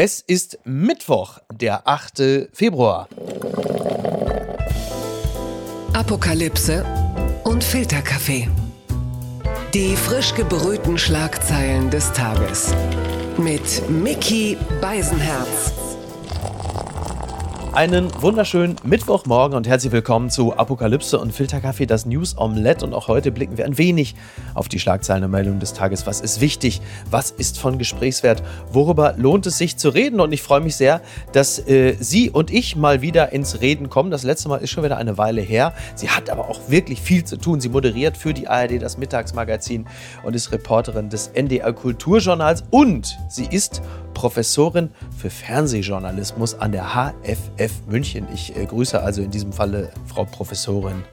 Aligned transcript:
Es 0.00 0.20
ist 0.20 0.60
Mittwoch, 0.62 1.40
der 1.52 1.88
8. 1.88 2.50
Februar. 2.52 3.08
Apokalypse 5.92 6.86
und 7.42 7.64
Filterkaffee. 7.64 8.48
Die 9.74 9.96
frisch 9.96 10.36
gebrühten 10.36 10.98
Schlagzeilen 10.98 11.90
des 11.90 12.12
Tages. 12.12 12.72
Mit 13.38 13.90
Mickey 13.90 14.56
Beisenherz. 14.80 15.72
Einen 17.78 18.10
wunderschönen 18.20 18.74
Mittwochmorgen 18.82 19.56
und 19.56 19.68
herzlich 19.68 19.92
willkommen 19.92 20.30
zu 20.30 20.52
Apokalypse 20.52 21.16
und 21.16 21.32
Filterkaffee, 21.32 21.86
das 21.86 22.06
News 22.06 22.36
Omelette. 22.36 22.84
Und 22.84 22.92
auch 22.92 23.06
heute 23.06 23.30
blicken 23.30 23.56
wir 23.56 23.66
ein 23.66 23.78
wenig 23.78 24.16
auf 24.54 24.66
die 24.66 24.80
Schlagzeilen 24.80 25.22
und 25.22 25.30
Meldungen 25.30 25.60
des 25.60 25.74
Tages. 25.74 26.04
Was 26.04 26.20
ist 26.20 26.40
wichtig? 26.40 26.80
Was 27.08 27.30
ist 27.30 27.60
von 27.60 27.78
Gesprächswert? 27.78 28.42
Worüber 28.72 29.14
lohnt 29.16 29.46
es 29.46 29.58
sich 29.58 29.76
zu 29.76 29.90
reden? 29.90 30.18
Und 30.18 30.32
ich 30.32 30.42
freue 30.42 30.60
mich 30.60 30.74
sehr, 30.74 31.02
dass 31.30 31.60
äh, 31.68 31.94
Sie 32.00 32.30
und 32.30 32.50
ich 32.50 32.74
mal 32.74 33.00
wieder 33.00 33.30
ins 33.30 33.60
Reden 33.60 33.88
kommen. 33.88 34.10
Das 34.10 34.24
letzte 34.24 34.48
Mal 34.48 34.56
ist 34.56 34.70
schon 34.70 34.82
wieder 34.82 34.96
eine 34.96 35.16
Weile 35.16 35.40
her. 35.40 35.72
Sie 35.94 36.10
hat 36.10 36.30
aber 36.30 36.48
auch 36.48 36.58
wirklich 36.68 37.00
viel 37.00 37.22
zu 37.22 37.36
tun. 37.36 37.60
Sie 37.60 37.68
moderiert 37.68 38.16
für 38.16 38.34
die 38.34 38.48
ARD 38.48 38.82
das 38.82 38.98
Mittagsmagazin 38.98 39.86
und 40.24 40.34
ist 40.34 40.50
Reporterin 40.50 41.10
des 41.10 41.28
NDR 41.28 41.72
Kulturjournals 41.72 42.64
und 42.72 43.16
sie 43.28 43.46
ist 43.48 43.82
Professorin 44.18 44.90
für 45.16 45.30
Fernsehjournalismus 45.30 46.58
an 46.58 46.72
der 46.72 46.86
HFF 46.86 47.86
München. 47.86 48.26
Ich 48.34 48.56
äh, 48.56 48.66
grüße 48.66 49.00
also 49.00 49.22
in 49.22 49.30
diesem 49.30 49.52
Falle 49.52 49.92
Frau 50.08 50.24
Professorin 50.24 51.04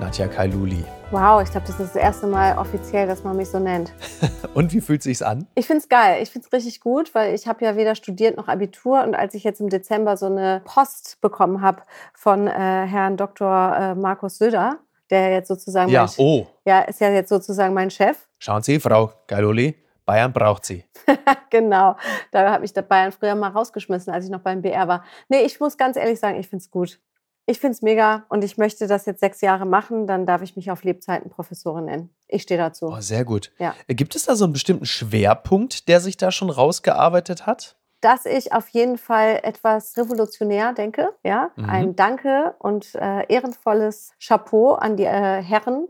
Nadja 0.00 0.28
Kailuli. 0.28 0.82
Wow, 1.10 1.42
ich 1.42 1.50
glaube, 1.50 1.66
das 1.66 1.78
ist 1.78 1.94
das 1.94 2.02
erste 2.02 2.26
Mal 2.26 2.56
offiziell, 2.56 3.06
dass 3.06 3.22
man 3.22 3.36
mich 3.36 3.50
so 3.50 3.58
nennt. 3.58 3.92
und 4.54 4.72
wie 4.72 4.80
fühlt 4.80 5.02
sich's 5.02 5.20
an? 5.20 5.46
Ich 5.56 5.66
finde 5.66 5.82
es 5.82 5.90
geil. 5.90 6.22
Ich 6.22 6.30
finde 6.30 6.46
es 6.46 6.52
richtig 6.54 6.80
gut, 6.80 7.14
weil 7.14 7.34
ich 7.34 7.46
habe 7.46 7.62
ja 7.62 7.76
weder 7.76 7.94
studiert 7.94 8.38
noch 8.38 8.48
Abitur 8.48 9.02
und 9.02 9.14
als 9.14 9.34
ich 9.34 9.44
jetzt 9.44 9.60
im 9.60 9.68
Dezember 9.68 10.16
so 10.16 10.24
eine 10.24 10.62
Post 10.64 11.20
bekommen 11.20 11.60
habe 11.60 11.82
von 12.14 12.46
äh, 12.46 12.50
Herrn 12.50 13.18
Dr. 13.18 13.76
Äh, 13.76 13.94
Markus 13.94 14.38
Söder, 14.38 14.78
der 15.10 15.32
jetzt 15.32 15.48
sozusagen 15.48 15.90
ja, 15.90 16.06
mein, 16.06 16.14
oh. 16.16 16.46
ja, 16.64 16.80
ist 16.80 17.02
ja 17.02 17.10
jetzt 17.10 17.28
sozusagen 17.28 17.74
mein 17.74 17.90
Chef. 17.90 18.16
Schauen 18.38 18.62
Sie, 18.62 18.80
Frau 18.80 19.12
Kailuli, 19.26 19.74
Bayern 20.08 20.32
braucht 20.32 20.64
sie. 20.64 20.84
genau. 21.50 21.94
Da 22.32 22.50
hat 22.50 22.62
mich 22.62 22.72
der 22.72 22.80
Bayern 22.80 23.12
früher 23.12 23.34
mal 23.34 23.50
rausgeschmissen, 23.50 24.10
als 24.10 24.24
ich 24.24 24.30
noch 24.30 24.40
beim 24.40 24.62
BR 24.62 24.88
war. 24.88 25.04
Nee, 25.28 25.42
ich 25.42 25.60
muss 25.60 25.76
ganz 25.76 25.98
ehrlich 25.98 26.18
sagen, 26.18 26.40
ich 26.40 26.48
finde 26.48 26.62
es 26.62 26.70
gut. 26.70 26.98
Ich 27.44 27.60
finde 27.60 27.72
es 27.72 27.82
mega 27.82 28.24
und 28.30 28.42
ich 28.42 28.56
möchte 28.56 28.86
das 28.86 29.04
jetzt 29.04 29.20
sechs 29.20 29.42
Jahre 29.42 29.66
machen, 29.66 30.06
dann 30.06 30.24
darf 30.24 30.40
ich 30.40 30.56
mich 30.56 30.70
auf 30.70 30.82
Lebzeiten 30.82 31.30
Professorin 31.30 31.84
nennen. 31.84 32.10
Ich 32.26 32.42
stehe 32.42 32.58
dazu. 32.58 32.86
Oh, 32.86 33.00
sehr 33.00 33.26
gut. 33.26 33.52
Ja. 33.58 33.74
Gibt 33.86 34.16
es 34.16 34.24
da 34.24 34.34
so 34.34 34.44
einen 34.44 34.54
bestimmten 34.54 34.86
Schwerpunkt, 34.86 35.88
der 35.88 36.00
sich 36.00 36.16
da 36.16 36.30
schon 36.30 36.50
rausgearbeitet 36.50 37.46
hat? 37.46 37.76
dass 38.00 38.26
ich 38.26 38.52
auf 38.52 38.68
jeden 38.68 38.96
Fall 38.96 39.40
etwas 39.42 39.96
revolutionär 39.96 40.72
denke. 40.72 41.08
Ja, 41.24 41.50
mhm. 41.56 41.68
ein 41.68 41.96
Danke 41.96 42.54
und 42.60 42.94
äh, 42.94 43.26
ehrenvolles 43.26 44.12
Chapeau 44.24 44.74
an 44.74 44.96
die 44.96 45.04
äh, 45.04 45.42
Herren 45.42 45.88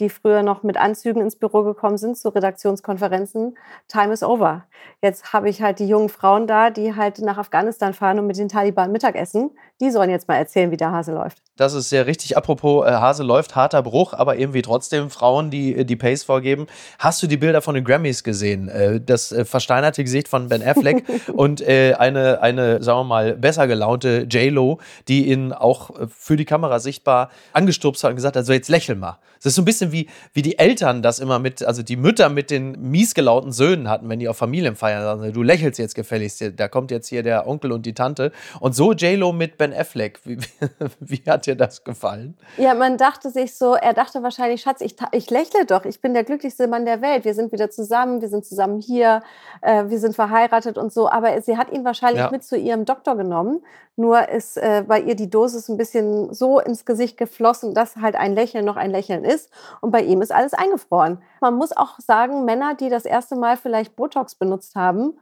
die 0.00 0.08
früher 0.08 0.42
noch 0.42 0.62
mit 0.62 0.76
Anzügen 0.76 1.22
ins 1.22 1.36
Büro 1.36 1.62
gekommen 1.62 1.98
sind 1.98 2.16
zu 2.16 2.30
Redaktionskonferenzen, 2.30 3.56
time 3.88 4.12
is 4.12 4.22
over. 4.22 4.64
Jetzt 5.02 5.32
habe 5.32 5.48
ich 5.48 5.62
halt 5.62 5.78
die 5.78 5.86
jungen 5.86 6.08
Frauen 6.08 6.46
da, 6.46 6.70
die 6.70 6.96
halt 6.96 7.20
nach 7.20 7.38
Afghanistan 7.38 7.94
fahren 7.94 8.18
und 8.18 8.26
mit 8.26 8.38
den 8.38 8.48
Taliban 8.48 8.90
Mittagessen. 8.92 9.50
Die 9.80 9.90
sollen 9.90 10.10
jetzt 10.10 10.28
mal 10.28 10.36
erzählen, 10.36 10.70
wie 10.70 10.76
der 10.76 10.90
Hase 10.90 11.12
läuft. 11.12 11.42
Das 11.60 11.74
ist 11.74 11.90
sehr 11.90 12.06
richtig. 12.06 12.38
Apropos 12.38 12.86
äh, 12.86 12.90
Hase 12.90 13.22
läuft, 13.22 13.54
harter 13.54 13.82
Bruch, 13.82 14.14
aber 14.14 14.38
irgendwie 14.38 14.62
trotzdem 14.62 15.10
Frauen, 15.10 15.50
die 15.50 15.76
äh, 15.76 15.84
die 15.84 15.94
Pace 15.94 16.24
vorgeben. 16.24 16.66
Hast 16.98 17.22
du 17.22 17.26
die 17.26 17.36
Bilder 17.36 17.60
von 17.60 17.74
den 17.74 17.84
Grammys 17.84 18.24
gesehen? 18.24 18.68
Äh, 18.68 18.98
das 18.98 19.30
äh, 19.30 19.44
versteinerte 19.44 20.02
Gesicht 20.02 20.26
von 20.26 20.48
Ben 20.48 20.66
Affleck 20.66 21.04
und 21.34 21.60
äh, 21.60 21.96
eine, 21.98 22.40
eine, 22.40 22.82
sagen 22.82 23.00
wir 23.00 23.04
mal, 23.04 23.34
besser 23.34 23.66
gelaunte 23.66 24.26
J-Lo, 24.30 24.78
die 25.06 25.30
ihn 25.30 25.52
auch 25.52 25.90
äh, 26.00 26.06
für 26.08 26.38
die 26.38 26.46
Kamera 26.46 26.78
sichtbar 26.78 27.28
angestupst 27.52 28.04
hat 28.04 28.12
und 28.12 28.16
gesagt 28.16 28.36
hat, 28.36 28.46
so 28.46 28.54
jetzt 28.54 28.70
lächel 28.70 28.96
mal. 28.96 29.18
Das 29.42 29.52
ist 29.52 29.56
so 29.56 29.62
ein 29.62 29.64
bisschen 29.64 29.90
wie, 29.90 30.06
wie 30.34 30.42
die 30.42 30.58
Eltern 30.58 31.00
das 31.00 31.18
immer 31.18 31.38
mit, 31.38 31.62
also 31.62 31.82
die 31.82 31.96
Mütter 31.96 32.28
mit 32.28 32.50
den 32.50 32.72
miesgelauten 32.90 33.52
Söhnen 33.52 33.88
hatten, 33.88 34.06
wenn 34.10 34.18
die 34.18 34.28
auf 34.28 34.36
Familienfeiern 34.36 35.02
sagen, 35.02 35.32
du 35.32 35.42
lächelst 35.42 35.78
jetzt 35.78 35.94
gefälligst, 35.94 36.44
da 36.56 36.68
kommt 36.68 36.90
jetzt 36.90 37.08
hier 37.08 37.22
der 37.22 37.46
Onkel 37.46 37.72
und 37.72 37.86
die 37.86 37.94
Tante. 37.94 38.32
Und 38.60 38.74
so 38.74 38.92
J-Lo 38.92 39.32
mit 39.32 39.56
Ben 39.56 39.72
Affleck. 39.72 40.20
Wie, 40.24 40.36
wie, 41.00 41.22
hat 41.26 41.46
dir 41.50 41.56
das 41.56 41.84
gefallen? 41.84 42.36
Ja, 42.56 42.74
man 42.74 42.96
dachte 42.96 43.30
sich 43.30 43.56
so, 43.56 43.74
er 43.74 43.92
dachte 43.92 44.22
wahrscheinlich, 44.22 44.62
Schatz, 44.62 44.80
ich, 44.80 44.96
ich 45.12 45.30
lächle 45.30 45.66
doch, 45.66 45.84
ich 45.84 46.00
bin 46.00 46.14
der 46.14 46.24
glücklichste 46.24 46.68
Mann 46.68 46.84
der 46.84 47.02
Welt, 47.02 47.24
wir 47.24 47.34
sind 47.34 47.52
wieder 47.52 47.70
zusammen, 47.70 48.20
wir 48.20 48.28
sind 48.28 48.44
zusammen 48.44 48.80
hier, 48.80 49.22
äh, 49.62 49.84
wir 49.88 49.98
sind 49.98 50.14
verheiratet 50.14 50.78
und 50.78 50.92
so. 50.92 51.08
Aber 51.10 51.40
sie 51.42 51.56
hat 51.56 51.70
ihn 51.70 51.84
wahrscheinlich 51.84 52.22
ja. 52.22 52.30
mit 52.30 52.44
zu 52.44 52.56
ihrem 52.56 52.84
Doktor 52.84 53.16
genommen. 53.16 53.64
Nur 53.96 54.28
ist 54.28 54.56
äh, 54.56 54.84
bei 54.86 55.00
ihr 55.00 55.14
die 55.14 55.28
Dosis 55.28 55.68
ein 55.68 55.76
bisschen 55.76 56.32
so 56.32 56.58
ins 56.60 56.84
Gesicht 56.84 57.16
geflossen, 57.16 57.74
dass 57.74 57.96
halt 57.96 58.16
ein 58.16 58.34
Lächeln 58.34 58.64
noch 58.64 58.76
ein 58.76 58.90
Lächeln 58.90 59.24
ist. 59.24 59.50
Und 59.80 59.90
bei 59.90 60.02
ihm 60.02 60.22
ist 60.22 60.32
alles 60.32 60.54
eingefroren. 60.54 61.22
Man 61.40 61.54
muss 61.54 61.76
auch 61.76 61.98
sagen, 61.98 62.44
Männer, 62.44 62.74
die 62.74 62.88
das 62.88 63.04
erste 63.04 63.36
Mal 63.36 63.56
vielleicht 63.56 63.96
Botox 63.96 64.36
benutzt 64.36 64.74
haben, 64.74 65.18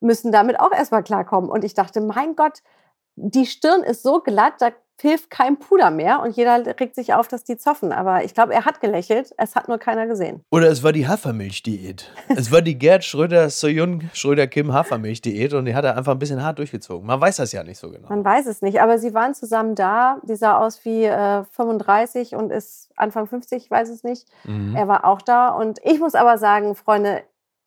müssen 0.00 0.32
damit 0.32 0.58
auch 0.58 0.72
erstmal 0.72 1.02
klarkommen. 1.02 1.50
Und 1.50 1.64
ich 1.64 1.74
dachte, 1.74 2.00
mein 2.00 2.34
Gott, 2.36 2.62
die 3.16 3.46
Stirn 3.46 3.82
ist 3.82 4.02
so 4.02 4.20
glatt, 4.20 4.54
da 4.60 4.70
hilft 5.02 5.30
kein 5.30 5.58
Puder 5.58 5.90
mehr 5.90 6.22
und 6.22 6.36
jeder 6.36 6.64
regt 6.78 6.94
sich 6.94 7.12
auf, 7.12 7.26
dass 7.26 7.42
die 7.42 7.56
zoffen. 7.56 7.92
Aber 7.92 8.24
ich 8.24 8.34
glaube, 8.34 8.54
er 8.54 8.64
hat 8.64 8.80
gelächelt, 8.80 9.34
es 9.36 9.56
hat 9.56 9.66
nur 9.66 9.78
keiner 9.78 10.06
gesehen. 10.06 10.44
Oder 10.50 10.68
es 10.70 10.84
war 10.84 10.92
die 10.92 11.08
Hafermilchdiät. 11.08 12.12
es 12.28 12.52
war 12.52 12.62
die 12.62 12.78
Gerd 12.78 13.02
Schröder, 13.02 13.50
Soyun 13.50 14.10
Schröder 14.12 14.46
Kim 14.46 14.72
Hafermilchdiät 14.72 15.54
und 15.54 15.64
die 15.64 15.74
hat 15.74 15.84
er 15.84 15.96
einfach 15.96 16.12
ein 16.12 16.20
bisschen 16.20 16.42
hart 16.42 16.58
durchgezogen. 16.58 17.04
Man 17.04 17.20
weiß 17.20 17.36
das 17.36 17.50
ja 17.50 17.64
nicht 17.64 17.78
so 17.78 17.90
genau. 17.90 18.08
Man 18.08 18.24
weiß 18.24 18.46
es 18.46 18.62
nicht, 18.62 18.80
aber 18.80 18.98
sie 18.98 19.12
waren 19.12 19.34
zusammen 19.34 19.74
da. 19.74 20.20
Die 20.22 20.36
sah 20.36 20.58
aus 20.58 20.84
wie 20.84 21.04
äh, 21.04 21.42
35 21.50 22.36
und 22.36 22.52
ist 22.52 22.90
Anfang 22.96 23.26
50, 23.26 23.64
ich 23.64 23.70
weiß 23.70 23.88
es 23.88 24.04
nicht. 24.04 24.28
Mhm. 24.44 24.76
Er 24.76 24.86
war 24.86 25.04
auch 25.04 25.20
da 25.20 25.48
und 25.48 25.80
ich 25.82 25.98
muss 25.98 26.14
aber 26.14 26.38
sagen, 26.38 26.76
Freunde, 26.76 27.22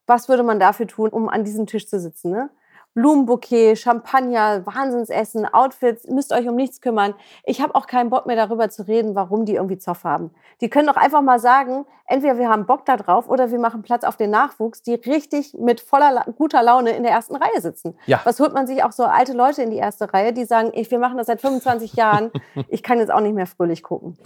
was 0.07 0.29
würde 0.29 0.43
man 0.43 0.59
dafür 0.59 0.87
tun, 0.87 1.09
um 1.09 1.27
an 1.27 1.43
diesem 1.43 1.67
Tisch 1.67 1.87
zu 1.87 1.99
sitzen? 1.99 2.31
Ne? 2.31 2.49
Blumenbouquet, 2.95 3.75
Champagner, 3.75 4.65
Wahnsinnsessen, 4.65 5.45
Outfits, 5.45 6.07
müsst 6.07 6.31
euch 6.31 6.47
um 6.47 6.55
nichts 6.55 6.79
kümmern. 6.79 7.13
Ich 7.43 7.61
habe 7.61 7.75
auch 7.75 7.87
keinen 7.87 8.09
Bock 8.09 8.25
mehr 8.25 8.37
darüber 8.37 8.69
zu 8.69 8.87
reden, 8.87 9.15
warum 9.15 9.45
die 9.45 9.55
irgendwie 9.55 9.77
Zoff 9.77 10.05
haben. 10.05 10.31
Die 10.61 10.69
können 10.69 10.87
doch 10.87 10.95
einfach 10.95 11.21
mal 11.21 11.37
sagen, 11.37 11.85
entweder 12.07 12.37
wir 12.37 12.49
haben 12.49 12.65
Bock 12.65 12.85
da 12.85 12.95
drauf 12.95 13.29
oder 13.29 13.51
wir 13.51 13.59
machen 13.59 13.83
Platz 13.83 14.05
auf 14.05 14.15
den 14.15 14.29
Nachwuchs, 14.29 14.81
die 14.81 14.95
richtig 14.95 15.53
mit 15.59 15.81
voller 15.81 16.23
guter 16.37 16.63
Laune 16.63 16.91
in 16.91 17.03
der 17.03 17.11
ersten 17.11 17.35
Reihe 17.35 17.59
sitzen. 17.59 17.97
Ja. 18.05 18.21
Was 18.23 18.39
holt 18.39 18.53
man 18.53 18.65
sich 18.65 18.81
auch 18.83 18.93
so 18.93 19.03
alte 19.03 19.33
Leute 19.33 19.61
in 19.61 19.71
die 19.71 19.77
erste 19.77 20.13
Reihe, 20.13 20.31
die 20.31 20.45
sagen, 20.45 20.71
ich, 20.73 20.89
wir 20.89 20.99
machen 20.99 21.17
das 21.17 21.27
seit 21.27 21.41
25 21.41 21.93
Jahren, 21.93 22.31
ich 22.69 22.81
kann 22.81 22.99
jetzt 22.99 23.11
auch 23.11 23.19
nicht 23.19 23.35
mehr 23.35 23.47
fröhlich 23.47 23.83
gucken. 23.83 24.17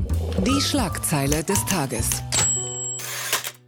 Die 0.45 0.61
Schlagzeile 0.61 1.43
des 1.43 1.65
Tages. 1.65 2.21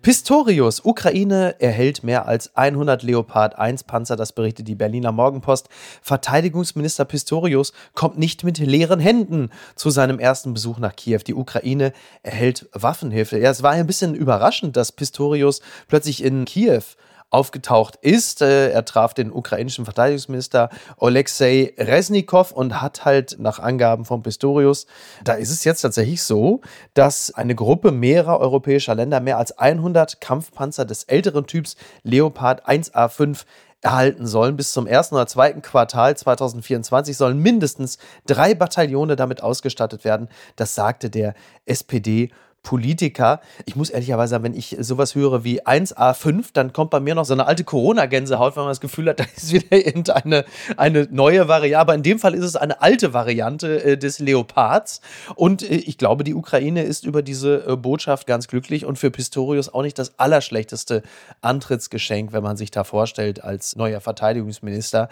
Pistorius, 0.01 0.84
Ukraine 0.84 1.56
erhält 1.59 2.03
mehr 2.03 2.28
als 2.28 2.56
100 2.56 3.03
Leopard 3.03 3.59
1 3.59 3.84
Panzer, 3.84 4.16
das 4.16 4.34
berichtet 4.34 4.67
die 4.67 4.73
Berliner 4.73 5.12
Morgenpost. 5.12 5.69
Verteidigungsminister 6.01 7.06
Pistorius 7.06 7.72
kommt 7.94 8.17
nicht 8.17 8.44
mit 8.44 8.57
leeren 8.57 9.00
Händen 9.00 9.51
zu 9.75 9.91
seinem 9.91 10.17
ersten 10.17 10.56
Besuch 10.56 10.79
nach 10.79 10.95
Kiew. 10.95 11.19
Die 11.28 11.35
Ukraine 11.35 11.94
erhält 12.23 12.67
Waffenhilfe. 12.73 13.38
Ja, 13.38 13.51
es 13.51 13.62
war 13.62 13.73
ein 13.73 13.85
bisschen 13.85 14.16
überraschend, 14.16 14.75
dass 14.75 14.91
Pistorius 14.91 15.62
plötzlich 15.88 16.23
in 16.23 16.45
Kiew 16.45 16.81
aufgetaucht 17.31 17.96
ist. 18.02 18.42
Äh, 18.42 18.69
er 18.69 18.86
traf 18.86 19.16
den 19.16 19.31
ukrainischen 19.31 19.86
Verteidigungsminister 19.86 20.69
Alexei 21.00 21.74
Resnikow 21.78 22.52
und 22.52 22.81
hat 22.81 23.06
halt 23.06 23.38
nach 23.40 23.58
Angaben 23.58 24.06
von 24.06 24.22
Pistorius, 24.22 24.86
da 25.24 25.34
ist 25.34 25.50
es 25.50 25.64
jetzt 25.64 25.81
tatsächlich 25.81 26.22
so, 26.22 26.62
dass 26.94 27.34
eine 27.34 27.56
Gruppe 27.56 27.92
mehrerer 27.92 28.40
europäischer 28.40 28.94
Länder 28.94 29.19
mehr 29.22 29.38
als 29.38 29.58
100 29.58 30.22
Kampfpanzer 30.22 30.86
des 30.86 31.06
älteren 31.06 31.47
Typs 31.47 31.75
Leopard 32.03 32.68
1A5 32.68 33.46
erhalten 33.81 34.28
sollen. 34.28 34.58
Bis 34.58 34.74
zum 34.74 34.86
ersten 34.86 35.16
oder 35.16 35.25
zweiten 35.25 35.62
Quartal 35.62 36.16
2024 36.16 37.18
sollen 37.18 37.39
mindestens 37.39 37.98
drei 38.27 38.54
Bataillone 38.54 39.16
damit 39.16 39.42
ausgestattet 39.42 40.04
werden. 40.04 40.30
Das 40.56 40.75
sagte 40.75 41.10
der 41.10 41.34
SPD- 41.66 42.30
Politiker. 42.63 43.42
Ich 43.66 43.75
muss 43.75 43.90
ehrlicherweise 43.90 44.31
sagen, 44.31 44.44
wenn 44.44 44.54
ich 44.54 44.78
sowas 44.80 45.16
höre 45.16 45.44
wie 45.44 45.63
1A5, 45.63 46.50
dann 46.54 46.74
kommt 46.74 46.92
bei 46.92 47.00
mir 47.00 47.16
noch 47.16 47.25
so 47.25 47.34
eine 47.34 47.48
alte 47.48 47.63
Corona-Gänsehaut, 47.63 48.56
wenn 48.56 48.63
man 48.63 48.72
das 48.72 48.81
Gefühl 48.81 49.10
hat, 49.10 49.19
da 49.19 49.25
ist 49.36 49.52
wieder 49.52 49.86
irgendeine 49.86 50.46
eine 50.78 51.08
neue 51.10 51.48
Variante. 51.48 51.80
Aber 51.80 51.96
in 51.96 52.04
dem 52.04 52.19
Fall 52.19 52.36
ist 52.36 52.46
es 52.46 52.56
eine 52.56 52.81
alte 52.81 53.13
Variante 53.13 53.84
äh, 53.84 53.98
des 53.98 54.19
Leopards. 54.19 55.02
Und 55.36 55.63
äh, 55.63 55.75
ich 55.75 55.98
glaube, 55.98 56.24
die 56.24 56.36
Ukraine 56.36 56.84
ist 56.84 57.06
über 57.06 57.24
diese 57.24 57.66
äh, 57.68 57.75
Botschaft 57.75 58.28
ganz 58.28 58.48
glücklich 58.48 58.86
und 58.86 59.00
für 59.00 59.10
Pistorius 59.10 59.74
auch 59.74 59.81
nicht 59.81 59.98
das 59.98 60.19
allerschlechteste 60.19 61.02
Antrittsgeschenk, 61.42 62.31
wenn 62.31 62.44
man 62.44 62.58
sich 62.58 62.72
da 62.72 62.84
vorstellt 62.84 63.44
als 63.44 63.75
neuer 63.75 64.02
Verteidigungsminister 64.02 65.10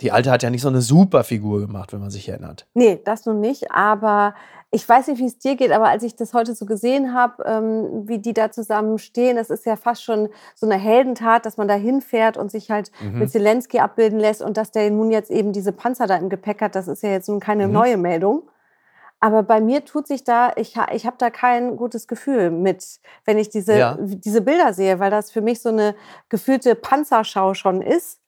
Die 0.00 0.12
Alte 0.12 0.30
hat 0.30 0.42
ja 0.42 0.50
nicht 0.50 0.62
so 0.62 0.68
eine 0.68 0.82
super 0.82 1.24
Figur 1.24 1.60
gemacht, 1.60 1.92
wenn 1.92 2.00
man 2.00 2.10
sich 2.10 2.28
erinnert. 2.28 2.66
Nee, 2.74 3.00
das 3.04 3.24
nun 3.24 3.40
nicht. 3.40 3.70
Aber 3.70 4.34
ich 4.74 4.88
weiß 4.88 5.06
nicht, 5.06 5.20
wie 5.20 5.26
es 5.26 5.38
dir 5.38 5.54
geht, 5.54 5.70
aber 5.70 5.88
als 5.88 6.02
ich 6.02 6.16
das 6.16 6.34
heute 6.34 6.52
so 6.52 6.66
gesehen 6.66 7.14
habe, 7.14 7.44
ähm, 7.46 8.08
wie 8.08 8.18
die 8.18 8.34
da 8.34 8.50
zusammen 8.50 8.98
stehen, 8.98 9.36
das 9.36 9.48
ist 9.48 9.64
ja 9.66 9.76
fast 9.76 10.02
schon 10.02 10.28
so 10.56 10.66
eine 10.66 10.74
Heldentat, 10.74 11.46
dass 11.46 11.56
man 11.56 11.68
da 11.68 11.74
hinfährt 11.74 12.36
und 12.36 12.50
sich 12.50 12.72
halt 12.72 12.90
mhm. 13.00 13.20
mit 13.20 13.30
Zelensky 13.30 13.78
abbilden 13.78 14.18
lässt 14.18 14.42
und 14.42 14.56
dass 14.56 14.72
der 14.72 14.90
nun 14.90 15.12
jetzt 15.12 15.30
eben 15.30 15.52
diese 15.52 15.70
Panzer 15.70 16.08
da 16.08 16.16
im 16.16 16.28
Gepäck 16.28 16.60
hat, 16.60 16.74
das 16.74 16.88
ist 16.88 17.04
ja 17.04 17.10
jetzt 17.10 17.28
nun 17.28 17.38
keine 17.38 17.68
mhm. 17.68 17.72
neue 17.72 17.96
Meldung. 17.96 18.50
Aber 19.20 19.44
bei 19.44 19.60
mir 19.60 19.84
tut 19.84 20.08
sich 20.08 20.24
da, 20.24 20.52
ich, 20.56 20.74
ich 20.92 21.06
habe 21.06 21.16
da 21.18 21.30
kein 21.30 21.76
gutes 21.76 22.08
Gefühl 22.08 22.50
mit, 22.50 22.84
wenn 23.24 23.38
ich 23.38 23.48
diese, 23.50 23.78
ja. 23.78 23.96
diese 24.00 24.40
Bilder 24.40 24.74
sehe, 24.74 24.98
weil 24.98 25.12
das 25.12 25.30
für 25.30 25.40
mich 25.40 25.62
so 25.62 25.68
eine 25.68 25.94
gefühlte 26.28 26.74
Panzerschau 26.74 27.54
schon 27.54 27.80
ist 27.80 28.18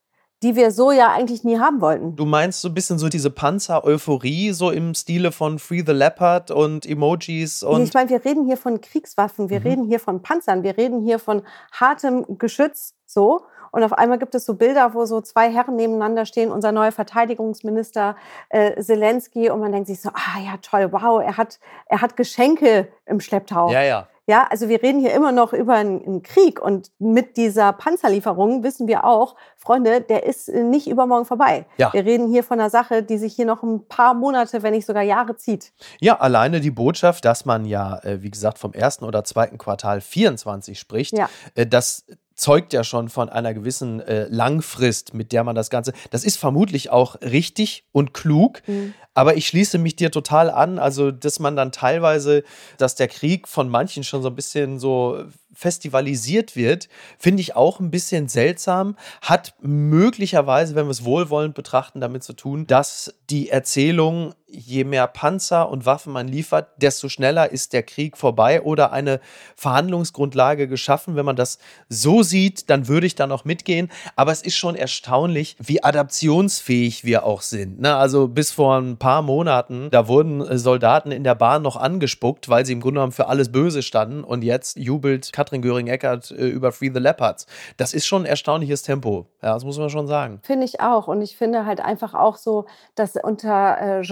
die 0.43 0.55
wir 0.55 0.71
so 0.71 0.91
ja 0.91 1.11
eigentlich 1.11 1.43
nie 1.43 1.59
haben 1.59 1.81
wollten. 1.81 2.15
Du 2.15 2.25
meinst 2.25 2.61
so 2.61 2.69
ein 2.69 2.73
bisschen 2.73 2.99
so 2.99 3.09
diese 3.09 3.31
Panzer-Euphorie, 3.31 4.51
so 4.51 4.69
im 4.69 4.93
Stile 4.93 5.31
von 5.31 5.57
Free 5.57 5.83
the 5.85 5.93
Leopard 5.93 6.51
und 6.51 6.85
Emojis 6.85 7.63
und. 7.63 7.83
Ich 7.83 7.93
meine, 7.93 8.09
wir 8.09 8.23
reden 8.23 8.45
hier 8.45 8.57
von 8.57 8.79
Kriegswaffen, 8.81 9.49
wir 9.49 9.59
mhm. 9.61 9.67
reden 9.67 9.87
hier 9.87 9.99
von 9.99 10.21
Panzern, 10.21 10.63
wir 10.63 10.77
reden 10.77 11.03
hier 11.03 11.19
von 11.19 11.41
hartem 11.71 12.37
Geschütz, 12.37 12.95
so. 13.05 13.41
Und 13.71 13.83
auf 13.83 13.93
einmal 13.93 14.17
gibt 14.17 14.33
es 14.33 14.45
so 14.45 14.53
Bilder, 14.53 14.93
wo 14.93 15.05
so 15.05 15.21
zwei 15.21 15.51
Herren 15.51 15.75
nebeneinander 15.75 16.25
stehen, 16.25 16.51
unser 16.51 16.71
neuer 16.71 16.91
Verteidigungsminister 16.91 18.15
äh, 18.49 18.81
Zelensky, 18.81 19.49
und 19.49 19.59
man 19.59 19.71
denkt 19.71 19.87
sich 19.87 20.01
so, 20.01 20.09
ah 20.09 20.39
ja, 20.39 20.57
toll, 20.61 20.91
wow, 20.91 21.21
er 21.21 21.37
hat, 21.37 21.59
er 21.87 22.01
hat 22.01 22.15
Geschenke 22.15 22.87
im 23.05 23.19
Schlepptau. 23.19 23.69
Ja, 23.71 23.83
ja. 23.83 24.07
Ja, 24.29 24.45
also 24.49 24.67
wir 24.67 24.83
reden 24.83 24.99
hier 24.99 25.13
immer 25.13 25.31
noch 25.31 25.53
über 25.53 25.75
einen 25.75 26.21
Krieg 26.21 26.61
und 26.61 26.91
mit 26.99 27.37
dieser 27.37 27.71
Panzerlieferung 27.71 28.61
wissen 28.61 28.85
wir 28.85 29.05
auch, 29.05 29.37
Freunde, 29.55 30.01
der 30.01 30.25
ist 30.25 30.49
nicht 30.49 30.87
übermorgen 30.87 31.25
vorbei. 31.25 31.65
Ja. 31.77 31.93
Wir 31.93 32.03
reden 32.03 32.27
hier 32.27 32.43
von 32.43 32.59
einer 32.59 32.69
Sache, 32.69 33.03
die 33.03 33.17
sich 33.17 33.33
hier 33.33 33.45
noch 33.45 33.63
ein 33.63 33.87
paar 33.87 34.13
Monate, 34.13 34.63
wenn 34.63 34.73
nicht 34.73 34.85
sogar 34.85 35.03
Jahre 35.03 35.37
zieht. 35.37 35.71
Ja, 36.01 36.19
alleine 36.19 36.59
die 36.59 36.71
Botschaft, 36.71 37.23
dass 37.23 37.45
man 37.45 37.63
ja, 37.63 37.99
äh, 37.99 38.21
wie 38.21 38.29
gesagt, 38.29 38.59
vom 38.59 38.73
ersten 38.73 39.05
oder 39.05 39.23
zweiten 39.23 39.57
Quartal 39.57 40.01
24 40.01 40.77
spricht, 40.77 41.17
ja. 41.17 41.29
Äh, 41.55 41.65
dass 41.65 42.05
zeugt 42.37 42.71
ja 42.71 42.83
schon 42.83 43.09
von 43.09 43.29
einer 43.29 43.53
gewissen 43.53 43.99
äh, 43.99 44.27
Langfrist, 44.29 45.13
mit 45.13 45.31
der 45.31 45.43
man 45.43 45.55
das 45.55 45.69
Ganze. 45.69 45.91
Das 46.11 46.23
ist 46.23 46.37
vermutlich 46.37 46.91
auch 46.91 47.19
richtig 47.21 47.83
und 47.91 48.13
klug, 48.13 48.61
mhm. 48.67 48.93
aber 49.15 49.35
ich 49.35 49.47
schließe 49.47 49.79
mich 49.79 49.95
dir 49.95 50.11
total 50.11 50.51
an. 50.51 50.77
Also, 50.77 51.11
dass 51.11 51.39
man 51.39 51.55
dann 51.55 51.71
teilweise, 51.71 52.43
dass 52.77 52.95
der 52.95 53.07
Krieg 53.07 53.47
von 53.47 53.69
manchen 53.69 54.03
schon 54.03 54.21
so 54.21 54.29
ein 54.29 54.35
bisschen 54.35 54.79
so 54.79 55.25
festivalisiert 55.51 56.55
wird, 56.55 56.87
finde 57.17 57.41
ich 57.41 57.55
auch 57.55 57.79
ein 57.79 57.89
bisschen 57.89 58.27
seltsam. 58.29 58.95
Hat 59.23 59.55
möglicherweise, 59.61 60.75
wenn 60.75 60.85
wir 60.85 60.91
es 60.91 61.03
wohlwollend 61.03 61.55
betrachten, 61.55 61.99
damit 61.99 62.23
zu 62.23 62.33
tun, 62.33 62.67
dass 62.67 63.15
die 63.31 63.49
Erzählung, 63.49 64.35
je 64.57 64.83
mehr 64.83 65.07
Panzer 65.07 65.69
und 65.69 65.85
Waffen 65.85 66.11
man 66.11 66.27
liefert, 66.27 66.69
desto 66.77 67.09
schneller 67.09 67.51
ist 67.51 67.73
der 67.73 67.83
Krieg 67.83 68.17
vorbei 68.17 68.61
oder 68.61 68.91
eine 68.91 69.19
Verhandlungsgrundlage 69.55 70.67
geschaffen. 70.67 71.15
Wenn 71.15 71.25
man 71.25 71.35
das 71.35 71.59
so 71.89 72.23
sieht, 72.23 72.69
dann 72.69 72.87
würde 72.87 73.05
ich 73.05 73.15
da 73.15 73.27
noch 73.27 73.45
mitgehen. 73.45 73.89
Aber 74.15 74.31
es 74.31 74.41
ist 74.41 74.55
schon 74.55 74.75
erstaunlich, 74.75 75.55
wie 75.59 75.83
adaptionsfähig 75.83 77.05
wir 77.05 77.23
auch 77.23 77.41
sind. 77.41 77.79
Ne? 77.79 77.95
Also 77.95 78.27
bis 78.27 78.51
vor 78.51 78.77
ein 78.77 78.97
paar 78.97 79.21
Monaten, 79.21 79.89
da 79.91 80.07
wurden 80.07 80.41
äh, 80.41 80.57
Soldaten 80.57 81.11
in 81.11 81.23
der 81.23 81.35
Bahn 81.35 81.61
noch 81.61 81.75
angespuckt, 81.75 82.49
weil 82.49 82.65
sie 82.65 82.73
im 82.73 82.81
Grunde 82.81 82.99
genommen 82.99 83.11
für 83.11 83.27
alles 83.27 83.51
Böse 83.51 83.83
standen. 83.83 84.23
Und 84.23 84.43
jetzt 84.43 84.77
jubelt 84.77 85.31
Katrin 85.33 85.61
Göring-Eckardt 85.61 86.31
äh, 86.31 86.47
über 86.47 86.71
Free 86.71 86.91
the 86.91 86.99
Leopards. 86.99 87.45
Das 87.77 87.93
ist 87.93 88.07
schon 88.07 88.23
ein 88.23 88.25
erstaunliches 88.25 88.81
Tempo. 88.81 89.27
Ja, 89.43 89.53
das 89.53 89.63
muss 89.63 89.77
man 89.77 89.89
schon 89.91 90.07
sagen. 90.07 90.39
Finde 90.41 90.65
ich 90.65 90.81
auch. 90.81 91.07
Und 91.07 91.21
ich 91.21 91.37
finde 91.37 91.65
halt 91.65 91.79
einfach 91.79 92.15
auch 92.15 92.37
so, 92.37 92.65
dass 92.95 93.15
unter 93.15 93.77
äh, 93.79 94.03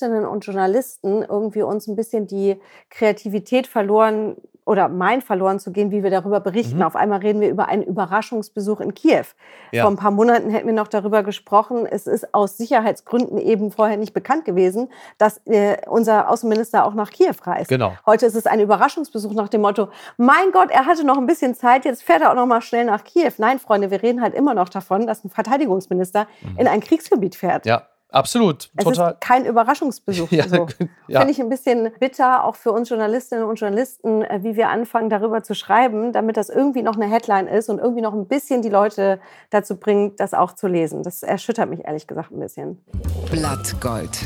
Journalistinnen 0.00 0.26
und 0.26 0.44
Journalisten 0.44 1.22
irgendwie 1.22 1.62
uns 1.62 1.86
ein 1.86 1.96
bisschen 1.96 2.26
die 2.26 2.60
Kreativität 2.90 3.66
verloren 3.66 4.36
oder 4.64 4.88
meint 4.88 5.24
verloren 5.24 5.58
zu 5.58 5.72
gehen, 5.72 5.90
wie 5.90 6.04
wir 6.04 6.10
darüber 6.10 6.38
berichten. 6.38 6.76
Mhm. 6.76 6.82
Auf 6.82 6.94
einmal 6.94 7.18
reden 7.18 7.40
wir 7.40 7.50
über 7.50 7.66
einen 7.66 7.82
Überraschungsbesuch 7.82 8.80
in 8.80 8.94
Kiew. 8.94 9.24
Ja. 9.72 9.82
Vor 9.82 9.90
ein 9.90 9.96
paar 9.96 10.12
Monaten 10.12 10.50
hätten 10.50 10.68
wir 10.68 10.74
noch 10.74 10.86
darüber 10.86 11.24
gesprochen. 11.24 11.84
Es 11.84 12.06
ist 12.06 12.32
aus 12.32 12.58
Sicherheitsgründen 12.58 13.38
eben 13.38 13.72
vorher 13.72 13.96
nicht 13.96 14.14
bekannt 14.14 14.44
gewesen, 14.44 14.88
dass 15.18 15.40
äh, 15.46 15.78
unser 15.88 16.30
Außenminister 16.30 16.86
auch 16.86 16.94
nach 16.94 17.10
Kiew 17.10 17.34
reist. 17.42 17.70
Genau. 17.70 17.92
Heute 18.06 18.26
ist 18.26 18.36
es 18.36 18.46
ein 18.46 18.60
Überraschungsbesuch 18.60 19.32
nach 19.32 19.48
dem 19.48 19.62
Motto: 19.62 19.88
Mein 20.16 20.52
Gott, 20.52 20.70
er 20.70 20.86
hatte 20.86 21.04
noch 21.04 21.18
ein 21.18 21.26
bisschen 21.26 21.56
Zeit, 21.56 21.84
jetzt 21.84 22.04
fährt 22.04 22.22
er 22.22 22.30
auch 22.30 22.36
noch 22.36 22.46
mal 22.46 22.60
schnell 22.60 22.84
nach 22.84 23.02
Kiew. 23.02 23.32
Nein, 23.38 23.58
Freunde, 23.58 23.90
wir 23.90 24.00
reden 24.00 24.22
halt 24.22 24.32
immer 24.32 24.54
noch 24.54 24.68
davon, 24.68 25.08
dass 25.08 25.24
ein 25.24 25.30
Verteidigungsminister 25.30 26.28
mhm. 26.40 26.58
in 26.58 26.68
ein 26.68 26.80
Kriegsgebiet 26.80 27.34
fährt. 27.34 27.66
Ja. 27.66 27.88
Absolut, 28.12 28.70
es 28.76 28.84
total. 28.84 29.12
Ist 29.12 29.20
kein 29.20 29.46
Überraschungsbesuch. 29.46 30.30
ja, 30.30 30.46
so. 30.46 30.66
ja. 31.08 31.20
Finde 31.20 31.32
ich 31.32 31.40
ein 31.40 31.48
bisschen 31.48 31.90
bitter, 31.98 32.44
auch 32.44 32.56
für 32.56 32.70
uns 32.70 32.88
Journalistinnen 32.90 33.44
und 33.44 33.58
Journalisten, 33.58 34.22
äh, 34.22 34.40
wie 34.42 34.54
wir 34.54 34.68
anfangen, 34.68 35.08
darüber 35.10 35.42
zu 35.42 35.54
schreiben, 35.54 36.12
damit 36.12 36.36
das 36.36 36.50
irgendwie 36.50 36.82
noch 36.82 36.96
eine 36.96 37.06
Headline 37.06 37.48
ist 37.48 37.70
und 37.70 37.78
irgendwie 37.78 38.02
noch 38.02 38.12
ein 38.12 38.26
bisschen 38.26 38.62
die 38.62 38.68
Leute 38.68 39.18
dazu 39.50 39.76
bringt, 39.76 40.20
das 40.20 40.34
auch 40.34 40.52
zu 40.52 40.68
lesen. 40.68 41.02
Das 41.02 41.22
erschüttert 41.22 41.70
mich 41.70 41.84
ehrlich 41.84 42.06
gesagt 42.06 42.30
ein 42.30 42.40
bisschen. 42.40 42.84
Blattgold. 43.30 44.20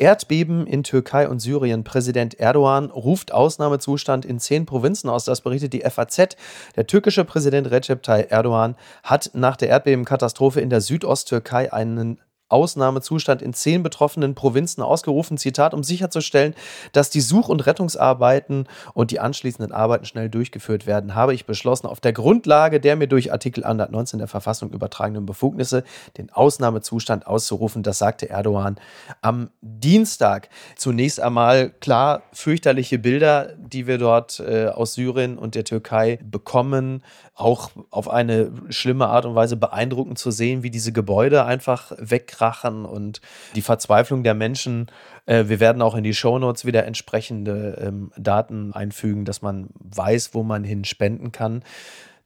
Erdbeben 0.00 0.66
in 0.66 0.82
Türkei 0.82 1.28
und 1.28 1.40
Syrien. 1.40 1.84
Präsident 1.84 2.40
Erdogan 2.40 2.86
ruft 2.86 3.32
Ausnahmezustand 3.32 4.24
in 4.24 4.38
zehn 4.40 4.64
Provinzen 4.64 5.10
aus. 5.10 5.26
Das 5.26 5.42
berichtet 5.42 5.74
die 5.74 5.82
FAZ. 5.82 6.36
Der 6.74 6.86
türkische 6.86 7.24
Präsident 7.24 7.70
Recep 7.70 8.02
Tayyip 8.02 8.32
Erdogan 8.32 8.76
hat 9.02 9.30
nach 9.34 9.56
der 9.56 9.68
Erdbebenkatastrophe 9.68 10.60
in 10.60 10.70
der 10.70 10.80
Südosttürkei 10.80 11.70
einen 11.72 12.18
Ausnahmezustand 12.50 13.42
in 13.42 13.52
zehn 13.52 13.82
betroffenen 13.82 14.34
Provinzen 14.34 14.82
ausgerufen, 14.82 15.38
Zitat, 15.38 15.74
um 15.74 15.82
sicherzustellen, 15.82 16.54
dass 16.92 17.10
die 17.10 17.20
Such- 17.20 17.48
und 17.48 17.66
Rettungsarbeiten 17.66 18.66
und 18.94 19.10
die 19.10 19.20
anschließenden 19.20 19.72
Arbeiten 19.72 20.04
schnell 20.04 20.28
durchgeführt 20.28 20.86
werden, 20.86 21.14
habe 21.14 21.34
ich 21.34 21.46
beschlossen, 21.46 21.86
auf 21.86 22.00
der 22.00 22.12
Grundlage 22.12 22.80
der 22.80 22.96
mir 22.96 23.06
durch 23.06 23.32
Artikel 23.32 23.64
119 23.64 24.18
der 24.18 24.28
Verfassung 24.28 24.70
übertragenen 24.70 25.26
Befugnisse 25.26 25.84
den 26.16 26.30
Ausnahmezustand 26.30 27.26
auszurufen. 27.26 27.82
Das 27.82 27.98
sagte 27.98 28.28
Erdogan 28.28 28.76
am 29.22 29.50
Dienstag. 29.60 30.48
Zunächst 30.76 31.20
einmal 31.20 31.70
klar 31.70 32.22
fürchterliche 32.32 32.98
Bilder, 32.98 33.54
die 33.58 33.86
wir 33.86 33.98
dort 33.98 34.40
äh, 34.40 34.66
aus 34.66 34.94
Syrien 34.94 35.38
und 35.38 35.54
der 35.54 35.64
Türkei 35.64 36.18
bekommen, 36.22 37.02
auch 37.34 37.70
auf 37.90 38.08
eine 38.08 38.52
schlimme 38.68 39.08
Art 39.08 39.24
und 39.24 39.34
Weise 39.34 39.56
beeindruckend 39.56 40.18
zu 40.18 40.30
sehen, 40.30 40.62
wie 40.62 40.70
diese 40.70 40.92
Gebäude 40.92 41.44
einfach 41.44 41.92
wegkrachen 42.40 42.84
und 42.84 43.20
die 43.54 43.62
Verzweiflung 43.62 44.22
der 44.22 44.34
Menschen. 44.34 44.86
Äh, 45.26 45.44
wir 45.46 45.60
werden 45.60 45.82
auch 45.82 45.94
in 45.94 46.04
die 46.04 46.14
Shownotes 46.14 46.64
wieder 46.64 46.86
entsprechende 46.86 47.78
ähm, 47.80 48.12
Daten 48.16 48.72
einfügen, 48.72 49.24
dass 49.24 49.42
man 49.42 49.68
weiß, 49.74 50.34
wo 50.34 50.42
man 50.42 50.64
hin 50.64 50.84
spenden 50.84 51.32
kann. 51.32 51.62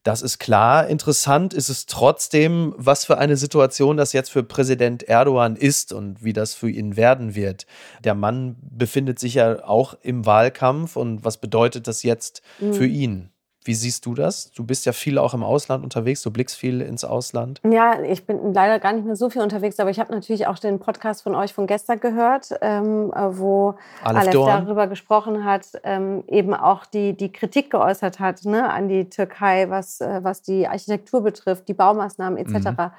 Das 0.05 0.21
ist 0.21 0.39
klar. 0.39 0.87
Interessant 0.87 1.55
ist 1.55 1.71
es 1.71 1.87
trotzdem, 1.87 2.75
was 2.77 3.07
für 3.07 3.17
eine 3.17 3.39
Situation 3.39 3.97
das 3.97 4.13
jetzt 4.13 4.31
für 4.31 4.43
Präsident 4.43 5.03
Erdogan 5.05 5.57
ist 5.57 5.95
und 5.95 6.23
wie 6.23 6.35
das 6.35 6.55
für 6.55 6.69
ihn 6.69 6.97
werden 6.97 7.35
wird. 7.35 7.67
Der 8.05 8.15
Mann 8.15 8.57
befindet 8.61 9.19
sich 9.19 9.35
ja 9.35 9.65
auch 9.65 9.97
im 10.03 10.27
Wahlkampf 10.27 10.97
und 10.97 11.25
was 11.25 11.39
bedeutet 11.39 11.89
das 11.89 12.03
jetzt 12.03 12.43
mhm. 12.61 12.75
für 12.75 12.87
ihn? 12.87 13.31
Wie 13.65 13.75
siehst 13.75 14.05
du 14.05 14.15
das? 14.15 14.53
Du 14.53 14.63
bist 14.63 14.85
ja 14.85 14.93
viel 14.93 15.17
auch 15.17 15.33
im 15.33 15.43
Ausland 15.43 15.83
unterwegs, 15.85 16.23
du 16.23 16.31
blickst 16.31 16.57
viel 16.57 16.83
ins 16.83 17.03
Ausland. 17.03 17.61
Ja, 17.69 18.03
ich 18.03 18.27
bin 18.27 18.53
leider 18.53 18.79
gar 18.79 18.93
nicht 18.93 19.07
mehr 19.07 19.17
so 19.17 19.31
viel 19.31 19.41
unterwegs, 19.41 19.81
aber 19.81 19.89
ich 19.89 19.99
habe 19.99 20.13
natürlich 20.13 20.47
auch 20.47 20.59
den 20.59 20.79
Podcast 20.79 21.23
von 21.23 21.35
euch 21.35 21.55
von 21.55 21.67
gestern 21.67 21.99
gehört, 21.99 22.51
ähm, 22.61 23.11
wo 23.15 23.75
Aleph, 24.03 24.29
Aleph 24.29 24.35
darüber 24.35 24.87
gesprochen 24.87 25.45
hat, 25.47 25.67
ähm, 25.83 26.25
eben 26.29 26.53
auch 26.53 26.85
die, 26.85 27.15
die 27.15 27.33
Kritik 27.33 27.71
geäußert 27.71 28.21
hat 28.21 28.45
ne, 28.45 28.71
an 28.71 28.89
die 28.89 29.09
Türkei, 29.09 29.71
was, 29.71 30.01
äh, 30.01 30.21
was 30.23 30.43
die 30.43 30.69
Architektur 30.69 31.23
betrifft, 31.23 31.67
die 31.69 31.75
Baumaßnahmen 31.75 32.39
etc. 32.39 32.69
Mhm. 32.69 32.91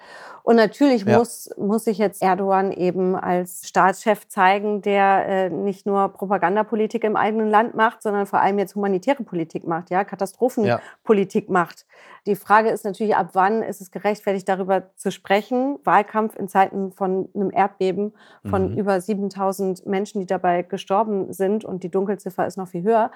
Und 0.46 0.58
natürlich 0.58 1.06
ja. 1.06 1.18
muss, 1.18 1.50
muss 1.58 1.86
sich 1.86 1.98
jetzt 1.98 2.22
Erdogan 2.22 2.72
eben 2.72 3.16
als 3.16 3.68
Staatschef 3.68 4.28
zeigen, 4.28 4.84
der 4.84 5.26
äh, 5.28 5.50
nicht 5.50 5.88
nur 5.88 6.10
Propagandapolitik 6.10 7.04
im 7.04 7.16
eigenen 7.16 7.50
Land 7.50 7.74
macht, 7.74 8.04
sondern 8.04 8.28
vor 8.28 8.40
allem 8.42 8.60
jetzt 8.60 8.76
humanitäre 8.76 9.24
Politik 9.24 9.66
macht, 9.66 9.90
ja, 9.90 10.04
Katastrophen 10.04 10.55
Katastrophenpolitik 10.56 11.48
ja. 11.48 11.54
macht. 11.54 11.86
Die 12.28 12.36
Frage 12.36 12.70
ist 12.70 12.86
natürlich, 12.86 13.16
ab 13.16 13.30
wann 13.34 13.62
ist 13.62 13.82
es 13.82 13.92
gerechtfertigt, 13.92 14.50
darüber 14.50 14.96
zu 14.96 15.12
sprechen? 15.12 15.78
Wahlkampf 15.84 16.36
in 16.36 16.48
Zeiten 16.48 16.92
von 16.92 17.30
einem 17.36 17.52
Erdbeben 17.52 18.14
von 18.50 18.72
mhm. 18.72 18.78
über 18.78 19.00
7000 19.00 19.86
Menschen, 19.86 20.22
die 20.22 20.26
dabei 20.26 20.64
gestorben 20.64 21.32
sind 21.34 21.66
und 21.66 21.84
die 21.84 21.90
Dunkelziffer 21.90 22.48
ist 22.48 22.58
noch 22.58 22.68
viel 22.68 22.84
höher 22.84 23.12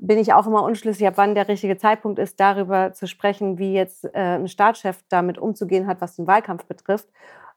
bin 0.00 0.18
ich 0.18 0.32
auch 0.32 0.46
immer 0.46 0.62
unschlüssig, 0.62 1.06
ab 1.06 1.14
wann 1.16 1.34
der 1.34 1.46
richtige 1.46 1.76
Zeitpunkt 1.76 2.18
ist, 2.18 2.40
darüber 2.40 2.92
zu 2.94 3.06
sprechen, 3.06 3.58
wie 3.58 3.74
jetzt 3.74 4.04
äh, 4.14 4.38
ein 4.38 4.48
Staatschef 4.48 5.04
damit 5.08 5.38
umzugehen 5.38 5.86
hat, 5.86 6.00
was 6.00 6.16
den 6.16 6.26
Wahlkampf 6.26 6.64
betrifft. 6.64 7.08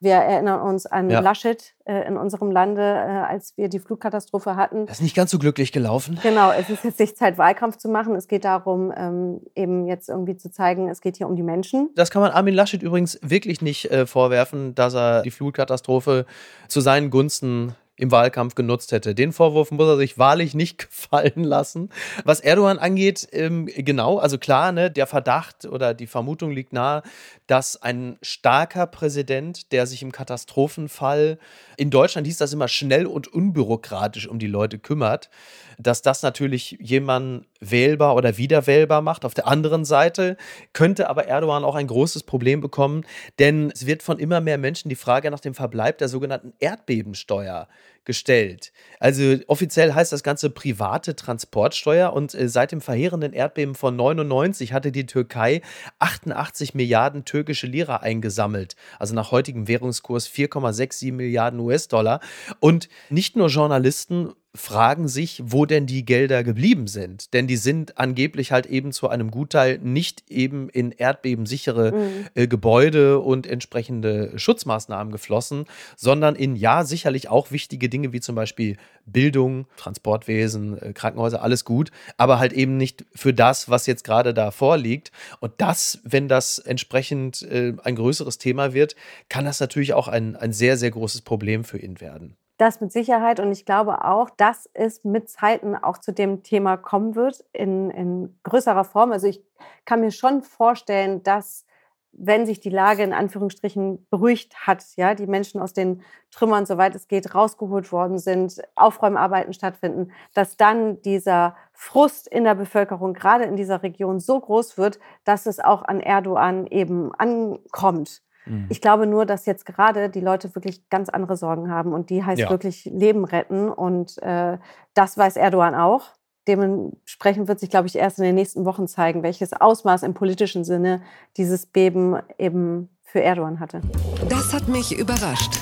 Wir 0.03 0.15
erinnern 0.15 0.61
uns 0.61 0.85
an 0.85 1.09
ja. 1.09 1.21
Laschet 1.21 1.73
äh, 1.85 2.05
in 2.07 2.17
unserem 2.17 2.51
Lande, 2.51 2.81
äh, 2.81 3.31
als 3.31 3.55
wir 3.55 3.69
die 3.69 3.79
Flutkatastrophe 3.79 4.57
hatten. 4.57 4.85
Das 4.85 4.97
ist 4.97 5.01
nicht 5.01 5.15
ganz 5.15 5.31
so 5.31 5.39
glücklich 5.39 5.71
gelaufen. 5.71 6.19
Genau, 6.21 6.51
es 6.51 6.69
ist 6.69 6.83
jetzt 6.83 6.99
nicht 6.99 7.17
Zeit, 7.17 7.37
Wahlkampf 7.37 7.77
zu 7.77 7.87
machen. 7.87 8.13
Es 8.15 8.27
geht 8.27 8.43
darum, 8.43 8.93
ähm, 8.95 9.39
eben 9.55 9.87
jetzt 9.87 10.09
irgendwie 10.09 10.35
zu 10.35 10.51
zeigen, 10.51 10.89
es 10.89 10.99
geht 10.99 11.15
hier 11.15 11.27
um 11.27 11.37
die 11.37 11.43
Menschen. 11.43 11.89
Das 11.95 12.11
kann 12.11 12.21
man 12.21 12.31
Armin 12.31 12.53
Laschet 12.53 12.83
übrigens 12.83 13.17
wirklich 13.21 13.61
nicht 13.61 13.91
äh, 13.91 14.05
vorwerfen, 14.05 14.75
dass 14.75 14.93
er 14.93 15.21
die 15.21 15.31
Flutkatastrophe 15.31 16.25
zu 16.67 16.81
seinen 16.81 17.09
Gunsten 17.09 17.73
im 17.95 18.11
Wahlkampf 18.11 18.55
genutzt 18.55 18.91
hätte. 18.91 19.13
Den 19.13 19.31
Vorwurf 19.33 19.69
muss 19.69 19.87
er 19.87 19.97
sich 19.97 20.17
wahrlich 20.17 20.55
nicht 20.55 20.77
gefallen 20.89 21.43
lassen. 21.43 21.89
Was 22.23 22.39
Erdogan 22.39 22.79
angeht, 22.79 23.27
ähm, 23.31 23.67
genau, 23.67 24.17
also 24.17 24.37
klar, 24.37 24.71
ne, 24.71 24.89
der 24.89 25.05
Verdacht 25.05 25.65
oder 25.65 25.93
die 25.93 26.07
Vermutung 26.07 26.51
liegt 26.51 26.73
nahe, 26.73 27.03
dass 27.45 27.81
ein 27.81 28.17
starker 28.21 28.87
Präsident, 28.87 29.71
der 29.71 29.85
sich 29.85 30.01
im 30.01 30.11
Katastrophenfall, 30.11 31.37
in 31.77 31.91
Deutschland 31.91 32.25
hieß 32.25 32.37
das 32.37 32.53
immer 32.53 32.67
schnell 32.67 33.05
und 33.05 33.27
unbürokratisch 33.27 34.27
um 34.27 34.39
die 34.39 34.47
Leute 34.47 34.79
kümmert, 34.79 35.29
dass 35.77 36.01
das 36.01 36.21
natürlich 36.23 36.77
jemanden 36.79 37.45
wählbar 37.59 38.15
oder 38.15 38.37
wiederwählbar 38.37 39.01
macht. 39.01 39.25
Auf 39.25 39.33
der 39.33 39.47
anderen 39.47 39.85
Seite 39.85 40.37
könnte 40.73 41.09
aber 41.09 41.27
Erdogan 41.27 41.63
auch 41.63 41.75
ein 41.75 41.87
großes 41.87 42.23
Problem 42.23 42.61
bekommen, 42.61 43.05
denn 43.39 43.71
es 43.73 43.85
wird 43.85 44.03
von 44.03 44.19
immer 44.19 44.41
mehr 44.41 44.57
Menschen 44.57 44.89
die 44.89 44.95
Frage 44.95 45.31
nach 45.31 45.39
dem 45.39 45.53
Verbleib 45.53 45.97
der 45.97 46.09
sogenannten 46.09 46.53
Erdbebensteuer 46.59 47.67
gestellt. 48.05 48.73
Also 48.99 49.37
offiziell 49.47 49.93
heißt 49.93 50.11
das 50.11 50.23
Ganze 50.23 50.49
private 50.49 51.15
Transportsteuer 51.15 52.11
und 52.13 52.33
äh, 52.33 52.49
seit 52.49 52.71
dem 52.71 52.81
verheerenden 52.81 53.33
Erdbeben 53.33 53.75
von 53.75 53.95
99 53.95 54.73
hatte 54.73 54.91
die 54.91 55.05
Türkei 55.05 55.61
88 55.99 56.73
Milliarden 56.73 57.25
türkische 57.25 57.67
Lira 57.67 57.97
eingesammelt, 57.97 58.75
also 58.99 59.15
nach 59.15 59.31
heutigem 59.31 59.67
Währungskurs 59.67 60.27
4,67 60.27 61.13
Milliarden 61.13 61.59
US-Dollar. 61.59 62.19
Und 62.59 62.89
nicht 63.09 63.35
nur 63.35 63.47
Journalisten 63.47 64.33
fragen 64.55 65.07
sich, 65.07 65.41
wo 65.43 65.65
denn 65.65 65.87
die 65.87 66.05
Gelder 66.05 66.43
geblieben 66.43 66.87
sind. 66.87 67.33
Denn 67.33 67.47
die 67.47 67.57
sind 67.57 67.97
angeblich 67.97 68.51
halt 68.51 68.67
eben 68.67 68.91
zu 68.91 69.09
einem 69.09 69.31
Gutteil 69.31 69.79
nicht 69.79 70.29
eben 70.29 70.69
in 70.69 70.91
erdbebensichere 70.91 71.91
mhm. 71.91 72.25
äh, 72.35 72.47
Gebäude 72.47 73.19
und 73.19 73.47
entsprechende 73.47 74.37
Schutzmaßnahmen 74.37 75.11
geflossen, 75.11 75.65
sondern 75.95 76.35
in 76.35 76.55
ja 76.55 76.83
sicherlich 76.83 77.29
auch 77.29 77.49
wichtige 77.49 77.89
Dinge 77.89 78.13
wie 78.13 78.21
zum 78.21 78.35
Beispiel 78.35 78.77
Bildung, 79.07 79.65
Transportwesen, 79.77 80.79
äh, 80.79 80.93
Krankenhäuser, 80.93 81.41
alles 81.41 81.65
gut, 81.65 81.89
aber 82.17 82.37
halt 82.37 82.53
eben 82.53 82.77
nicht 82.77 83.05
für 83.15 83.33
das, 83.33 83.69
was 83.69 83.87
jetzt 83.87 84.03
gerade 84.03 84.35
da 84.35 84.51
vorliegt. 84.51 85.11
Und 85.39 85.53
das, 85.57 85.99
wenn 86.03 86.27
das 86.27 86.59
entsprechend 86.59 87.41
äh, 87.41 87.73
ein 87.83 87.95
größeres 87.95 88.37
Thema 88.37 88.73
wird, 88.73 88.95
kann 89.29 89.45
das 89.45 89.59
natürlich 89.59 89.95
auch 89.95 90.07
ein, 90.07 90.35
ein 90.35 90.53
sehr, 90.53 90.77
sehr 90.77 90.91
großes 90.91 91.23
Problem 91.23 91.63
für 91.63 91.79
ihn 91.79 91.99
werden. 91.99 92.37
Das 92.57 92.81
mit 92.81 92.91
Sicherheit 92.91 93.39
und 93.39 93.51
ich 93.51 93.65
glaube 93.65 94.05
auch, 94.05 94.29
dass 94.29 94.69
es 94.73 95.03
mit 95.03 95.29
Zeiten 95.29 95.75
auch 95.75 95.97
zu 95.97 96.11
dem 96.11 96.43
Thema 96.43 96.77
kommen 96.77 97.15
wird 97.15 97.43
in, 97.51 97.89
in 97.89 98.39
größerer 98.43 98.83
Form. 98.83 99.11
Also 99.11 99.27
ich 99.27 99.41
kann 99.85 100.01
mir 100.01 100.11
schon 100.11 100.43
vorstellen, 100.43 101.23
dass 101.23 101.65
wenn 102.13 102.45
sich 102.45 102.59
die 102.59 102.69
Lage 102.69 103.03
in 103.03 103.11
Anführungsstrichen 103.11 104.05
beruhigt 104.09 104.67
hat, 104.67 104.85
ja, 104.95 105.15
die 105.15 105.25
Menschen 105.25 105.59
aus 105.59 105.73
den 105.73 106.03
Trümmern, 106.31 106.65
soweit 106.65 106.93
es 106.95 107.07
geht, 107.07 107.33
rausgeholt 107.33 107.91
worden 107.91 108.19
sind, 108.19 108.61
Aufräumarbeiten 108.75 109.53
stattfinden, 109.53 110.11
dass 110.33 110.55
dann 110.55 111.01
dieser 111.01 111.55
Frust 111.73 112.27
in 112.27 112.43
der 112.43 112.55
Bevölkerung, 112.55 113.13
gerade 113.13 113.45
in 113.45 113.55
dieser 113.55 113.81
Region, 113.81 114.19
so 114.19 114.39
groß 114.39 114.77
wird, 114.77 114.99
dass 115.23 115.47
es 115.47 115.59
auch 115.59 115.81
an 115.83 115.99
Erdogan 115.99 116.67
eben 116.67 117.13
ankommt. 117.15 118.21
Mhm. 118.45 118.67
Ich 118.69 118.81
glaube 118.81 119.07
nur, 119.07 119.25
dass 119.25 119.45
jetzt 119.45 119.65
gerade 119.65 120.09
die 120.09 120.19
Leute 120.19 120.53
wirklich 120.55 120.89
ganz 120.89 121.09
andere 121.09 121.37
Sorgen 121.37 121.69
haben 121.71 121.93
und 121.93 122.09
die 122.09 122.23
heißt 122.23 122.41
ja. 122.41 122.49
wirklich 122.49 122.85
Leben 122.85 123.25
retten 123.25 123.69
und 123.69 124.21
äh, 124.21 124.57
das 124.93 125.17
weiß 125.17 125.37
Erdogan 125.37 125.75
auch. 125.75 126.11
Dementsprechend 126.47 127.47
wird 127.47 127.59
sich, 127.59 127.69
glaube 127.69 127.87
ich, 127.87 127.95
erst 127.95 128.19
in 128.19 128.25
den 128.25 128.35
nächsten 128.35 128.65
Wochen 128.65 128.87
zeigen, 128.87 129.23
welches 129.23 129.53
Ausmaß 129.53 130.03
im 130.03 130.13
politischen 130.13 130.65
Sinne 130.65 131.01
dieses 131.37 131.65
Beben 131.65 132.17
eben 132.37 132.89
für 133.01 133.21
Erdogan 133.21 133.59
hatte. 133.59 133.81
Das 134.27 134.53
hat 134.53 134.67
mich 134.67 134.97
überrascht. 134.97 135.61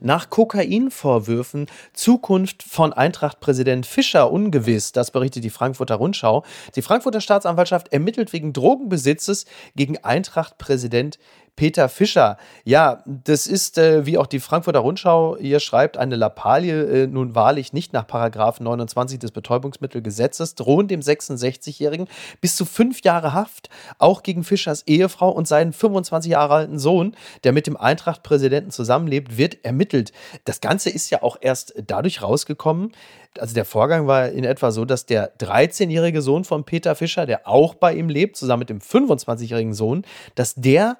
Nach 0.00 0.30
Kokainvorwürfen 0.30 1.66
Zukunft 1.92 2.62
von 2.62 2.92
Eintracht-Präsident 2.92 3.84
Fischer 3.84 4.30
ungewiss. 4.30 4.92
Das 4.92 5.10
berichtet 5.10 5.42
die 5.42 5.50
Frankfurter 5.50 5.96
Rundschau. 5.96 6.44
Die 6.76 6.82
Frankfurter 6.82 7.20
Staatsanwaltschaft 7.20 7.92
ermittelt 7.92 8.32
wegen 8.32 8.52
Drogenbesitzes 8.52 9.46
gegen 9.74 9.98
Eintracht-Präsident 9.98 11.18
Peter 11.58 11.88
Fischer. 11.88 12.36
Ja, 12.64 13.02
das 13.04 13.48
ist, 13.48 13.78
äh, 13.78 14.06
wie 14.06 14.16
auch 14.16 14.28
die 14.28 14.38
Frankfurter 14.38 14.78
Rundschau 14.78 15.36
hier 15.40 15.58
schreibt, 15.58 15.96
eine 15.96 16.14
Lappalie, 16.14 16.84
äh, 16.84 17.06
nun 17.08 17.34
wahrlich 17.34 17.72
nicht 17.72 17.92
nach 17.92 18.06
Paragraph 18.06 18.60
29 18.60 19.18
des 19.18 19.32
Betäubungsmittelgesetzes, 19.32 20.54
drohen 20.54 20.86
dem 20.86 21.00
66-Jährigen 21.00 22.06
bis 22.40 22.54
zu 22.54 22.64
fünf 22.64 23.02
Jahre 23.02 23.34
Haft, 23.34 23.70
auch 23.98 24.22
gegen 24.22 24.44
Fischers 24.44 24.84
Ehefrau 24.86 25.30
und 25.30 25.48
seinen 25.48 25.72
25 25.72 26.30
Jahre 26.30 26.54
alten 26.54 26.78
Sohn, 26.78 27.16
der 27.42 27.52
mit 27.52 27.66
dem 27.66 27.76
Eintracht-Präsidenten 27.76 28.70
zusammenlebt, 28.70 29.36
wird 29.36 29.64
ermittelt. 29.64 30.12
Das 30.44 30.60
Ganze 30.60 30.90
ist 30.90 31.10
ja 31.10 31.24
auch 31.24 31.38
erst 31.40 31.74
dadurch 31.84 32.22
rausgekommen, 32.22 32.92
also 33.36 33.52
der 33.52 33.64
Vorgang 33.64 34.06
war 34.06 34.28
in 34.28 34.44
etwa 34.44 34.70
so, 34.70 34.84
dass 34.84 35.06
der 35.06 35.36
13-jährige 35.38 36.22
Sohn 36.22 36.44
von 36.44 36.62
Peter 36.62 36.94
Fischer, 36.94 37.26
der 37.26 37.48
auch 37.48 37.74
bei 37.74 37.94
ihm 37.94 38.08
lebt, 38.08 38.36
zusammen 38.36 38.60
mit 38.60 38.70
dem 38.70 38.78
25-jährigen 38.78 39.74
Sohn, 39.74 40.04
dass 40.36 40.54
der 40.54 40.98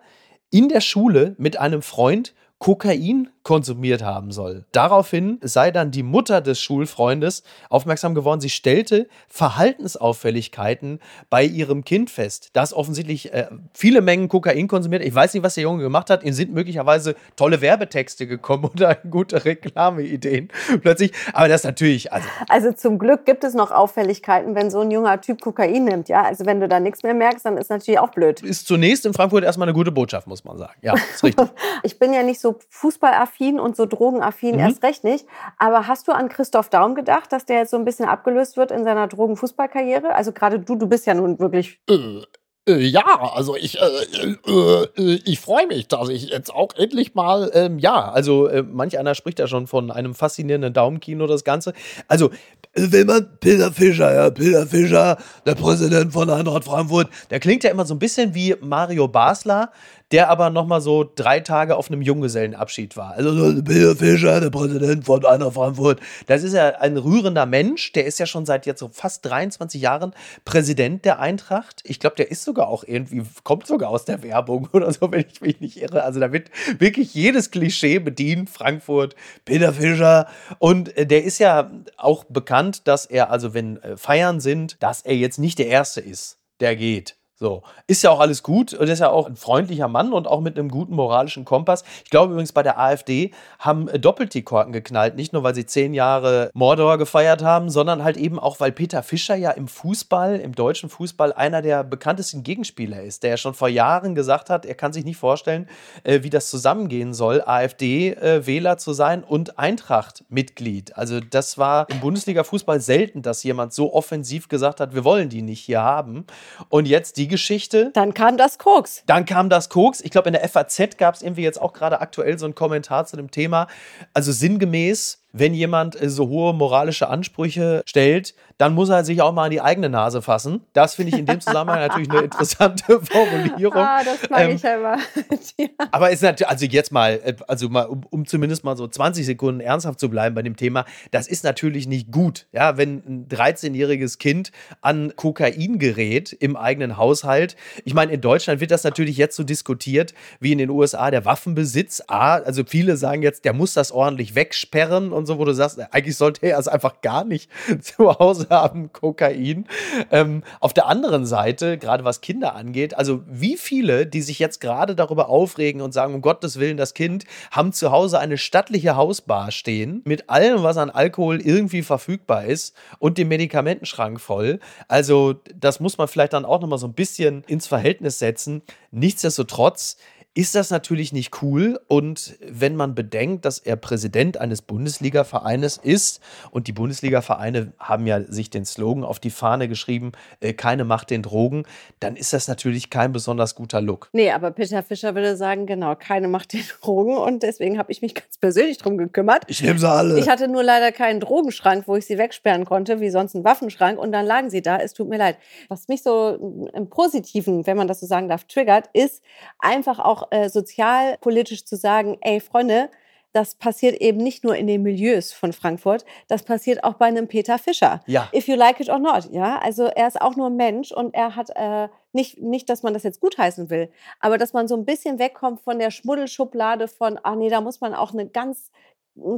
in 0.51 0.69
der 0.69 0.81
Schule 0.81 1.35
mit 1.39 1.59
einem 1.59 1.83
Freund 1.83 2.35
Kokain 2.59 3.29
konsumiert 3.45 4.03
haben 4.03 4.31
soll. 4.31 4.67
Daraufhin 4.73 5.39
sei 5.41 5.71
dann 5.71 5.91
die 5.91 6.03
Mutter 6.03 6.43
des 6.43 6.61
Schulfreundes 6.61 7.43
aufmerksam 7.71 8.15
geworden. 8.15 8.43
Sie 8.43 8.51
stellte 8.51 9.09
Verhaltensauffälligkeiten 9.29 10.99
bei 11.31 11.45
ihrem 11.45 11.83
Kind 11.83 12.11
fest, 12.11 12.51
das 12.53 12.75
offensichtlich 12.75 13.33
äh, 13.33 13.47
viele 13.73 14.03
Mengen 14.03 14.29
Kokain 14.29 14.69
konsumiert. 14.69 15.03
Ich 15.03 15.15
weiß 15.15 15.33
nicht, 15.33 15.43
was 15.43 15.55
der 15.55 15.63
Junge 15.63 15.83
gemacht 15.83 16.11
hat. 16.11 16.25
Ihm 16.25 16.35
sind 16.35 16.53
möglicherweise 16.53 17.15
tolle 17.37 17.63
Werbetexte 17.63 18.27
gekommen 18.27 18.65
oder 18.75 18.97
gute 18.97 19.47
Reklameideen 19.47 20.49
plötzlich. 20.83 21.13
Aber 21.33 21.49
das 21.49 21.65
natürlich. 21.65 22.13
Also, 22.13 22.29
also 22.49 22.73
zum 22.73 22.99
Glück 22.99 23.25
gibt 23.25 23.45
es 23.45 23.55
noch 23.55 23.71
Auffälligkeiten, 23.71 24.57
wenn 24.57 24.71
so 24.71 24.81
ein 24.81 24.91
junger 24.91 25.23
Typ 25.23 25.41
Kokain 25.41 25.85
nimmt. 25.85 26.11
Ja, 26.11 26.23
also 26.23 26.45
wenn 26.45 26.61
du 26.61 26.69
da 26.69 26.81
nichts 26.81 27.03
mehr 27.03 27.15
merkst, 27.15 27.47
dann 27.47 27.57
ist 27.57 27.71
natürlich 27.71 28.01
auch 28.01 28.11
blöd. 28.11 28.43
Ist 28.43 28.67
zunächst 28.67 29.07
in 29.07 29.15
Frankfurt 29.15 29.45
erstmal 29.45 29.69
eine 29.69 29.75
gute 29.75 29.93
Botschaft, 29.93 30.27
muss 30.27 30.45
man 30.45 30.59
sagen. 30.59 30.75
Ja, 30.83 30.95
ist 30.95 31.25
richtig. 31.25 31.49
ich 31.83 31.99
bin 31.99 32.13
ja 32.13 32.23
nicht 32.23 32.41
so 32.41 32.48
so 32.49 32.59
fußballaffin 32.71 33.61
und 33.61 33.77
so 33.77 33.87
drogenaffin 33.87 34.55
mhm. 34.55 34.61
erst 34.61 34.83
recht 34.83 35.05
nicht. 35.05 35.27
Aber 35.59 35.87
hast 35.87 36.09
du 36.09 36.13
an 36.13 36.29
Christoph 36.29 36.69
Daum 36.71 36.95
gedacht, 36.95 37.33
dass 37.33 37.45
der 37.45 37.59
jetzt 37.59 37.71
so 37.71 37.77
ein 37.77 37.85
bisschen 37.85 38.07
abgelöst 38.07 38.57
wird 38.57 38.71
in 38.71 38.85
seiner 38.85 39.07
Drogenfußballkarriere? 39.07 40.15
Also 40.15 40.33
gerade 40.33 40.59
du, 40.59 40.77
du 40.77 40.87
bist 40.87 41.07
ja 41.07 41.15
nun 41.15 41.39
wirklich. 41.39 41.81
Äh, 41.89 42.23
äh, 42.69 42.81
ja, 42.81 43.33
also 43.35 43.57
ich, 43.57 43.79
äh, 43.79 44.37
äh, 44.47 44.87
äh 44.97 45.21
ich 45.25 45.41
freue 45.41 45.67
mich, 45.67 45.89
dass 45.89 46.09
ich 46.09 46.29
jetzt 46.29 46.55
auch 46.55 46.75
endlich 46.77 47.15
mal, 47.15 47.51
ähm, 47.55 47.79
ja, 47.79 48.11
also 48.11 48.47
äh, 48.47 48.63
manch 48.63 48.99
einer 48.99 49.15
spricht 49.15 49.39
ja 49.39 49.47
schon 49.47 49.67
von 49.67 49.91
einem 49.91 50.15
faszinierenden 50.15 50.73
Daumenkino, 50.73 51.27
das 51.27 51.45
Ganze. 51.45 51.73
Also, 52.09 52.31
wenn 52.75 53.07
man 53.07 53.39
Peter 53.41 53.73
Fischer, 53.73 54.15
ja, 54.15 54.31
Peter 54.31 54.67
Fischer, 54.67 55.17
der 55.47 55.55
Präsident 55.55 56.13
von 56.13 56.29
Eintracht 56.29 56.65
Frankfurt, 56.65 57.09
der 57.31 57.41
klingt 57.41 57.65
ja 57.65 57.71
immer 57.71 57.87
so 57.87 57.95
ein 57.95 57.99
bisschen 57.99 58.35
wie 58.35 58.55
Mario 58.61 59.09
Basler, 59.09 59.71
der 60.13 60.31
aber 60.31 60.51
nochmal 60.51 60.81
so 60.81 61.11
drei 61.15 61.41
Tage 61.41 61.77
auf 61.77 61.91
einem 61.91 62.03
Junggesellenabschied 62.03 62.97
war. 62.97 63.13
Also 63.13 63.63
Bill 63.63 63.95
Fischer, 63.95 64.41
der 64.41 64.51
Präsident 64.51 65.05
von 65.05 65.25
einer 65.25 65.53
Frankfurt, 65.53 66.01
das 66.27 66.43
ist 66.43 66.55
ja 66.55 66.69
ein 66.81 66.97
rührender 66.97 67.47
Mensch. 67.47 67.93
Der 67.93 68.07
ist 68.07 68.19
ja 68.19 68.27
schon 68.27 68.47
seit 68.47 68.67
jetzt 68.67 68.81
so 68.81 68.89
fast 68.89 69.25
23 69.27 69.81
Jahren 69.81 70.15
Präsident 70.45 71.05
der 71.05 71.19
Eintracht. 71.21 71.83
Ich 71.85 72.01
glaube, 72.01 72.17
der 72.17 72.31
ist 72.31 72.45
sogar 72.45 72.69
auch 72.69 72.85
irgendwie, 72.85 73.23
kommt 73.45 73.67
sogar 73.67 73.91
aus 73.91 74.05
der 74.05 74.23
Werbung 74.23 74.69
oder 74.73 74.93
so, 74.93 75.13
wenn 75.13 75.27
ich 75.31 75.41
mich 75.41 75.61
nicht 75.61 75.81
irre. 75.81 76.03
Also 76.03 76.21
da 76.21 76.33
wird 76.33 76.51
wirklich 76.79 77.15
jedes 77.15 77.51
Klischee 77.51 77.99
bedient. 77.99 78.49
Frankfurt, 78.51 79.15
Peter 79.45 79.73
Fischer. 79.73 80.27
Und 80.59 80.97
äh, 80.97 81.07
der 81.07 81.25
ist 81.25 81.39
ja 81.39 81.71
auch 81.97 82.25
bekannt, 82.25 82.87
dass 82.87 83.05
er, 83.05 83.31
also 83.31 83.53
wenn 83.53 83.83
äh, 83.83 83.97
Feiern 83.97 84.41
sind, 84.41 84.83
dass 84.83 85.03
er 85.03 85.17
jetzt 85.17 85.39
nicht 85.39 85.59
der 85.59 85.69
Erste 85.69 86.01
ist, 86.01 86.39
der 86.61 86.77
geht. 86.77 87.17
So, 87.41 87.63
ist 87.87 88.03
ja 88.03 88.11
auch 88.11 88.19
alles 88.19 88.43
gut 88.43 88.75
und 88.75 88.89
ist 88.89 88.99
ja 88.99 89.11
auch 89.11 89.29
ein 89.29 89.37
freundlicher 89.37 89.87
Mann 89.87 90.13
und 90.13 90.27
auch 90.27 90.41
mit 90.41 90.59
einem 90.59 90.69
guten 90.69 90.97
moralischen 90.97 91.45
Kompass. 91.45 91.85
Ich 92.03 92.11
glaube 92.11 92.33
übrigens, 92.33 92.51
bei 92.51 92.65
der 92.65 92.81
AfD 92.81 93.31
haben 93.61 93.87
äh, 93.87 94.01
doppelt 94.01 94.35
die 94.35 94.43
Korken 94.43 94.73
geknallt. 94.73 95.15
Nicht 95.15 95.33
nur, 95.33 95.45
weil 95.45 95.55
sie 95.55 95.65
zehn 95.65 95.95
Jahre 95.95 96.51
Mordor 96.53 96.99
gefeiert 96.99 97.45
haben, 97.45 97.71
sondern 97.71 98.03
halt 98.03 98.17
eben 98.17 98.41
auch, 98.41 98.59
weil 98.59 98.73
Peter 98.73 99.05
Fischer 99.05 99.37
ja 99.37 99.53
im 99.53 99.69
Fußball, 99.69 100.35
im 100.41 100.53
deutschen 100.53 100.89
Fußball, 100.89 101.33
einer 101.33 101.63
der 101.63 101.85
bekanntesten 101.85 102.43
Gegenspieler 102.43 103.03
ist, 103.03 103.23
der 103.23 103.31
ja 103.31 103.37
schon 103.37 103.55
vor 103.55 103.69
Jahren 103.69 104.17
gesagt 104.17 104.51
hat, 104.51 104.67
er 104.67 104.75
kann 104.75 104.93
sich 104.93 105.05
nicht 105.05 105.19
vorstellen, 105.19 105.69
äh, 106.03 106.25
wie 106.25 106.31
das 106.31 106.51
zusammengehen 106.51 107.15
soll, 107.15 107.45
AfD-Wähler 107.47 108.73
äh, 108.73 108.79
zu 108.79 108.93
sein 108.93 109.23
und 109.23 109.61
Eintracht-Mitglied. 109.61 110.97
Also, 110.97 111.21
das 111.21 111.57
war 111.57 111.89
im 111.89 112.01
Bundesliga-Fußball 112.01 112.81
selten, 112.81 113.23
dass 113.23 113.45
jemand 113.45 113.73
so 113.73 113.95
offensiv 113.95 114.49
gesagt 114.49 114.81
hat, 114.81 114.97
wir 114.97 115.05
wollen 115.05 115.29
die 115.29 115.43
nicht 115.43 115.61
hier 115.61 115.83
haben. 115.83 116.27
Und 116.69 116.89
jetzt 116.89 117.17
die 117.17 117.28
Geschichte. 117.29 117.91
Dann 117.95 118.15
kam 118.15 118.37
das 118.37 118.59
Koks. 118.59 119.03
Dann 119.07 119.25
kam 119.25 119.49
das 119.49 119.69
Koks. 119.69 120.01
Ich 120.01 120.11
glaube, 120.11 120.29
in 120.29 120.33
der 120.33 120.49
FAZ 120.49 120.97
gab 120.99 121.15
es 121.15 121.23
irgendwie 121.23 121.43
jetzt 121.43 121.61
auch 121.61 121.73
gerade 121.73 122.01
aktuell 122.01 122.39
so 122.39 122.47
einen 122.47 122.55
Kommentar 122.55 123.07
zu 123.07 123.17
dem 123.17 123.31
Thema. 123.31 123.69
Also 124.15 124.33
sinngemäß, 124.33 125.23
wenn 125.33 125.55
jemand 125.55 126.01
äh, 126.01 126.09
so 126.09 126.29
hohe 126.29 126.55
moralische 126.55 127.09
Ansprüche 127.09 127.83
stellt, 127.87 128.35
dann 128.59 128.75
muss 128.75 128.89
er 128.89 129.05
sich 129.05 129.23
auch 129.23 129.33
mal 129.33 129.45
an 129.45 129.51
die 129.51 129.61
eigene 129.61 129.89
Nase 129.89 130.21
fassen. 130.21 130.63
Das 130.73 130.95
finde 130.95 131.13
ich 131.13 131.19
in 131.19 131.27
dem 131.27 131.41
Zusammenhang 131.41 131.81
natürlich 131.81 132.11
eine 132.11 132.23
interessante 132.23 133.01
Formulierung. 133.03 133.83
Ah, 133.83 134.03
das 134.03 134.29
mag 134.29 134.41
ähm, 134.41 134.57
ich 134.57 134.63
ja 134.63 134.77
immer. 134.77 134.97
ja. 135.59 135.69
Aber 135.93 136.11
ist 136.11 136.23
natürlich, 136.23 136.49
also 136.49 136.67
jetzt 136.67 136.91
mal, 136.91 137.21
äh, 137.25 137.35
also 137.47 137.69
mal, 137.69 137.85
um, 137.85 138.03
um, 138.11 138.27
zumindest 138.27 138.65
mal 138.65 138.77
so 138.77 138.89
20 138.89 139.25
Sekunden 139.25 139.61
ernsthaft 139.61 140.01
zu 140.01 140.09
bleiben 140.09 140.35
bei 140.35 140.43
dem 140.43 140.57
Thema, 140.57 140.87
das 141.13 141.29
ist 141.29 141.45
natürlich 141.45 141.87
nicht 141.87 142.11
gut, 142.11 142.47
ja, 142.53 142.77
wenn 142.77 142.97
ein 143.07 143.29
13-jähriges 143.29 144.19
Kind 144.19 144.51
an 144.81 145.13
Kokain 145.15 145.79
gerät 145.79 146.33
im 146.33 146.57
eigenen 146.57 146.97
Haushalt. 146.97 147.55
Ich 147.85 147.95
meine, 147.95 148.13
in 148.13 148.21
Deutschland 148.21 148.61
wird 148.61 148.73
das 148.73 148.83
natürlich 148.83 149.17
jetzt 149.17 149.37
so 149.37 149.45
diskutiert, 149.45 150.15
wie 150.41 150.53
in 150.53 150.59
den 150.59 150.71
USA 150.71 151.11
der 151.11 151.25
Waffenbesitz. 151.25 152.03
A, 152.09 152.37
also 152.37 152.65
viele 152.67 152.97
sagen 152.97 153.23
jetzt, 153.23 153.45
der 153.45 153.53
muss 153.53 153.75
das 153.75 153.93
ordentlich 153.93 154.35
wegsperren 154.35 155.13
und 155.19 155.27
so, 155.27 155.39
wo 155.39 155.45
du 155.45 155.53
sagst, 155.53 155.79
eigentlich 155.93 156.17
sollte 156.17 156.47
er 156.47 156.59
es 156.59 156.69
einfach 156.69 157.01
gar 157.03 157.25
nicht 157.25 157.51
zu 157.81 158.19
Hause 158.19 158.47
haben 158.51 158.93
Kokain. 158.93 159.67
Ähm, 160.11 160.43
auf 160.61 160.73
der 160.73 160.87
anderen 160.87 161.27
Seite, 161.27 161.79
gerade 161.79 162.05
was 162.05 162.21
Kinder 162.21 162.55
angeht, 162.55 162.97
also 162.97 163.23
wie 163.27 163.57
viele, 163.57 164.07
die 164.07 164.23
sich 164.23 164.39
jetzt 164.39 164.61
gerade 164.61 164.95
darüber 164.95 165.29
aufregen 165.29 165.83
und 165.83 165.93
sagen, 165.93 166.15
um 166.15 166.23
Gottes 166.23 166.59
Willen, 166.59 166.77
das 166.77 166.95
Kind, 166.95 167.25
haben 167.51 167.73
zu 167.73 167.91
Hause 167.91 168.19
eine 168.19 168.39
stattliche 168.39 168.97
Hausbar 168.97 169.51
stehen 169.51 170.03
mit 170.05 170.31
allem, 170.31 170.63
was 170.63 170.77
an 170.77 170.91
Alkohol 170.91 171.41
irgendwie 171.41 171.83
verfügbar 171.83 172.45
ist 172.45 172.75
und 172.99 173.19
dem 173.19 173.29
Medikamentenschrank 173.29 174.21
voll. 174.21 174.61
Also 174.87 175.35
das 175.55 175.81
muss 175.81 175.99
man 175.99 176.09
vielleicht 176.09 176.33
dann 176.33 176.45
auch 176.45 176.61
nochmal 176.61 176.79
so 176.79 176.87
ein 176.87 176.95
bisschen 176.95 177.45
ins 177.47 177.67
Verhältnis 177.67 178.19
setzen. 178.19 178.63
Nichtsdestotrotz 178.91 179.97
ist 180.35 180.55
das 180.55 180.71
natürlich 180.71 181.13
nicht 181.13 181.43
cool. 181.43 181.81
Und 181.89 182.39
wenn 182.41 182.77
man 182.77 182.95
bedenkt, 182.95 183.45
dass 183.45 183.59
er 183.59 183.77
Präsident 183.77 184.37
eines 184.37 184.63
Bundesliga-Vereines 184.63 185.79
ist 185.79 186.21
und 186.51 186.69
die 186.69 186.73
Bundesliga-Vereine 186.73 187.73
haben 187.79 188.07
ja 188.07 188.23
sich 188.23 188.49
den 188.49 188.65
Slogan 188.65 189.03
auf 189.03 189.19
die 189.19 189.31
Fahne 189.31 189.69
geschrieben, 189.69 190.13
äh, 190.41 190.53
keine 190.53 190.85
Macht 190.85 191.11
den 191.11 191.23
Drogen, 191.23 191.65
dann 191.99 192.15
ist 192.15 192.33
das 192.33 192.47
natürlich 192.47 192.89
kein 192.89 193.13
besonders 193.13 193.57
guter 193.57 193.81
Look. 193.81 194.11
Nee, 194.13 194.31
aber 194.31 194.53
Peter 194.53 194.83
Fischer 194.83 195.15
würde 195.15 195.37
sagen, 195.37 195.67
genau, 195.67 195.97
keine 195.97 196.29
Macht 196.29 196.53
den 196.53 196.65
Drogen. 196.81 197.17
Und 197.17 197.43
deswegen 197.43 197.79
habe 197.79 197.91
ich 197.91 198.01
mich 198.01 198.15
ganz 198.15 198.39
persönlich 198.39 198.79
drum 198.79 198.97
gekümmert. 198.97 199.43
Ich 199.49 199.63
nehme 199.63 199.79
sie 199.79 199.89
alle. 199.89 200.19
Ich 200.21 200.29
hatte 200.29 200.47
nur 200.47 200.63
leider 200.63 200.93
keinen 200.93 201.19
Drogenschrank, 201.19 201.89
wo 201.89 201.97
ich 201.97 202.07
sie 202.07 202.17
wegsperren 202.17 202.65
konnte, 202.65 203.01
wie 203.01 203.11
sonst 203.11 203.35
ein 203.35 203.45
Waffenschrank. 203.45 203.99
Und 203.99 204.13
dann 204.13 204.25
lagen 204.25 204.51
sie 204.51 204.63
da. 204.63 204.77
Es 204.77 204.95
tut 204.95 205.09
mir 205.09 205.19
leid. 205.19 205.37
Was 205.69 205.89
mich 205.89 206.03
so 206.03 206.69
im 206.75 206.89
Positiven, 206.89 207.67
wenn 207.67 207.77
man 207.77 207.89
das 207.89 207.99
so 207.99 208.07
sagen 208.07 208.29
darf, 208.29 208.45
triggert, 208.45 208.89
ist 208.93 209.23
einfach 209.59 209.99
auch 209.99 210.18
äh, 210.31 210.49
sozialpolitisch 210.49 211.65
zu 211.65 211.77
sagen, 211.77 212.19
ey 212.21 212.41
Freunde, 212.41 212.91
das 213.33 213.55
passiert 213.55 214.01
eben 214.01 214.19
nicht 214.19 214.43
nur 214.43 214.57
in 214.57 214.67
den 214.67 214.83
Milieus 214.83 215.33
von 215.33 215.53
Frankfurt, 215.53 216.05
das 216.29 216.43
passiert 216.43 216.83
auch 216.83 216.95
bei 216.95 217.07
einem 217.07 217.29
Peter 217.29 217.59
Fischer. 217.59 218.01
Ja. 218.07 218.29
If 218.35 218.49
you 218.49 218.57
like 218.57 218.81
it 218.81 218.89
or 218.89 218.99
not, 218.99 219.31
ja. 219.31 219.59
Also 219.59 219.85
er 219.85 220.09
ist 220.09 220.21
auch 220.21 220.35
nur 220.37 220.47
ein 220.49 220.57
Mensch 220.57 220.93
und 220.93 221.15
er 221.15 221.37
hat 221.37 221.51
äh, 221.55 221.89
nicht, 222.13 222.41
nicht, 222.41 222.69
dass 222.71 222.83
man 222.83 222.95
das 222.95 223.03
jetzt 223.03 223.21
gutheißen 223.21 223.71
will, 223.71 223.91
aber 224.21 224.39
dass 224.39 224.55
man 224.55 224.67
so 224.67 224.77
ein 224.77 224.85
bisschen 224.85 225.19
wegkommt 225.19 225.61
von 225.61 225.79
der 225.79 225.91
Schmuddelschublade 225.91 226.89
von, 226.89 227.21
ach 227.23 227.35
nee, 227.35 227.51
da 227.51 227.61
muss 227.61 227.81
man 227.81 227.95
auch 227.95 228.13
eine 228.13 228.27
ganz 228.29 228.71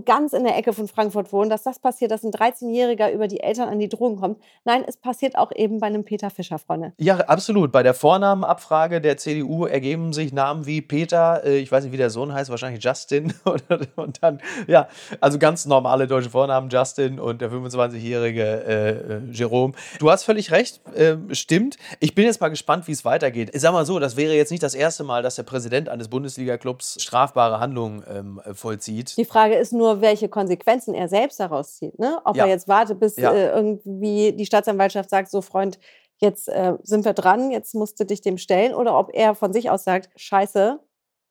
ganz 0.05 0.33
in 0.33 0.45
der 0.45 0.57
Ecke 0.57 0.73
von 0.73 0.89
Frankfurt 0.89 1.33
wohnen, 1.33 1.51
dass 1.51 1.63
das 1.63 1.79
passiert, 1.79 2.11
dass 2.11 2.23
ein 2.23 2.33
13-Jähriger 2.33 3.11
über 3.11 3.29
die 3.29 3.41
Eltern 3.41 3.69
an 3.69 3.79
die 3.79 3.89
Drogen 3.89 4.17
kommt. 4.17 4.39
Nein, 4.65 4.85
es 4.87 4.97
passiert 4.97 5.37
auch 5.37 5.53
eben 5.55 5.79
bei 5.81 5.87
einem 5.87 6.05
Peter 6.05 6.31
Fischer, 6.31 6.59
Freunde. 6.59 6.93
Ja, 6.99 7.17
absolut. 7.17 7.73
Bei 7.73 7.83
der 7.83 7.95
Vornamenabfrage 7.95 9.01
der 9.01 9.17
CDU 9.17 9.67
ergeben 9.67 10.13
sich 10.13 10.33
Namen 10.33 10.67
wie 10.67 10.81
Peter, 10.81 11.45
äh, 11.45 11.59
ich 11.59 11.71
weiß 11.71 11.85
nicht, 11.85 11.93
wie 11.93 11.97
der 11.97 12.11
Sohn 12.11 12.33
heißt, 12.33 12.51
wahrscheinlich 12.51 12.83
Justin. 12.83 13.33
und 13.97 14.23
dann, 14.23 14.41
ja, 14.67 14.89
also 15.21 15.39
ganz 15.39 15.67
normale 15.67 16.07
deutsche 16.07 16.31
Vornamen, 16.31 16.69
Justin 16.71 17.19
und 17.19 17.41
der 17.41 17.51
25-jährige 17.51 18.43
äh, 18.43 18.91
äh, 18.91 19.21
Jerome. 19.31 19.75
Du 19.99 20.11
hast 20.11 20.25
völlig 20.25 20.51
recht, 20.51 20.81
äh, 20.95 21.17
stimmt. 21.33 21.77
Ich 22.01 22.15
bin 22.15 22.25
jetzt 22.25 22.41
mal 22.41 22.49
gespannt, 22.49 22.87
wie 22.89 22.93
es 22.93 23.05
weitergeht. 23.05 23.51
Ich 23.55 23.61
sag 23.61 23.73
mal 23.73 23.87
so, 23.87 23.99
das 23.99 24.17
wäre 24.17 24.35
jetzt 24.35 24.51
nicht 24.51 24.63
das 24.63 24.75
erste 24.75 25.05
Mal, 25.05 25.23
dass 25.23 25.37
der 25.37 25.43
Präsident 25.43 25.89
eines 25.89 26.09
Bundesliga-Clubs 26.09 27.03
strafbare 27.03 27.61
Handlungen 27.61 28.03
ähm, 28.09 28.41
vollzieht. 28.55 29.17
Die 29.17 29.25
Frage 29.25 29.55
ist, 29.55 29.70
ist 29.71 29.77
nur, 29.77 30.01
welche 30.01 30.29
Konsequenzen 30.29 30.95
er 30.95 31.09
selbst 31.09 31.39
daraus 31.41 31.77
zieht. 31.77 31.99
Ne? 31.99 32.21
Ob 32.25 32.37
ja. 32.37 32.45
er 32.45 32.51
jetzt 32.51 32.69
wartet, 32.69 32.99
bis 32.99 33.17
ja. 33.17 33.33
äh, 33.33 33.51
irgendwie 33.51 34.33
die 34.33 34.47
Staatsanwaltschaft 34.47 35.11
sagt, 35.11 35.31
so 35.31 35.41
Freund, 35.41 35.79
jetzt 36.19 36.49
äh, 36.49 36.75
sind 36.83 37.05
wir 37.05 37.13
dran, 37.13 37.51
jetzt 37.51 37.75
musst 37.75 37.99
du 38.01 38.05
dich 38.05 38.21
dem 38.21 38.39
stellen, 38.39 38.75
oder 38.75 38.99
ob 38.99 39.11
er 39.15 39.35
von 39.35 39.53
sich 39.53 39.71
aus 39.71 39.85
sagt, 39.85 40.11
scheiße, 40.17 40.81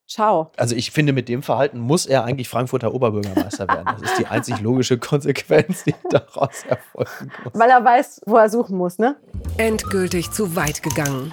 ciao. 0.08 0.50
Also 0.56 0.74
ich 0.74 0.90
finde, 0.90 1.12
mit 1.12 1.28
dem 1.28 1.42
Verhalten 1.42 1.78
muss 1.78 2.06
er 2.06 2.24
eigentlich 2.24 2.48
Frankfurter 2.48 2.94
Oberbürgermeister 2.94 3.68
werden. 3.68 3.86
Das 4.00 4.10
ist 4.10 4.18
die 4.18 4.26
einzig 4.26 4.60
logische 4.60 4.98
Konsequenz, 4.98 5.84
die 5.84 5.94
daraus 6.10 6.64
erfolgen 6.68 7.30
muss. 7.44 7.52
Weil 7.54 7.70
er 7.70 7.84
weiß, 7.84 8.22
wo 8.26 8.36
er 8.36 8.48
suchen 8.48 8.76
muss, 8.76 8.98
ne? 8.98 9.16
Endgültig 9.58 10.30
zu 10.30 10.56
weit 10.56 10.82
gegangen. 10.82 11.32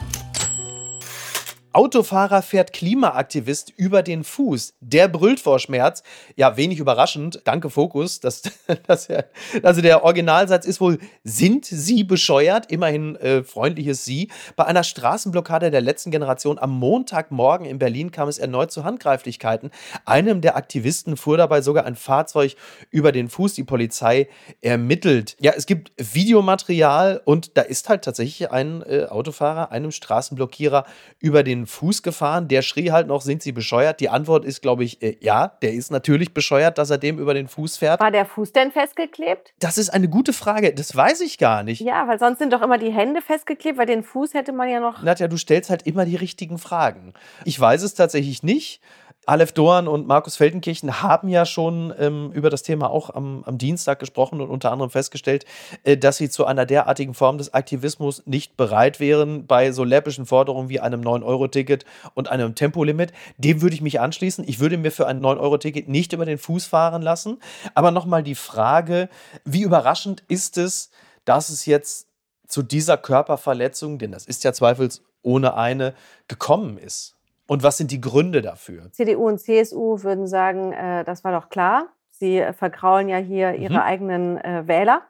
Autofahrer 1.77 2.41
fährt 2.41 2.73
Klimaaktivist 2.73 3.71
über 3.77 4.01
den 4.01 4.23
Fuß. 4.23 4.73
Der 4.79 5.07
brüllt 5.07 5.39
vor 5.39 5.59
Schmerz. 5.59 6.01
Ja, 6.35 6.57
wenig 6.57 6.79
überraschend. 6.79 7.41
Danke, 7.43 7.69
Fokus. 7.69 8.19
Dass 8.87 9.09
er, 9.09 9.29
also 9.61 9.81
der 9.81 10.03
Originalsatz 10.03 10.65
ist 10.65 10.81
wohl, 10.81 10.97
sind 11.23 11.65
Sie 11.65 12.03
bescheuert? 12.03 12.71
Immerhin 12.71 13.15
äh, 13.17 13.43
freundliches 13.43 14.05
Sie. 14.05 14.31
Bei 14.55 14.65
einer 14.65 14.83
Straßenblockade 14.83 15.69
der 15.69 15.81
letzten 15.81 16.09
Generation 16.09 16.57
am 16.57 16.71
Montagmorgen 16.71 17.67
in 17.67 17.77
Berlin 17.77 18.09
kam 18.09 18.27
es 18.27 18.39
erneut 18.39 18.71
zu 18.71 18.83
Handgreiflichkeiten. 18.83 19.69
Einem 20.03 20.41
der 20.41 20.57
Aktivisten 20.57 21.15
fuhr 21.15 21.37
dabei 21.37 21.61
sogar 21.61 21.85
ein 21.85 21.95
Fahrzeug 21.95 22.55
über 22.89 23.11
den 23.11 23.29
Fuß. 23.29 23.53
Die 23.53 23.63
Polizei 23.63 24.29
ermittelt. 24.61 25.37
Ja, 25.39 25.51
es 25.55 25.67
gibt 25.67 25.91
Videomaterial 25.97 27.21
und 27.23 27.55
da 27.55 27.61
ist 27.61 27.87
halt 27.87 28.03
tatsächlich 28.03 28.49
ein 28.49 28.81
äh, 28.81 29.05
Autofahrer 29.05 29.71
einem 29.71 29.91
Straßenblockierer 29.91 30.83
über 31.19 31.43
den 31.43 31.66
Fuß 31.67 32.03
gefahren. 32.03 32.47
Der 32.47 32.61
schrie 32.61 32.91
halt 32.91 33.07
noch, 33.07 33.21
sind 33.21 33.43
Sie 33.43 33.51
bescheuert? 33.51 33.99
Die 33.99 34.09
Antwort 34.09 34.45
ist, 34.45 34.61
glaube 34.61 34.83
ich, 34.83 35.01
äh, 35.01 35.17
ja, 35.21 35.47
der 35.61 35.73
ist 35.73 35.91
natürlich 35.91 36.33
bescheuert, 36.33 36.77
dass 36.77 36.89
er 36.89 36.97
dem 36.97 37.19
über 37.19 37.33
den 37.33 37.47
Fuß 37.47 37.77
fährt. 37.77 37.99
War 37.99 38.11
der 38.11 38.25
Fuß 38.25 38.53
denn 38.53 38.71
festgeklebt? 38.71 39.53
Das 39.59 39.77
ist 39.77 39.89
eine 39.89 40.09
gute 40.09 40.33
Frage. 40.33 40.73
Das 40.73 40.95
weiß 40.95 41.21
ich 41.21 41.37
gar 41.37 41.63
nicht. 41.63 41.81
Ja, 41.81 42.07
weil 42.07 42.19
sonst 42.19 42.39
sind 42.39 42.53
doch 42.53 42.61
immer 42.61 42.77
die 42.77 42.91
Hände 42.91 43.21
festgeklebt, 43.21 43.77
weil 43.77 43.85
den 43.85 44.03
Fuß 44.03 44.33
hätte 44.33 44.53
man 44.53 44.69
ja 44.69 44.79
noch. 44.79 45.03
Nadja, 45.03 45.27
du 45.27 45.37
stellst 45.37 45.69
halt 45.69 45.85
immer 45.85 46.05
die 46.05 46.15
richtigen 46.15 46.57
Fragen. 46.57 47.13
Ich 47.45 47.59
weiß 47.59 47.83
es 47.83 47.93
tatsächlich 47.93 48.43
nicht. 48.43 48.81
Aleph 49.29 49.51
Doan 49.51 49.89
und 49.89 50.07
Markus 50.07 50.37
Feldenkirchen 50.37 51.01
haben 51.01 51.27
ja 51.27 51.45
schon 51.45 51.93
ähm, 51.99 52.31
über 52.31 52.49
das 52.49 52.63
Thema 52.63 52.89
auch 52.89 53.13
am, 53.13 53.43
am, 53.43 53.57
Dienstag 53.57 53.99
gesprochen 53.99 54.39
und 54.39 54.49
unter 54.49 54.71
anderem 54.71 54.89
festgestellt, 54.89 55.43
äh, 55.83 55.97
dass 55.97 56.15
sie 56.15 56.29
zu 56.29 56.45
einer 56.45 56.65
derartigen 56.65 57.13
Form 57.13 57.37
des 57.37 57.53
Aktivismus 57.53 58.23
nicht 58.25 58.55
bereit 58.55 59.01
wären 59.01 59.45
bei 59.45 59.73
so 59.73 59.83
läppischen 59.83 60.25
Forderungen 60.25 60.69
wie 60.69 60.79
einem 60.79 61.01
9-Euro-Ticket 61.01 61.83
und 62.13 62.29
einem 62.29 62.55
Tempolimit. 62.55 63.11
Dem 63.37 63.61
würde 63.61 63.75
ich 63.75 63.81
mich 63.81 63.99
anschließen. 63.99 64.47
Ich 64.47 64.61
würde 64.61 64.77
mir 64.77 64.93
für 64.93 65.07
ein 65.07 65.19
9-Euro-Ticket 65.19 65.89
nicht 65.89 66.13
über 66.13 66.23
den 66.23 66.37
Fuß 66.37 66.65
fahren 66.65 67.01
lassen. 67.01 67.39
Aber 67.75 67.91
nochmal 67.91 68.23
die 68.23 68.35
Frage, 68.35 69.09
wie 69.43 69.63
überraschend 69.63 70.23
ist 70.29 70.57
es, 70.57 70.89
dass 71.25 71.49
es 71.49 71.65
jetzt 71.65 72.07
zu 72.47 72.63
dieser 72.63 72.95
Körperverletzung, 72.95 73.99
denn 73.99 74.13
das 74.13 74.25
ist 74.25 74.45
ja 74.45 74.53
zweifelsohne 74.53 75.53
eine, 75.53 75.95
gekommen 76.29 76.77
ist? 76.77 77.16
Und 77.47 77.63
was 77.63 77.77
sind 77.77 77.91
die 77.91 78.01
Gründe 78.01 78.41
dafür? 78.41 78.91
CDU 78.91 79.27
und 79.27 79.39
CSU 79.39 80.03
würden 80.03 80.27
sagen, 80.27 80.73
äh, 80.73 81.03
das 81.03 81.23
war 81.23 81.31
doch 81.31 81.49
klar. 81.49 81.87
Sie 82.09 82.39
äh, 82.39 82.53
vergraulen 82.53 83.09
ja 83.09 83.17
hier 83.17 83.53
ihre 83.55 83.73
mhm. 83.73 83.79
eigenen 83.79 84.37
äh, 84.37 84.67
Wähler, 84.67 85.03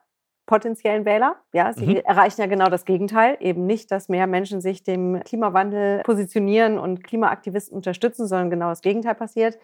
potenziellen 0.45 1.05
Wähler. 1.05 1.37
Ja, 1.51 1.73
sie 1.73 1.85
mhm. 1.85 1.95
erreichen 1.97 2.41
ja 2.41 2.47
genau 2.47 2.69
das 2.69 2.85
Gegenteil. 2.85 3.37
Eben 3.39 3.65
nicht, 3.65 3.91
dass 3.91 4.07
mehr 4.07 4.27
Menschen 4.27 4.61
sich 4.61 4.83
dem 4.83 5.21
Klimawandel 5.23 6.03
positionieren 6.03 6.77
und 6.77 7.03
Klimaaktivisten 7.03 7.75
unterstützen, 7.75 8.27
sondern 8.27 8.49
genau 8.49 8.69
das 8.69 8.81
Gegenteil 8.81 9.15
passiert. 9.15 9.57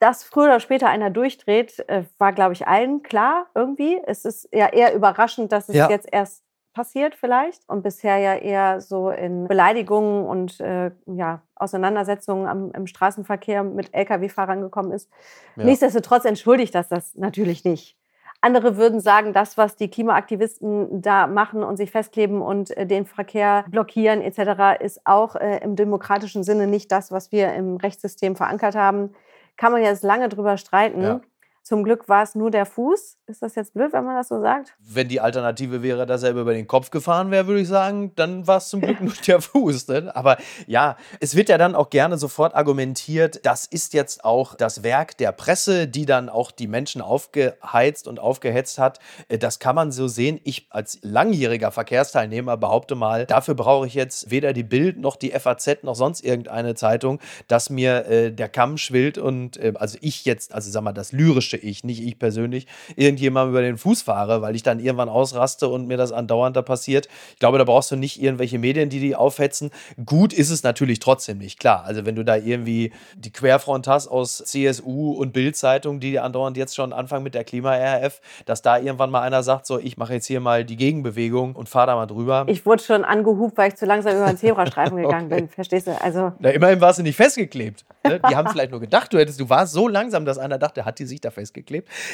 Dass 0.00 0.24
früher 0.24 0.46
oder 0.46 0.60
später 0.60 0.88
einer 0.88 1.10
durchdreht, 1.10 1.88
äh, 1.88 2.04
war, 2.18 2.32
glaube 2.32 2.52
ich, 2.52 2.66
allen 2.66 3.02
klar 3.02 3.46
irgendwie. 3.54 3.98
Es 4.04 4.24
ist 4.24 4.48
ja 4.52 4.66
eher 4.68 4.94
überraschend, 4.94 5.52
dass 5.52 5.68
es 5.68 5.76
ja. 5.76 5.88
jetzt 5.88 6.08
erst 6.10 6.45
passiert 6.76 7.14
vielleicht 7.14 7.66
und 7.68 7.82
bisher 7.82 8.18
ja 8.18 8.34
eher 8.34 8.82
so 8.82 9.08
in 9.08 9.48
Beleidigungen 9.48 10.26
und 10.26 10.60
äh, 10.60 10.90
ja, 11.06 11.40
Auseinandersetzungen 11.54 12.46
am, 12.46 12.70
im 12.72 12.86
Straßenverkehr 12.86 13.64
mit 13.64 13.94
Lkw-Fahrern 13.94 14.60
gekommen 14.60 14.92
ist. 14.92 15.10
Ja. 15.56 15.64
Nichtsdestotrotz 15.64 16.26
entschuldigt 16.26 16.74
das 16.74 16.88
das 16.90 17.14
natürlich 17.14 17.64
nicht. 17.64 17.96
Andere 18.42 18.76
würden 18.76 19.00
sagen, 19.00 19.32
das, 19.32 19.56
was 19.56 19.76
die 19.76 19.88
Klimaaktivisten 19.88 21.00
da 21.00 21.26
machen 21.26 21.62
und 21.62 21.78
sich 21.78 21.90
festkleben 21.90 22.42
und 22.42 22.76
äh, 22.76 22.86
den 22.86 23.06
Verkehr 23.06 23.64
blockieren 23.70 24.20
etc., 24.20 24.78
ist 24.84 25.00
auch 25.06 25.34
äh, 25.34 25.60
im 25.64 25.76
demokratischen 25.76 26.44
Sinne 26.44 26.66
nicht 26.66 26.92
das, 26.92 27.10
was 27.10 27.32
wir 27.32 27.54
im 27.54 27.76
Rechtssystem 27.78 28.36
verankert 28.36 28.74
haben. 28.74 29.14
Kann 29.56 29.72
man 29.72 29.82
jetzt 29.82 30.04
lange 30.04 30.28
drüber 30.28 30.58
streiten. 30.58 31.00
Ja. 31.00 31.20
Zum 31.66 31.82
Glück 31.82 32.08
war 32.08 32.22
es 32.22 32.36
nur 32.36 32.52
der 32.52 32.64
Fuß. 32.64 33.16
Ist 33.26 33.42
das 33.42 33.56
jetzt 33.56 33.74
blöd, 33.74 33.92
wenn 33.92 34.04
man 34.04 34.14
das 34.14 34.28
so 34.28 34.40
sagt? 34.40 34.76
Wenn 34.78 35.08
die 35.08 35.20
Alternative 35.20 35.82
wäre, 35.82 36.06
dass 36.06 36.22
er 36.22 36.30
über 36.30 36.54
den 36.54 36.68
Kopf 36.68 36.90
gefahren 36.90 37.32
wäre, 37.32 37.48
würde 37.48 37.60
ich 37.60 37.66
sagen, 37.66 38.12
dann 38.14 38.46
war 38.46 38.58
es 38.58 38.68
zum 38.68 38.82
Glück 38.82 39.00
nur 39.02 39.14
der 39.26 39.40
Fuß. 39.40 39.88
Ne? 39.88 40.14
Aber 40.14 40.36
ja, 40.68 40.96
es 41.18 41.34
wird 41.34 41.48
ja 41.48 41.58
dann 41.58 41.74
auch 41.74 41.90
gerne 41.90 42.18
sofort 42.18 42.54
argumentiert, 42.54 43.44
das 43.44 43.66
ist 43.66 43.94
jetzt 43.94 44.24
auch 44.24 44.54
das 44.54 44.84
Werk 44.84 45.16
der 45.16 45.32
Presse, 45.32 45.88
die 45.88 46.06
dann 46.06 46.28
auch 46.28 46.52
die 46.52 46.68
Menschen 46.68 47.02
aufgeheizt 47.02 48.06
und 48.06 48.20
aufgehetzt 48.20 48.78
hat. 48.78 49.00
Äh, 49.26 49.38
das 49.38 49.58
kann 49.58 49.74
man 49.74 49.90
so 49.90 50.06
sehen. 50.06 50.38
Ich 50.44 50.68
als 50.70 51.00
langjähriger 51.02 51.72
Verkehrsteilnehmer 51.72 52.56
behaupte 52.56 52.94
mal, 52.94 53.26
dafür 53.26 53.56
brauche 53.56 53.88
ich 53.88 53.94
jetzt 53.94 54.30
weder 54.30 54.52
die 54.52 54.62
Bild 54.62 55.00
noch 55.00 55.16
die 55.16 55.32
FAZ 55.32 55.82
noch 55.82 55.96
sonst 55.96 56.24
irgendeine 56.24 56.76
Zeitung, 56.76 57.18
dass 57.48 57.70
mir 57.70 58.06
äh, 58.06 58.30
der 58.30 58.48
Kamm 58.48 58.78
schwillt 58.78 59.18
und 59.18 59.56
äh, 59.56 59.72
also 59.74 59.98
ich 60.00 60.24
jetzt, 60.24 60.54
also 60.54 60.70
sag 60.70 60.82
mal, 60.82 60.92
das 60.92 61.10
lyrische 61.10 61.55
wünsche 61.56 61.66
ich, 61.66 61.84
nicht 61.84 62.02
ich 62.02 62.18
persönlich, 62.18 62.66
irgendjemandem 62.96 63.50
über 63.50 63.62
den 63.62 63.78
Fuß 63.78 64.02
fahre, 64.02 64.42
weil 64.42 64.54
ich 64.54 64.62
dann 64.62 64.80
irgendwann 64.80 65.08
ausraste 65.08 65.68
und 65.68 65.86
mir 65.86 65.96
das 65.96 66.12
andauernd 66.12 66.56
da 66.56 66.62
passiert. 66.62 67.08
Ich 67.32 67.38
glaube, 67.38 67.58
da 67.58 67.64
brauchst 67.64 67.90
du 67.90 67.96
nicht 67.96 68.20
irgendwelche 68.20 68.58
Medien, 68.58 68.88
die 68.88 69.00
die 69.00 69.16
aufhetzen. 69.16 69.70
Gut 70.04 70.32
ist 70.32 70.50
es 70.50 70.62
natürlich 70.62 70.98
trotzdem 70.98 71.38
nicht, 71.38 71.58
klar. 71.58 71.84
Also 71.84 72.04
wenn 72.04 72.14
du 72.14 72.24
da 72.24 72.36
irgendwie 72.36 72.92
die 73.16 73.32
Querfront 73.32 73.86
hast 73.88 74.08
aus 74.08 74.38
CSU 74.38 75.12
und 75.12 75.32
Bildzeitung, 75.32 76.00
die 76.00 76.18
andauernd 76.18 76.56
jetzt 76.56 76.74
schon 76.74 76.92
anfangen 76.92 77.24
mit 77.24 77.34
der 77.34 77.44
Klima-RF, 77.44 78.20
dass 78.44 78.62
da 78.62 78.78
irgendwann 78.78 79.10
mal 79.10 79.22
einer 79.22 79.42
sagt, 79.42 79.66
so, 79.66 79.78
ich 79.78 79.96
mache 79.96 80.14
jetzt 80.14 80.26
hier 80.26 80.40
mal 80.40 80.64
die 80.64 80.76
Gegenbewegung 80.76 81.54
und 81.54 81.68
fahre 81.68 81.88
da 81.88 81.94
mal 81.96 82.06
drüber. 82.06 82.44
Ich 82.48 82.66
wurde 82.66 82.82
schon 82.82 83.04
angehupt, 83.04 83.56
weil 83.56 83.68
ich 83.68 83.76
zu 83.76 83.86
langsam 83.86 84.16
über 84.16 84.26
den 84.26 84.36
Zebrastreifen 84.36 84.96
gegangen 85.02 85.26
okay. 85.26 85.40
bin, 85.42 85.48
verstehst 85.48 85.86
du? 85.86 86.00
Also 86.00 86.32
Na, 86.38 86.50
immerhin 86.50 86.80
warst 86.80 86.98
du 86.98 87.02
nicht 87.02 87.16
festgeklebt. 87.16 87.84
Ne? 88.04 88.20
Die 88.20 88.36
haben 88.36 88.48
vielleicht 88.48 88.70
nur 88.70 88.80
gedacht, 88.80 89.12
du 89.12 89.18
hättest, 89.18 89.40
du 89.40 89.48
warst 89.48 89.72
so 89.72 89.88
langsam, 89.88 90.24
dass 90.24 90.38
einer 90.38 90.58
dachte, 90.58 90.84
hat 90.84 90.98
die 90.98 91.06
sich 91.06 91.20
da 91.20 91.30
festgeklebt. 91.30 91.45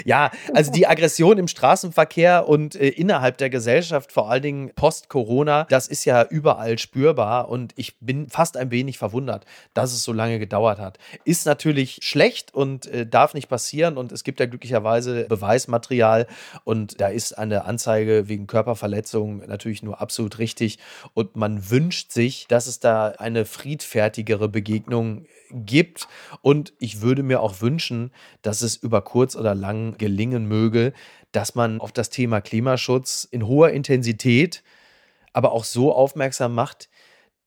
Ja, 0.05 0.31
also 0.55 0.71
die 0.73 0.87
Aggression 0.87 1.38
im 1.38 1.49
Straßenverkehr 1.49 2.49
und 2.49 2.75
äh, 2.75 2.88
innerhalb 2.88 3.38
der 3.38 3.51
Gesellschaft, 3.51 4.12
vor 4.12 4.31
allen 4.31 4.42
Dingen 4.42 4.73
post-Corona, 4.75 5.66
das 5.68 5.88
ist 5.88 6.05
ja 6.05 6.25
überall 6.25 6.79
spürbar 6.79 7.49
und 7.49 7.73
ich 7.77 7.99
bin 8.01 8.29
fast 8.29 8.57
ein 8.57 8.71
wenig 8.71 8.99
verwundert, 8.99 9.45
dass 9.75 9.92
es 9.92 10.03
so 10.03 10.12
lange 10.12 10.38
gedauert 10.38 10.79
hat. 10.79 10.99
Ist 11.25 11.47
natürlich 11.47 11.99
schlecht 12.03 12.55
und 12.55 12.87
äh, 12.87 13.07
darf 13.07 13.35
nicht 13.35 13.49
passieren 13.49 13.97
und 13.97 14.12
es 14.12 14.25
gibt 14.25 14.40
ja 14.40 14.47
glücklicherweise 14.47 15.25
Beweismaterial 15.25 16.27
und 16.64 17.01
da 17.01 17.09
ist 17.09 17.38
eine 17.38 17.64
Anzeige 17.64 18.29
wegen 18.29 18.47
Körperverletzung 18.47 19.38
natürlich 19.47 19.83
nur 19.83 20.01
absolut 20.01 20.38
richtig 20.38 20.79
und 21.14 21.37
man 21.37 21.71
wünscht 21.71 22.12
sich, 22.12 22.47
dass 22.49 22.66
es 22.66 22.81
da 22.81 23.09
eine 23.18 23.45
friedfertigere 23.45 24.49
Begegnung 24.49 25.27
gibt. 25.53 26.09
Und 26.41 26.73
ich 26.79 27.01
würde 27.01 27.23
mir 27.23 27.41
auch 27.41 27.61
wünschen, 27.61 28.11
dass 28.43 28.62
es 28.62 28.77
über 28.77 29.03
kurz 29.03 29.37
oder 29.37 29.55
lang 29.55 29.97
gelingen 29.99 30.47
möge, 30.47 30.93
dass 31.33 31.55
man 31.55 31.81
auf 31.81 31.93
das 31.93 32.11
Thema 32.11 32.41
Klimaschutz 32.41 33.27
in 33.31 33.47
hoher 33.47 33.71
Intensität, 33.71 34.62
aber 35.33 35.53
auch 35.53 35.65
so 35.65 35.95
aufmerksam 35.95 36.55
macht, 36.55 36.88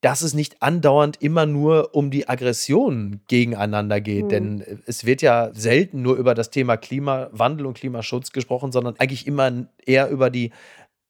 dass 0.01 0.21
es 0.21 0.35
nicht 0.35 0.61
andauernd 0.61 1.19
immer 1.19 1.47
nur 1.47 1.95
um 1.95 2.11
die 2.11 2.29
Aggression 2.29 3.21
gegeneinander 3.27 4.01
geht. 4.01 4.25
Mhm. 4.25 4.29
Denn 4.29 4.81
es 4.85 5.05
wird 5.05 5.23
ja 5.23 5.49
selten 5.53 6.03
nur 6.03 6.15
über 6.15 6.35
das 6.35 6.51
Thema 6.51 6.77
Klimawandel 6.77 7.65
und 7.65 7.75
Klimaschutz 7.77 8.31
gesprochen, 8.31 8.71
sondern 8.71 8.95
eigentlich 8.99 9.25
immer 9.25 9.65
eher 9.83 10.09
über 10.09 10.29
die 10.29 10.51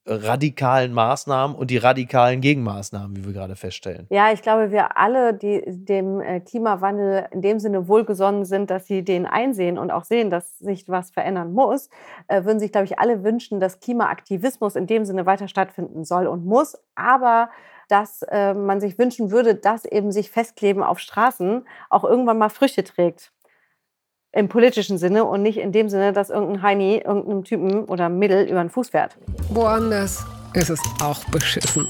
radikalen 0.05 0.93
Maßnahmen 0.93 1.55
und 1.55 1.71
die 1.71 1.77
radikalen 1.77 2.41
Gegenmaßnahmen, 2.41 3.15
wie 3.15 3.25
wir 3.25 3.33
gerade 3.33 3.55
feststellen. 3.55 4.05
Ja, 4.09 4.31
ich 4.31 4.41
glaube, 4.41 4.71
wir 4.71 4.97
alle, 4.97 5.33
die 5.33 5.63
dem 5.65 6.21
äh, 6.21 6.39
Klimawandel 6.41 7.27
in 7.31 7.41
dem 7.41 7.59
Sinne 7.59 7.87
wohlgesonnen 7.87 8.45
sind, 8.45 8.69
dass 8.69 8.87
sie 8.87 9.03
den 9.03 9.25
einsehen 9.25 9.77
und 9.77 9.91
auch 9.91 10.03
sehen, 10.03 10.29
dass 10.29 10.59
sich 10.59 10.87
was 10.87 11.09
verändern 11.09 11.53
muss, 11.53 11.89
äh, 12.27 12.43
würden 12.43 12.59
sich, 12.59 12.71
glaube 12.71 12.85
ich, 12.85 12.99
alle 12.99 13.23
wünschen, 13.23 13.59
dass 13.59 13.79
Klimaaktivismus 13.79 14.75
in 14.75 14.85
dem 14.87 15.05
Sinne 15.05 15.25
weiter 15.25 15.47
stattfinden 15.47 16.05
soll 16.05 16.27
und 16.27 16.45
muss. 16.45 16.77
Aber 16.93 17.49
dass 17.87 18.21
äh, 18.23 18.53
man 18.53 18.79
sich 18.79 18.97
wünschen 18.97 19.31
würde, 19.31 19.55
dass 19.55 19.85
eben 19.85 20.11
sich 20.11 20.31
Festkleben 20.31 20.83
auf 20.83 20.99
Straßen 20.99 21.65
auch 21.89 22.03
irgendwann 22.03 22.37
mal 22.37 22.49
Früchte 22.49 22.83
trägt 22.83 23.31
im 24.35 24.49
politischen 24.49 24.97
Sinne 24.97 25.23
und 25.23 25.41
nicht 25.41 25.57
in 25.57 25.71
dem 25.71 25.89
Sinne, 25.89 26.13
dass 26.13 26.29
irgendein 26.29 26.61
Heini 26.61 26.97
irgendeinem 26.97 27.43
Typen 27.43 27.85
oder 27.85 28.09
Mädel 28.09 28.45
über 28.45 28.61
den 28.61 28.69
Fuß 28.69 28.89
fährt. 28.89 29.17
Woanders 29.49 30.25
ist 30.53 30.69
es 30.69 30.79
auch 31.01 31.23
beschissen. 31.25 31.87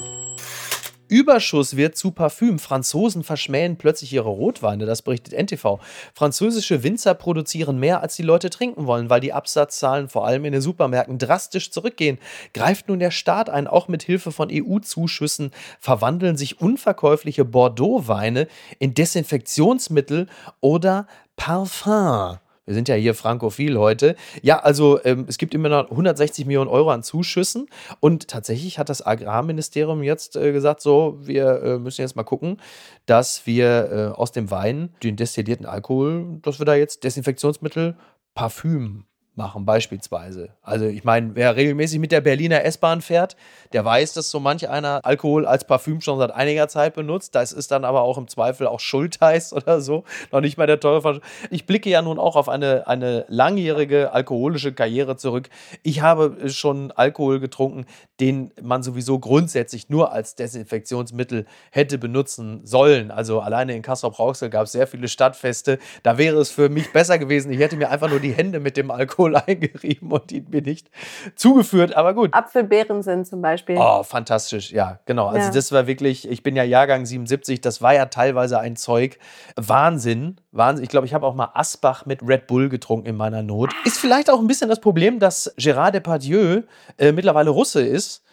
Überschuss 1.08 1.76
wird 1.76 1.96
zu 1.96 2.12
Parfüm. 2.12 2.58
Franzosen 2.58 3.24
verschmähen 3.24 3.78
plötzlich 3.78 4.12
ihre 4.14 4.30
Rotweine, 4.30 4.88
das 4.88 5.04
berichtet 5.04 5.34
NTV. 5.34 5.80
Französische 6.14 6.82
Winzer 6.84 7.14
produzieren 7.14 7.80
mehr, 7.80 8.02
als 8.02 8.16
die 8.16 8.24
Leute 8.24 8.50
trinken 8.50 8.88
wollen, 8.88 9.10
weil 9.10 9.20
die 9.22 9.34
Absatzzahlen 9.34 10.10
vor 10.10 10.26
allem 10.26 10.46
in 10.46 10.54
den 10.54 10.62
Supermärkten 10.62 11.20
drastisch 11.20 11.72
zurückgehen. 11.72 12.18
Greift 12.54 12.90
nun 12.90 13.00
der 13.00 13.12
Staat 13.12 13.52
ein, 13.52 13.68
auch 13.68 13.88
mit 13.88 14.02
Hilfe 14.02 14.32
von 14.32 14.50
EU-Zuschüssen 14.52 15.52
verwandeln 15.80 16.38
sich 16.38 16.60
unverkäufliche 16.60 17.46
Bordeaux-Weine 17.46 18.48
in 18.80 18.96
Desinfektionsmittel 18.96 20.28
oder 20.60 21.08
Parfum. 21.36 22.38
Wir 22.66 22.74
sind 22.74 22.90
ja 22.90 22.96
hier 22.96 23.14
frankophil 23.14 23.78
heute. 23.78 24.16
Ja, 24.42 24.60
also 24.60 25.00
ähm, 25.06 25.26
es 25.28 25.38
gibt 25.38 25.54
immer 25.54 25.70
noch 25.70 25.92
160 25.92 26.48
Millionen 26.48 26.70
Euro 26.70 26.90
an 26.90 27.04
Zuschüssen 27.04 27.68
und 28.00 28.28
tatsächlich 28.28 28.80
hat 28.80 28.90
das 28.90 29.06
Agrarministerium 29.06 30.02
jetzt 30.02 30.36
äh, 30.36 30.52
gesagt, 30.52 30.82
so, 30.82 31.20
wir 31.22 31.62
äh, 31.62 31.78
müssen 31.78 32.02
jetzt 32.02 32.16
mal 32.16 32.24
gucken, 32.24 32.60
dass 33.06 33.46
wir 33.46 33.92
äh, 33.92 34.18
aus 34.18 34.32
dem 34.32 34.50
Wein, 34.50 34.90
den 35.04 35.16
destillierten 35.16 35.68
Alkohol, 35.68 36.40
dass 36.42 36.58
wir 36.58 36.66
da 36.66 36.74
jetzt 36.74 37.04
Desinfektionsmittel, 37.04 37.96
Parfüm 38.34 39.06
machen, 39.38 39.66
beispielsweise. 39.66 40.50
Also 40.62 40.86
ich 40.86 41.04
meine, 41.04 41.36
wer 41.36 41.56
regelmäßig 41.56 42.00
mit 42.00 42.12
der 42.12 42.22
Berliner 42.22 42.64
S-Bahn 42.64 43.02
fährt, 43.02 43.36
der 43.74 43.84
weiß, 43.84 44.14
dass 44.14 44.32
so 44.32 44.40
manch 44.40 44.70
einer 44.70 45.02
Alkohol 45.04 45.46
als 45.46 45.66
Parfüm 45.66 46.02
schon 46.02 46.18
seit 46.20 46.32
einiger 46.32 46.68
Zeit 46.68 46.94
benutzt. 46.96 47.36
Das 47.36 47.52
ist 47.52 47.72
dann 47.72 47.84
aber 47.84 48.02
auch 48.02 48.18
im 48.18 48.28
Zweifel 48.28 48.68
auch 48.68 48.80
Schultheiß 48.80 49.54
oder 49.54 49.82
so. 49.82 50.04
Noch 50.32 50.42
nicht 50.42 50.58
mal 50.58 50.68
der 50.68 50.80
teure 50.80 51.02
Versch 51.02 51.20
Ich 51.50 51.66
blicke 51.66 51.90
ja 51.90 52.02
nun 52.02 52.20
auch 52.20 52.36
auf 52.36 52.50
eine, 52.50 52.88
eine 52.88 53.26
langjährige 53.28 54.14
alkoholische 54.14 54.74
Karriere 54.74 55.18
zurück. 55.18 55.50
Ich 55.84 56.02
habe 56.02 56.50
schon 56.50 56.92
Alkohol 56.92 57.40
getrunken, 57.40 57.86
den 58.20 58.52
man 58.62 58.84
sowieso 58.84 59.20
grundsätzlich 59.20 59.90
nur 59.90 60.12
als 60.12 60.36
Desinfektionsmittel 60.36 61.46
hätte 61.72 61.98
benutzen 61.98 62.62
sollen. 62.64 63.12
Also 63.12 63.42
alleine 63.42 63.76
in 63.76 63.82
Kassel-Brauxel 63.82 64.50
gab 64.50 64.66
es 64.66 64.72
sehr 64.72 64.88
viele 64.88 65.08
Stadtfeste. 65.08 65.80
Da 66.04 66.18
wäre 66.18 66.38
es 66.38 66.52
für 66.52 66.70
mich 66.70 66.94
besser 66.94 67.20
gewesen. 67.20 67.52
Ich 67.52 67.60
hätte 67.60 67.76
mir 67.76 67.90
einfach 67.90 68.10
nur 68.10 68.20
die 68.20 68.32
Hände 68.32 68.60
mit 68.60 68.78
dem 68.78 68.92
Alkohol 68.92 69.25
Alkohol 69.26 69.36
eingerieben 69.48 70.12
und 70.12 70.32
ihn 70.32 70.48
mir 70.50 70.62
nicht 70.62 70.90
zugeführt, 71.36 71.96
aber 71.96 72.14
gut. 72.14 72.34
Apfelbeeren 72.34 73.02
sind 73.04 73.26
zum 73.26 73.42
Beispiel. 73.42 73.78
Oh, 73.80 74.04
fantastisch, 74.04 74.72
ja, 74.72 75.00
genau. 75.06 75.28
Also 75.28 75.48
ja. 75.48 75.52
das 75.52 75.72
war 75.72 75.88
wirklich, 75.88 76.30
ich 76.30 76.44
bin 76.44 76.56
ja 76.56 76.64
Jahrgang 76.64 77.06
77, 77.06 77.62
das 77.62 77.82
war 77.82 77.94
ja 77.94 78.06
teilweise 78.06 78.60
ein 78.60 78.76
Zeug. 78.76 79.18
Wahnsinn, 79.56 80.38
Wahnsinn. 80.52 80.84
Ich 80.84 80.90
glaube, 80.90 81.08
ich 81.08 81.14
habe 81.14 81.26
auch 81.26 81.36
mal 81.36 81.50
Asbach 81.54 82.06
mit 82.06 82.22
Red 82.22 82.48
Bull 82.48 82.70
getrunken 82.70 83.08
in 83.08 83.18
meiner 83.18 83.44
Not. 83.44 83.72
Ist 83.86 84.00
vielleicht 84.00 84.30
auch 84.30 84.40
ein 84.40 84.48
bisschen 84.48 84.70
das 84.70 84.80
Problem, 84.80 85.20
dass 85.20 85.56
Gérard 85.58 85.92
Depardieu 85.92 86.64
äh, 86.98 87.12
mittlerweile 87.12 87.50
Russe 87.50 87.82
ist 87.82 88.25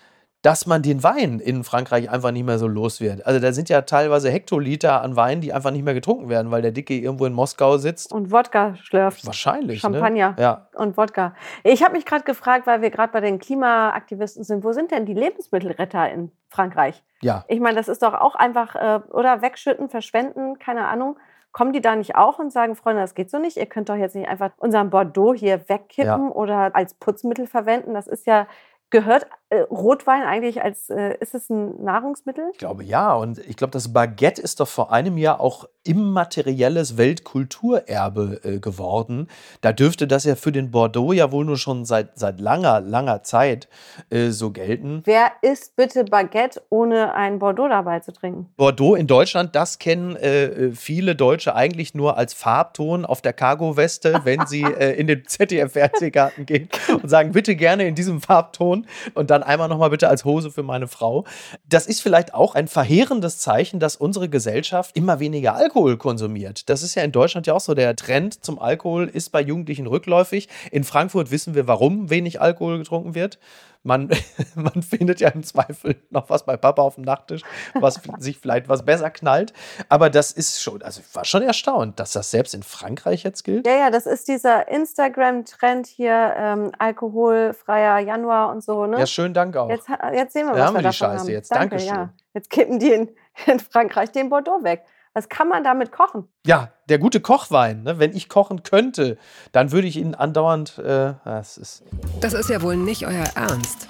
dass 0.42 0.66
man 0.66 0.82
den 0.82 1.04
Wein 1.04 1.38
in 1.38 1.62
Frankreich 1.62 2.10
einfach 2.10 2.32
nicht 2.32 2.44
mehr 2.44 2.58
so 2.58 2.66
los 2.66 3.00
wird. 3.00 3.24
Also 3.24 3.38
da 3.38 3.52
sind 3.52 3.68
ja 3.68 3.82
teilweise 3.82 4.28
Hektoliter 4.28 5.00
an 5.00 5.14
Wein, 5.14 5.40
die 5.40 5.52
einfach 5.52 5.70
nicht 5.70 5.84
mehr 5.84 5.94
getrunken 5.94 6.28
werden, 6.28 6.50
weil 6.50 6.62
der 6.62 6.72
Dicke 6.72 6.94
irgendwo 6.94 7.26
in 7.26 7.32
Moskau 7.32 7.78
sitzt. 7.78 8.12
Und 8.12 8.32
Wodka 8.32 8.74
schlürft. 8.74 9.24
Wahrscheinlich. 9.24 9.82
Ne? 9.84 9.94
Champagner 9.94 10.30
ne? 10.30 10.36
ja. 10.38 10.66
und 10.74 10.96
Wodka. 10.96 11.36
Ich 11.62 11.84
habe 11.84 11.92
mich 11.92 12.04
gerade 12.04 12.24
gefragt, 12.24 12.66
weil 12.66 12.82
wir 12.82 12.90
gerade 12.90 13.12
bei 13.12 13.20
den 13.20 13.38
Klimaaktivisten 13.38 14.42
sind, 14.42 14.64
wo 14.64 14.72
sind 14.72 14.90
denn 14.90 15.06
die 15.06 15.14
Lebensmittelretter 15.14 16.10
in 16.10 16.32
Frankreich? 16.48 17.04
Ja. 17.20 17.44
Ich 17.46 17.60
meine, 17.60 17.76
das 17.76 17.86
ist 17.86 18.02
doch 18.02 18.14
auch 18.14 18.34
einfach, 18.34 18.74
äh, 18.74 19.00
oder 19.10 19.42
wegschütten, 19.42 19.88
verschwenden, 19.88 20.58
keine 20.58 20.88
Ahnung. 20.88 21.18
Kommen 21.52 21.72
die 21.72 21.82
da 21.82 21.94
nicht 21.94 22.16
auch 22.16 22.38
und 22.38 22.50
sagen, 22.50 22.74
Freunde, 22.74 23.02
das 23.02 23.14
geht 23.14 23.30
so 23.30 23.38
nicht? 23.38 23.58
Ihr 23.58 23.66
könnt 23.66 23.90
doch 23.90 23.94
jetzt 23.94 24.16
nicht 24.16 24.26
einfach 24.26 24.50
unseren 24.56 24.90
Bordeaux 24.90 25.34
hier 25.34 25.68
wegkippen 25.68 26.28
ja. 26.28 26.34
oder 26.34 26.74
als 26.74 26.94
Putzmittel 26.94 27.46
verwenden. 27.46 27.94
Das 27.94 28.08
ist 28.08 28.26
ja 28.26 28.48
Gehört 28.92 29.26
Rotwein 29.60 30.22
eigentlich 30.22 30.62
als, 30.62 30.90
äh, 30.90 31.16
ist 31.20 31.34
es 31.34 31.50
ein 31.50 31.82
Nahrungsmittel? 31.82 32.44
Ich 32.52 32.58
glaube 32.58 32.84
ja. 32.84 33.14
Und 33.14 33.38
ich 33.38 33.56
glaube, 33.56 33.72
das 33.72 33.92
Baguette 33.92 34.40
ist 34.40 34.60
doch 34.60 34.68
vor 34.68 34.92
einem 34.92 35.18
Jahr 35.18 35.40
auch 35.40 35.68
immaterielles 35.84 36.96
Weltkulturerbe 36.96 38.40
äh, 38.44 38.58
geworden. 38.58 39.28
Da 39.60 39.72
dürfte 39.72 40.06
das 40.06 40.24
ja 40.24 40.36
für 40.36 40.52
den 40.52 40.70
Bordeaux 40.70 41.12
ja 41.12 41.32
wohl 41.32 41.44
nur 41.44 41.58
schon 41.58 41.84
seit, 41.84 42.18
seit 42.18 42.40
langer, 42.40 42.80
langer 42.80 43.22
Zeit 43.24 43.68
äh, 44.10 44.30
so 44.30 44.52
gelten. 44.52 45.02
Wer 45.04 45.32
isst 45.42 45.74
bitte 45.76 46.04
Baguette, 46.04 46.62
ohne 46.70 47.14
ein 47.14 47.38
Bordeaux 47.38 47.68
dabei 47.68 48.00
zu 48.00 48.12
trinken? 48.12 48.48
Bordeaux 48.56 48.94
in 48.94 49.06
Deutschland, 49.06 49.56
das 49.56 49.78
kennen 49.78 50.14
äh, 50.16 50.70
viele 50.72 51.16
Deutsche 51.16 51.54
eigentlich 51.54 51.94
nur 51.94 52.16
als 52.16 52.32
Farbton 52.32 53.04
auf 53.04 53.20
der 53.20 53.32
Cargo-Weste, 53.32 54.20
wenn 54.24 54.46
sie 54.46 54.62
äh, 54.78 54.92
in 54.92 55.08
den 55.08 55.26
ZDF-Fernsehgarten 55.26 56.46
gehen 56.46 56.68
und 57.02 57.08
sagen, 57.08 57.32
bitte 57.32 57.56
gerne 57.56 57.86
in 57.86 57.96
diesem 57.96 58.20
Farbton 58.20 58.86
und 59.14 59.30
dann 59.30 59.41
dann 59.42 59.48
einmal 59.48 59.68
nochmal 59.68 59.90
bitte 59.90 60.08
als 60.08 60.24
Hose 60.24 60.50
für 60.50 60.62
meine 60.62 60.88
Frau. 60.88 61.24
Das 61.68 61.86
ist 61.86 62.00
vielleicht 62.00 62.34
auch 62.34 62.54
ein 62.54 62.68
verheerendes 62.68 63.38
Zeichen, 63.38 63.80
dass 63.80 63.96
unsere 63.96 64.28
Gesellschaft 64.28 64.96
immer 64.96 65.20
weniger 65.20 65.54
Alkohol 65.54 65.96
konsumiert. 65.96 66.68
Das 66.68 66.82
ist 66.82 66.94
ja 66.94 67.02
in 67.02 67.12
Deutschland 67.12 67.46
ja 67.46 67.54
auch 67.54 67.60
so. 67.60 67.74
Der 67.74 67.96
Trend 67.96 68.44
zum 68.44 68.58
Alkohol 68.58 69.08
ist 69.08 69.30
bei 69.30 69.40
Jugendlichen 69.40 69.86
rückläufig. 69.86 70.48
In 70.70 70.84
Frankfurt 70.84 71.30
wissen 71.30 71.54
wir, 71.54 71.66
warum 71.66 72.10
wenig 72.10 72.40
Alkohol 72.40 72.78
getrunken 72.78 73.14
wird 73.14 73.38
man, 73.82 74.10
man 74.54 74.82
findet 74.82 75.20
ja 75.20 75.28
im 75.30 75.42
Zweifel 75.42 75.96
noch 76.10 76.30
was 76.30 76.44
bei 76.44 76.56
Papa 76.56 76.82
auf 76.82 76.96
dem 76.96 77.04
Nachttisch, 77.04 77.42
was 77.74 78.00
sich 78.18 78.38
vielleicht 78.38 78.68
was 78.68 78.84
besser 78.84 79.10
knallt. 79.10 79.52
Aber 79.88 80.10
das 80.10 80.32
ist 80.32 80.62
schon, 80.62 80.82
also 80.82 81.00
ich 81.00 81.14
war 81.14 81.24
schon 81.24 81.42
erstaunt, 81.42 81.98
dass 81.98 82.12
das 82.12 82.30
selbst 82.30 82.54
in 82.54 82.62
Frankreich 82.62 83.22
jetzt 83.24 83.42
gilt. 83.44 83.66
Ja, 83.66 83.74
ja, 83.74 83.90
das 83.90 84.06
ist 84.06 84.28
dieser 84.28 84.68
Instagram-Trend 84.68 85.86
hier, 85.86 86.34
ähm, 86.36 86.72
alkoholfreier 86.78 87.98
Januar 88.00 88.50
und 88.50 88.62
so. 88.62 88.86
Ne? 88.86 88.98
Ja, 88.98 89.06
schönen 89.06 89.34
Dank 89.34 89.56
auch. 89.56 89.68
Jetzt, 89.68 89.88
jetzt 90.14 90.32
sehen 90.32 90.46
wir, 90.46 90.52
was 90.52 90.58
ja, 90.58 90.66
haben 90.66 90.74
wir, 90.74 90.82
wir 90.82 90.90
die 90.90 90.96
Scheiße 90.96 91.20
haben. 91.20 91.30
jetzt. 91.30 91.50
Danke, 91.50 91.76
Dankeschön. 91.76 91.94
Ja. 91.94 92.12
Jetzt 92.34 92.50
kippen 92.50 92.78
die 92.78 92.92
in, 92.92 93.10
in 93.46 93.60
Frankreich 93.60 94.12
den 94.12 94.28
Bordeaux 94.28 94.62
weg. 94.62 94.84
Was 95.14 95.28
kann 95.28 95.46
man 95.48 95.62
damit 95.62 95.92
kochen? 95.92 96.26
Ja, 96.46 96.72
der 96.88 96.98
gute 96.98 97.20
Kochwein. 97.20 97.82
Ne? 97.82 97.98
Wenn 97.98 98.16
ich 98.16 98.30
kochen 98.30 98.62
könnte, 98.62 99.18
dann 99.52 99.70
würde 99.70 99.86
ich 99.86 99.98
ihn 99.98 100.14
andauernd. 100.14 100.78
Äh, 100.78 101.14
das, 101.24 101.58
ist 101.58 101.84
das 102.20 102.32
ist 102.32 102.48
ja 102.48 102.62
wohl 102.62 102.76
nicht 102.76 103.06
euer 103.06 103.26
Ernst. 103.34 103.88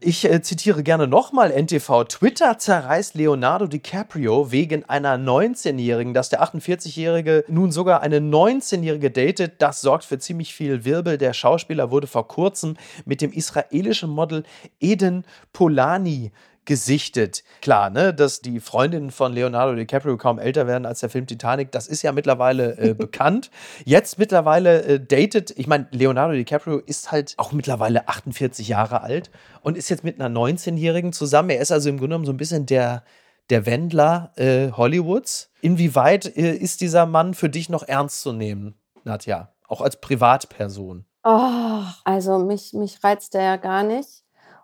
Ich 0.00 0.24
äh, 0.24 0.40
zitiere 0.42 0.82
gerne 0.82 1.06
nochmal 1.06 1.52
NTV. 1.52 2.04
Twitter 2.04 2.58
zerreißt 2.58 3.14
Leonardo 3.14 3.66
DiCaprio 3.66 4.50
wegen 4.50 4.88
einer 4.88 5.16
19-Jährigen. 5.16 6.14
Dass 6.14 6.30
der 6.30 6.42
48-Jährige 6.42 7.44
nun 7.46 7.70
sogar 7.70 8.00
eine 8.00 8.18
19-Jährige 8.18 9.10
datet, 9.10 9.60
das 9.60 9.82
sorgt 9.82 10.04
für 10.04 10.18
ziemlich 10.18 10.54
viel 10.54 10.86
Wirbel. 10.86 11.18
Der 11.18 11.34
Schauspieler 11.34 11.90
wurde 11.90 12.06
vor 12.06 12.26
kurzem 12.26 12.76
mit 13.04 13.20
dem 13.20 13.32
israelischen 13.32 14.10
Model 14.10 14.44
Eden 14.80 15.24
Polani 15.52 16.32
gesichtet. 16.64 17.42
Klar, 17.60 17.90
ne, 17.90 18.14
dass 18.14 18.40
die 18.40 18.60
Freundinnen 18.60 19.10
von 19.10 19.32
Leonardo 19.32 19.74
DiCaprio 19.74 20.16
kaum 20.16 20.38
älter 20.38 20.66
werden 20.66 20.86
als 20.86 21.00
der 21.00 21.10
Film 21.10 21.26
Titanic, 21.26 21.72
das 21.72 21.88
ist 21.88 22.02
ja 22.02 22.12
mittlerweile 22.12 22.78
äh, 22.78 22.94
bekannt. 22.98 23.50
Jetzt 23.84 24.18
mittlerweile 24.18 24.82
äh, 24.82 25.00
datet, 25.00 25.52
ich 25.56 25.66
meine, 25.66 25.88
Leonardo 25.90 26.34
DiCaprio 26.34 26.78
ist 26.78 27.10
halt 27.10 27.34
auch 27.36 27.52
mittlerweile 27.52 28.08
48 28.08 28.68
Jahre 28.68 29.02
alt 29.02 29.30
und 29.62 29.76
ist 29.76 29.88
jetzt 29.88 30.04
mit 30.04 30.20
einer 30.20 30.34
19-Jährigen 30.34 31.12
zusammen. 31.12 31.50
Er 31.50 31.60
ist 31.60 31.72
also 31.72 31.88
im 31.88 31.96
Grunde 31.96 32.14
genommen 32.14 32.26
so 32.26 32.32
ein 32.32 32.36
bisschen 32.36 32.66
der, 32.66 33.04
der 33.50 33.66
Wendler 33.66 34.32
äh, 34.36 34.70
Hollywoods. 34.70 35.50
Inwieweit 35.60 36.36
äh, 36.36 36.54
ist 36.54 36.80
dieser 36.80 37.06
Mann 37.06 37.34
für 37.34 37.48
dich 37.48 37.68
noch 37.68 37.82
ernst 37.82 38.22
zu 38.22 38.32
nehmen, 38.32 38.74
Nadja? 39.04 39.52
Auch 39.66 39.80
als 39.80 40.00
Privatperson? 40.00 41.06
Oh, 41.24 41.82
also 42.04 42.38
mich, 42.38 42.72
mich 42.72 43.02
reizt 43.02 43.34
der 43.34 43.42
ja 43.42 43.56
gar 43.56 43.84
nicht. 43.84 44.22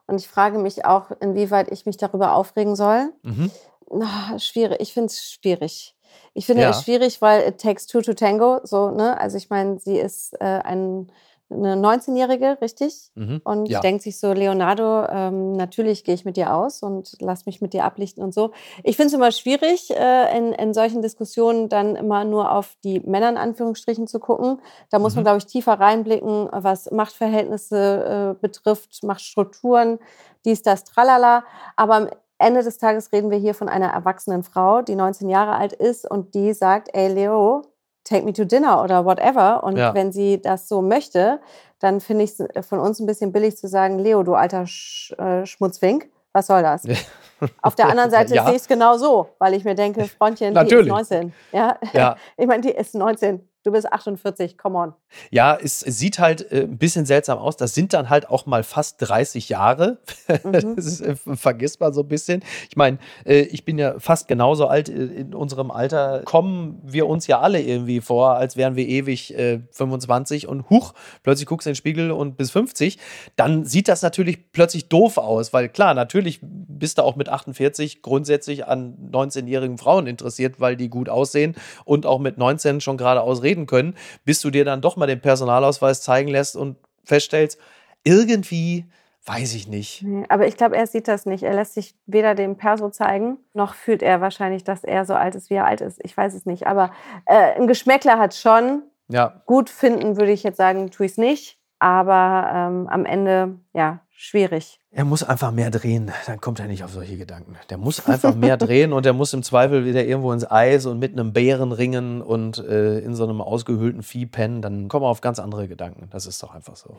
Und 0.08 0.20
ich 0.20 0.26
frage 0.26 0.58
mich 0.58 0.84
auch, 0.84 1.10
inwieweit 1.20 1.70
ich 1.70 1.86
mich 1.86 1.98
darüber 1.98 2.34
aufregen 2.34 2.74
soll. 2.74 3.12
Mhm. 3.22 3.50
Oh, 3.86 4.38
schwierig. 4.38 4.80
Ich 4.80 4.92
finde 4.94 5.06
es 5.06 5.30
schwierig. 5.30 5.94
Ich 6.34 6.46
finde 6.46 6.62
ja. 6.62 6.70
es 6.70 6.82
schwierig, 6.82 7.20
weil 7.20 7.46
it 7.46 7.60
takes 7.60 7.86
two 7.86 8.00
to 8.00 8.14
tango. 8.14 8.60
So, 8.64 8.90
ne? 8.90 9.20
Also 9.20 9.36
ich 9.36 9.50
meine, 9.50 9.78
sie 9.78 9.98
ist 9.98 10.32
äh, 10.40 10.60
ein 10.64 11.12
eine 11.50 11.74
19-Jährige, 11.74 12.58
richtig? 12.60 13.10
Mhm. 13.14 13.40
Und 13.44 13.68
ja. 13.68 13.80
denkt 13.80 14.02
sich 14.02 14.18
so, 14.18 14.32
Leonardo, 14.32 15.06
ähm, 15.08 15.52
natürlich 15.52 16.04
gehe 16.04 16.14
ich 16.14 16.24
mit 16.24 16.36
dir 16.36 16.54
aus 16.54 16.82
und 16.82 17.16
lass 17.20 17.46
mich 17.46 17.60
mit 17.60 17.72
dir 17.72 17.84
ablichten 17.84 18.22
und 18.22 18.34
so. 18.34 18.52
Ich 18.84 18.96
finde 18.96 19.08
es 19.08 19.14
immer 19.14 19.32
schwierig, 19.32 19.90
äh, 19.90 20.36
in, 20.36 20.52
in 20.52 20.74
solchen 20.74 21.00
Diskussionen 21.00 21.68
dann 21.68 21.96
immer 21.96 22.24
nur 22.24 22.52
auf 22.52 22.76
die 22.84 23.00
Männer 23.00 23.30
in 23.30 23.36
Anführungsstrichen 23.36 24.06
zu 24.06 24.20
gucken. 24.20 24.60
Da 24.90 24.98
muss 24.98 25.14
mhm. 25.14 25.18
man, 25.18 25.24
glaube 25.24 25.38
ich, 25.38 25.46
tiefer 25.46 25.80
reinblicken, 25.80 26.48
was 26.52 26.90
Machtverhältnisse 26.90 28.36
äh, 28.36 28.40
betrifft, 28.40 29.02
Machtstrukturen, 29.02 29.98
dies, 30.44 30.62
das, 30.62 30.84
tralala. 30.84 31.44
Aber 31.76 31.94
am 31.94 32.08
Ende 32.38 32.62
des 32.62 32.78
Tages 32.78 33.12
reden 33.12 33.30
wir 33.30 33.38
hier 33.38 33.54
von 33.54 33.68
einer 33.68 33.88
erwachsenen 33.88 34.42
Frau, 34.42 34.82
die 34.82 34.94
19 34.94 35.28
Jahre 35.28 35.56
alt 35.56 35.72
ist 35.72 36.08
und 36.08 36.34
die 36.34 36.52
sagt, 36.52 36.88
ey 36.92 37.12
Leo, 37.12 37.62
take 38.08 38.24
me 38.24 38.32
to 38.32 38.44
dinner 38.44 38.82
oder 38.82 39.04
whatever. 39.04 39.62
Und 39.62 39.76
ja. 39.76 39.94
wenn 39.94 40.12
sie 40.12 40.40
das 40.40 40.68
so 40.68 40.82
möchte, 40.82 41.40
dann 41.78 42.00
finde 42.00 42.24
ich 42.24 42.38
es 42.38 42.66
von 42.66 42.78
uns 42.78 42.98
ein 43.00 43.06
bisschen 43.06 43.32
billig 43.32 43.56
zu 43.56 43.68
sagen, 43.68 43.98
Leo, 43.98 44.22
du 44.22 44.34
alter 44.34 44.66
Sch 44.66 45.12
äh, 45.18 45.46
Schmutzwink, 45.46 46.08
was 46.32 46.46
soll 46.46 46.62
das? 46.62 46.84
Auf 47.62 47.74
der 47.74 47.86
anderen 47.90 48.10
Seite 48.10 48.34
ja. 48.34 48.44
sehe 48.44 48.54
ich 48.54 48.62
es 48.62 48.68
genau 48.68 48.96
so, 48.96 49.28
weil 49.38 49.54
ich 49.54 49.64
mir 49.64 49.74
denke, 49.74 50.04
Freundchen, 50.04 50.54
die 50.54 50.74
ist 50.74 50.86
19. 50.86 51.32
Ja? 51.52 51.78
ja. 51.92 52.16
Ich 52.36 52.46
meine, 52.46 52.62
die 52.62 52.70
ist 52.70 52.94
19. 52.94 53.47
Du 53.64 53.72
bist 53.72 53.92
48, 53.92 54.56
come 54.56 54.78
on. 54.78 54.94
Ja, 55.30 55.58
es 55.60 55.80
sieht 55.80 56.20
halt 56.20 56.52
äh, 56.52 56.62
ein 56.62 56.78
bisschen 56.78 57.06
seltsam 57.06 57.38
aus. 57.38 57.56
Das 57.56 57.74
sind 57.74 57.92
dann 57.92 58.08
halt 58.08 58.30
auch 58.30 58.46
mal 58.46 58.62
fast 58.62 58.96
30 59.00 59.48
Jahre. 59.48 59.98
Mhm. 60.44 60.76
Das 60.76 60.84
ist, 60.84 61.00
äh, 61.00 61.16
vergisst 61.16 61.80
man 61.80 61.92
so 61.92 62.02
ein 62.02 62.08
bisschen. 62.08 62.44
Ich 62.68 62.76
meine, 62.76 62.98
äh, 63.24 63.40
ich 63.40 63.64
bin 63.64 63.78
ja 63.78 63.98
fast 63.98 64.28
genauso 64.28 64.66
alt. 64.66 64.88
In 64.88 65.34
unserem 65.34 65.70
Alter 65.70 66.22
kommen 66.24 66.80
wir 66.84 67.06
uns 67.06 67.26
ja 67.26 67.40
alle 67.40 67.60
irgendwie 67.60 68.00
vor, 68.00 68.34
als 68.34 68.56
wären 68.56 68.76
wir 68.76 68.86
ewig 68.86 69.34
25 69.70 70.46
und 70.46 70.68
huch, 70.68 70.92
plötzlich 71.22 71.46
guckst 71.46 71.66
du 71.66 71.70
in 71.70 71.72
den 71.72 71.76
Spiegel 71.76 72.10
und 72.12 72.36
bis 72.36 72.50
50. 72.50 72.98
Dann 73.36 73.64
sieht 73.64 73.88
das 73.88 74.02
natürlich 74.02 74.52
plötzlich 74.52 74.88
doof 74.88 75.16
aus, 75.16 75.52
weil 75.52 75.70
klar, 75.70 75.94
natürlich 75.94 76.40
bist 76.42 76.98
du 76.98 77.02
auch 77.02 77.16
mit 77.16 77.28
48 77.28 78.02
grundsätzlich 78.02 78.66
an 78.66 78.96
19-jährigen 79.10 79.78
Frauen 79.78 80.06
interessiert, 80.06 80.60
weil 80.60 80.76
die 80.76 80.88
gut 80.88 81.08
aussehen 81.08 81.56
und 81.84 82.06
auch 82.06 82.18
mit 82.18 82.38
19 82.38 82.80
schon 82.80 82.96
geradeaus 82.96 83.42
reden 83.48 83.66
können, 83.66 83.94
bis 84.24 84.40
du 84.40 84.50
dir 84.50 84.64
dann 84.64 84.80
doch 84.80 84.96
mal 84.96 85.06
den 85.06 85.20
Personalausweis 85.20 86.02
zeigen 86.02 86.28
lässt 86.28 86.56
und 86.56 86.76
feststellst, 87.04 87.58
irgendwie 88.04 88.84
weiß 89.28 89.54
ich 89.54 89.68
nicht. 89.68 90.02
Nee, 90.02 90.24
aber 90.28 90.46
ich 90.46 90.56
glaube, 90.56 90.76
er 90.76 90.86
sieht 90.86 91.06
das 91.06 91.26
nicht. 91.26 91.42
Er 91.42 91.54
lässt 91.54 91.74
sich 91.74 91.94
weder 92.06 92.34
dem 92.34 92.56
Perso 92.56 92.88
zeigen, 92.88 93.38
noch 93.52 93.74
fühlt 93.74 94.02
er 94.02 94.20
wahrscheinlich, 94.20 94.64
dass 94.64 94.84
er 94.84 95.04
so 95.04 95.14
alt 95.14 95.34
ist, 95.34 95.50
wie 95.50 95.54
er 95.54 95.66
alt 95.66 95.80
ist. 95.80 96.00
Ich 96.02 96.16
weiß 96.16 96.34
es 96.34 96.46
nicht. 96.46 96.66
Aber 96.66 96.92
äh, 97.26 97.54
ein 97.56 97.66
Geschmäckler 97.66 98.18
hat 98.18 98.34
schon. 98.34 98.82
Ja. 99.08 99.42
Gut 99.46 99.70
finden 99.70 100.16
würde 100.16 100.32
ich 100.32 100.42
jetzt 100.42 100.56
sagen, 100.56 100.90
tue 100.90 101.06
ich 101.06 101.12
es 101.12 101.18
nicht. 101.18 101.58
Aber 101.78 102.50
ähm, 102.52 102.88
am 102.88 103.04
Ende, 103.04 103.58
ja, 103.74 104.00
schwierig. 104.18 104.80
Er 104.90 105.04
muss 105.04 105.22
einfach 105.22 105.52
mehr 105.52 105.70
drehen, 105.70 106.10
dann 106.26 106.40
kommt 106.40 106.58
er 106.58 106.66
nicht 106.66 106.82
auf 106.82 106.90
solche 106.90 107.16
Gedanken. 107.16 107.56
Der 107.70 107.78
muss 107.78 108.04
einfach 108.06 108.34
mehr 108.34 108.56
drehen 108.58 108.92
und 108.92 109.06
der 109.06 109.12
muss 109.12 109.32
im 109.32 109.44
Zweifel 109.44 109.84
wieder 109.84 110.04
irgendwo 110.04 110.32
ins 110.32 110.50
Eis 110.50 110.86
und 110.86 110.98
mit 110.98 111.12
einem 111.12 111.32
Bären 111.32 111.70
ringen 111.70 112.20
und 112.20 112.58
äh, 112.58 112.98
in 112.98 113.14
so 113.14 113.24
einem 113.24 113.40
ausgehöhlten 113.40 114.02
Vieh 114.02 114.26
pennen. 114.26 114.60
Dann 114.60 114.88
kommen 114.88 115.04
wir 115.04 115.08
auf 115.08 115.20
ganz 115.20 115.38
andere 115.38 115.68
Gedanken. 115.68 116.08
Das 116.10 116.26
ist 116.26 116.42
doch 116.42 116.52
einfach 116.52 116.74
so. 116.74 116.96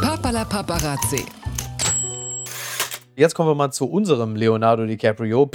Papala 0.00 0.44
Paparazzi. 0.44 1.24
Jetzt 3.14 3.34
kommen 3.34 3.50
wir 3.50 3.54
mal 3.54 3.70
zu 3.70 3.88
unserem 3.88 4.34
Leonardo 4.34 4.86
DiCaprio. 4.86 5.50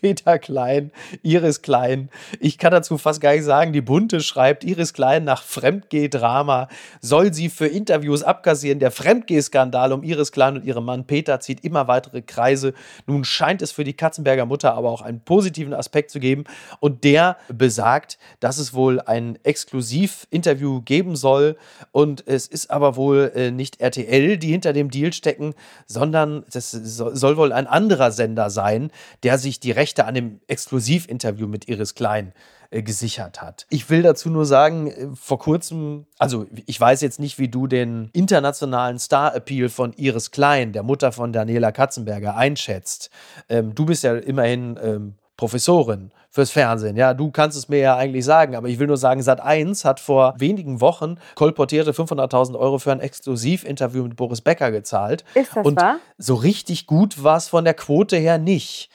Peter 0.00 0.38
Klein, 0.38 0.90
Iris 1.22 1.62
Klein. 1.62 2.10
Ich 2.40 2.58
kann 2.58 2.72
dazu 2.72 2.98
fast 2.98 3.20
gar 3.20 3.32
nicht 3.32 3.44
sagen. 3.44 3.72
Die 3.72 3.80
Bunte 3.80 4.20
schreibt, 4.20 4.64
Iris 4.64 4.92
Klein 4.92 5.24
nach 5.24 5.42
Fremdgeh-Drama 5.42 6.68
soll 7.00 7.32
sie 7.32 7.48
für 7.48 7.66
Interviews 7.66 8.22
abkassieren. 8.22 8.78
Der 8.78 8.90
Fremdgeh-Skandal 8.90 9.92
um 9.92 10.02
Iris 10.02 10.32
Klein 10.32 10.56
und 10.56 10.64
ihren 10.64 10.84
Mann 10.84 11.06
Peter 11.06 11.40
zieht 11.40 11.64
immer 11.64 11.88
weitere 11.88 12.22
Kreise. 12.22 12.74
Nun 13.06 13.24
scheint 13.24 13.62
es 13.62 13.72
für 13.72 13.84
die 13.84 13.94
Katzenberger 13.94 14.46
Mutter 14.46 14.74
aber 14.74 14.90
auch 14.90 15.02
einen 15.02 15.20
positiven 15.20 15.74
Aspekt 15.74 16.10
zu 16.10 16.20
geben. 16.20 16.44
Und 16.80 17.04
der 17.04 17.36
besagt, 17.48 18.18
dass 18.40 18.58
es 18.58 18.74
wohl 18.74 19.00
ein 19.00 19.38
Exklusiv-Interview 19.42 20.82
geben 20.82 21.16
soll. 21.16 21.56
Und 21.92 22.26
es 22.26 22.46
ist 22.46 22.70
aber 22.70 22.96
wohl 22.96 23.32
äh, 23.34 23.50
nicht 23.50 23.80
RTL, 23.80 24.38
die 24.38 24.50
hinter 24.50 24.72
dem 24.72 24.90
Deal 24.90 25.12
stecken, 25.12 25.54
sondern 25.86 26.44
das 26.52 26.70
soll 26.70 27.36
wohl 27.36 27.52
ein 27.52 27.66
anderer 27.66 28.10
Sender 28.10 28.50
sein, 28.50 28.90
der 29.22 29.38
sich 29.38 29.60
die 29.60 29.70
Rechte 29.70 29.85
an 30.04 30.14
dem 30.14 30.40
Exklusivinterview 30.46 31.46
mit 31.46 31.68
Iris 31.68 31.94
Klein 31.94 32.32
äh, 32.70 32.82
gesichert 32.82 33.40
hat. 33.42 33.66
Ich 33.70 33.88
will 33.90 34.02
dazu 34.02 34.28
nur 34.30 34.44
sagen, 34.44 34.88
äh, 34.88 35.08
vor 35.14 35.38
kurzem, 35.38 36.06
also 36.18 36.46
ich 36.66 36.80
weiß 36.80 37.00
jetzt 37.00 37.20
nicht, 37.20 37.38
wie 37.38 37.48
du 37.48 37.66
den 37.66 38.10
internationalen 38.12 38.98
Star-Appeal 38.98 39.68
von 39.68 39.92
Iris 39.92 40.30
Klein, 40.30 40.72
der 40.72 40.82
Mutter 40.82 41.12
von 41.12 41.32
Daniela 41.32 41.72
Katzenberger, 41.72 42.36
einschätzt. 42.36 43.10
Ähm, 43.48 43.74
du 43.74 43.86
bist 43.86 44.02
ja 44.02 44.16
immerhin 44.16 44.78
ähm, 44.82 45.14
Professorin 45.36 46.10
fürs 46.30 46.50
Fernsehen. 46.50 46.96
Ja, 46.96 47.14
du 47.14 47.30
kannst 47.30 47.56
es 47.56 47.68
mir 47.68 47.78
ja 47.78 47.96
eigentlich 47.96 48.24
sagen, 48.24 48.56
aber 48.56 48.68
ich 48.68 48.78
will 48.78 48.86
nur 48.86 48.96
sagen, 48.96 49.20
Sat1 49.20 49.84
hat 49.84 50.00
vor 50.00 50.34
wenigen 50.38 50.80
Wochen 50.80 51.16
kolportierte 51.34 51.92
500.000 51.92 52.58
Euro 52.58 52.78
für 52.78 52.92
ein 52.92 53.00
Exklusivinterview 53.00 54.02
mit 54.02 54.16
Boris 54.16 54.40
Becker 54.40 54.70
gezahlt. 54.70 55.24
Ist 55.34 55.56
das 55.56 55.64
Und 55.64 55.80
wahr? 55.80 55.96
so 56.18 56.34
richtig 56.34 56.86
gut 56.86 57.22
war 57.22 57.36
es 57.36 57.48
von 57.48 57.64
der 57.64 57.74
Quote 57.74 58.16
her 58.16 58.38
nicht. 58.38 58.90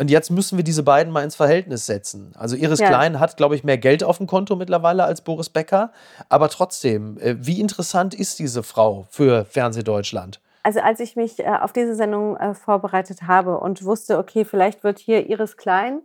Und 0.00 0.10
jetzt 0.10 0.30
müssen 0.30 0.56
wir 0.56 0.64
diese 0.64 0.82
beiden 0.82 1.12
mal 1.12 1.22
ins 1.24 1.36
Verhältnis 1.36 1.84
setzen. 1.84 2.32
Also 2.34 2.56
Iris 2.56 2.80
ja. 2.80 2.88
Klein 2.88 3.20
hat, 3.20 3.36
glaube 3.36 3.54
ich, 3.54 3.64
mehr 3.64 3.76
Geld 3.76 4.02
auf 4.02 4.16
dem 4.16 4.26
Konto 4.26 4.56
mittlerweile 4.56 5.04
als 5.04 5.20
Boris 5.20 5.50
Becker. 5.50 5.92
Aber 6.30 6.48
trotzdem, 6.48 7.18
äh, 7.18 7.36
wie 7.38 7.60
interessant 7.60 8.14
ist 8.14 8.38
diese 8.38 8.62
Frau 8.62 9.04
für 9.10 9.44
Fernsehdeutschland? 9.44 10.40
Also 10.62 10.80
als 10.80 11.00
ich 11.00 11.16
mich 11.16 11.38
äh, 11.40 11.48
auf 11.48 11.74
diese 11.74 11.94
Sendung 11.94 12.38
äh, 12.38 12.54
vorbereitet 12.54 13.24
habe 13.26 13.58
und 13.58 13.84
wusste, 13.84 14.16
okay, 14.16 14.46
vielleicht 14.46 14.84
wird 14.84 14.98
hier 14.98 15.28
Iris 15.28 15.58
Klein 15.58 16.00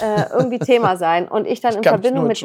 irgendwie 0.00 0.58
Thema 0.60 0.96
sein 0.96 1.28
und 1.28 1.46
ich 1.46 1.60
dann 1.60 1.72
ich 1.72 1.78
in 1.78 1.82
Verbindung 1.82 2.26
mit 2.26 2.42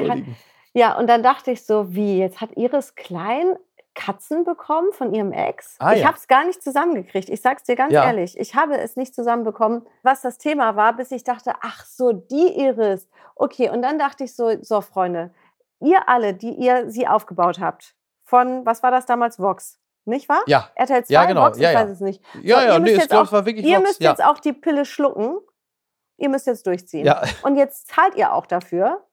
ja 0.74 0.98
und 0.98 1.08
dann 1.08 1.24
dachte 1.24 1.52
ich 1.52 1.64
so, 1.64 1.94
wie 1.94 2.20
jetzt 2.20 2.42
hat 2.42 2.58
Iris 2.58 2.96
Klein 2.96 3.56
Katzen 3.98 4.44
bekommen 4.44 4.94
von 4.94 5.12
ihrem 5.14 5.34
Ex. 5.34 5.76
Ah, 5.80 5.94
ich 5.94 6.02
ja. 6.02 6.08
habe 6.08 6.18
es 6.18 6.28
gar 6.28 6.46
nicht 6.46 6.62
zusammengekriegt. 6.62 7.30
Ich 7.30 7.42
sag's 7.42 7.64
dir 7.64 7.76
ganz 7.76 7.92
ja. 7.92 8.06
ehrlich. 8.06 8.40
Ich 8.40 8.56
habe 8.56 8.78
es 8.78 8.96
nicht 8.96 9.16
zusammenbekommen, 9.16 9.86
was 10.04 10.22
das 10.22 10.38
Thema 10.38 10.76
war, 10.76 10.96
bis 10.96 11.12
ich 11.12 11.24
dachte, 11.24 11.54
ach 11.62 11.84
so, 11.84 12.14
die 12.14 12.60
Iris. 12.60 13.10
Okay, 13.36 13.70
und 13.70 13.82
dann 13.82 13.98
dachte 13.98 14.24
ich 14.24 14.36
so, 14.36 14.56
so 14.62 14.82
Freunde, 14.82 15.34
ihr 15.80 16.08
alle, 16.08 16.36
die 16.36 16.52
ihr 16.52 16.90
sie 16.92 17.08
aufgebaut 17.08 17.60
habt, 17.60 17.96
von, 18.24 18.66
was 18.66 18.84
war 18.84 18.92
das 18.92 19.08
damals, 19.08 19.40
Vox, 19.40 19.80
nicht 20.06 20.30
wahr? 20.30 20.44
Ja. 20.46 20.70
RTL 20.76 21.04
2, 21.04 21.14
ja, 21.14 21.26
genau. 21.26 21.46
Vox, 21.46 21.58
ich 21.58 21.64
ja, 21.64 21.74
weiß 21.74 21.90
es 21.90 22.00
nicht. 22.00 22.24
Ja, 22.44 22.60
so, 22.60 22.68
ja, 22.68 22.80
nee, 22.80 22.92
ich 22.92 23.10
glaube, 23.10 23.26
es 23.26 23.32
war 23.32 23.46
wirklich 23.46 23.66
Ihr 23.66 23.78
Vox. 23.78 23.90
müsst 23.90 24.02
jetzt 24.02 24.24
auch 24.24 24.38
die 24.38 24.54
Pille 24.54 24.86
schlucken. 24.86 25.40
Ihr 26.18 26.30
müsst 26.30 26.46
jetzt 26.46 26.68
durchziehen. 26.68 27.06
Ja. 27.06 27.24
Und 27.42 27.56
jetzt 27.56 27.88
zahlt 27.88 28.16
ihr 28.16 28.34
auch 28.34 28.46
dafür 28.46 29.07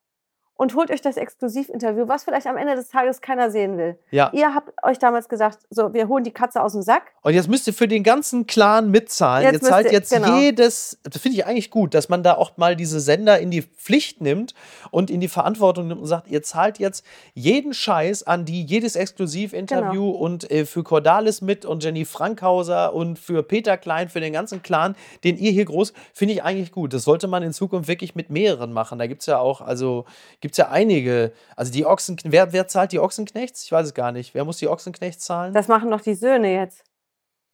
und 0.56 0.74
holt 0.76 0.90
euch 0.90 1.00
das 1.00 1.16
Exklusivinterview, 1.16 2.06
was 2.06 2.24
vielleicht 2.24 2.46
am 2.46 2.56
Ende 2.56 2.76
des 2.76 2.88
Tages 2.88 3.20
keiner 3.20 3.50
sehen 3.50 3.76
will. 3.76 3.98
Ja. 4.10 4.30
Ihr 4.32 4.54
habt 4.54 4.72
euch 4.84 4.98
damals 5.00 5.28
gesagt, 5.28 5.58
so, 5.68 5.92
wir 5.92 6.06
holen 6.06 6.22
die 6.22 6.30
Katze 6.30 6.62
aus 6.62 6.72
dem 6.72 6.82
Sack. 6.82 7.12
Und 7.22 7.34
jetzt 7.34 7.48
müsst 7.48 7.66
ihr 7.66 7.74
für 7.74 7.88
den 7.88 8.04
ganzen 8.04 8.46
Clan 8.46 8.90
mitzahlen. 8.90 9.44
Jetzt 9.44 9.62
ihr 9.62 9.68
zahlt 9.68 9.90
jetzt 9.90 10.12
genau. 10.12 10.38
jedes, 10.38 10.98
das 11.02 11.20
finde 11.20 11.38
ich 11.38 11.46
eigentlich 11.46 11.70
gut, 11.70 11.94
dass 11.94 12.08
man 12.08 12.22
da 12.22 12.34
auch 12.34 12.56
mal 12.56 12.76
diese 12.76 13.00
Sender 13.00 13.40
in 13.40 13.50
die 13.50 13.62
Pflicht 13.62 14.20
nimmt 14.20 14.54
und 14.92 15.10
in 15.10 15.20
die 15.20 15.28
Verantwortung 15.28 15.88
nimmt 15.88 16.00
und 16.00 16.06
sagt, 16.06 16.28
ihr 16.28 16.42
zahlt 16.42 16.78
jetzt 16.78 17.04
jeden 17.34 17.74
Scheiß 17.74 18.22
an 18.22 18.44
die, 18.44 18.62
jedes 18.62 18.94
Exklusivinterview 18.94 20.12
genau. 20.12 20.24
und 20.24 20.50
äh, 20.52 20.66
für 20.66 20.84
Cordalis 20.84 21.40
mit 21.40 21.64
und 21.64 21.82
Jenny 21.82 22.04
Frankhauser 22.04 22.94
und 22.94 23.18
für 23.18 23.42
Peter 23.42 23.76
Klein, 23.76 24.08
für 24.08 24.20
den 24.20 24.32
ganzen 24.32 24.62
Clan, 24.62 24.94
den 25.24 25.36
ihr 25.36 25.50
hier 25.50 25.64
groß, 25.64 25.92
finde 26.12 26.34
ich 26.34 26.44
eigentlich 26.44 26.70
gut. 26.70 26.92
Das 26.92 27.02
sollte 27.02 27.26
man 27.26 27.42
in 27.42 27.52
Zukunft 27.52 27.88
wirklich 27.88 28.14
mit 28.14 28.30
mehreren 28.30 28.72
machen. 28.72 29.00
Da 29.00 29.08
gibt 29.08 29.22
es 29.22 29.26
ja 29.26 29.38
auch, 29.38 29.60
also 29.60 30.04
gibt 30.44 30.52
es 30.52 30.58
ja 30.58 30.68
einige. 30.68 31.32
Also 31.56 31.72
die 31.72 31.86
Ochsen, 31.86 32.18
wer, 32.22 32.52
wer 32.52 32.68
zahlt 32.68 32.92
die 32.92 32.98
Ochsenknechts? 32.98 33.64
Ich 33.64 33.72
weiß 33.72 33.86
es 33.86 33.94
gar 33.94 34.12
nicht. 34.12 34.34
Wer 34.34 34.44
muss 34.44 34.58
die 34.58 34.68
Ochsenknechts 34.68 35.24
zahlen? 35.24 35.54
Das 35.54 35.68
machen 35.68 35.90
doch 35.90 36.02
die 36.02 36.14
Söhne 36.14 36.52
jetzt. 36.54 36.84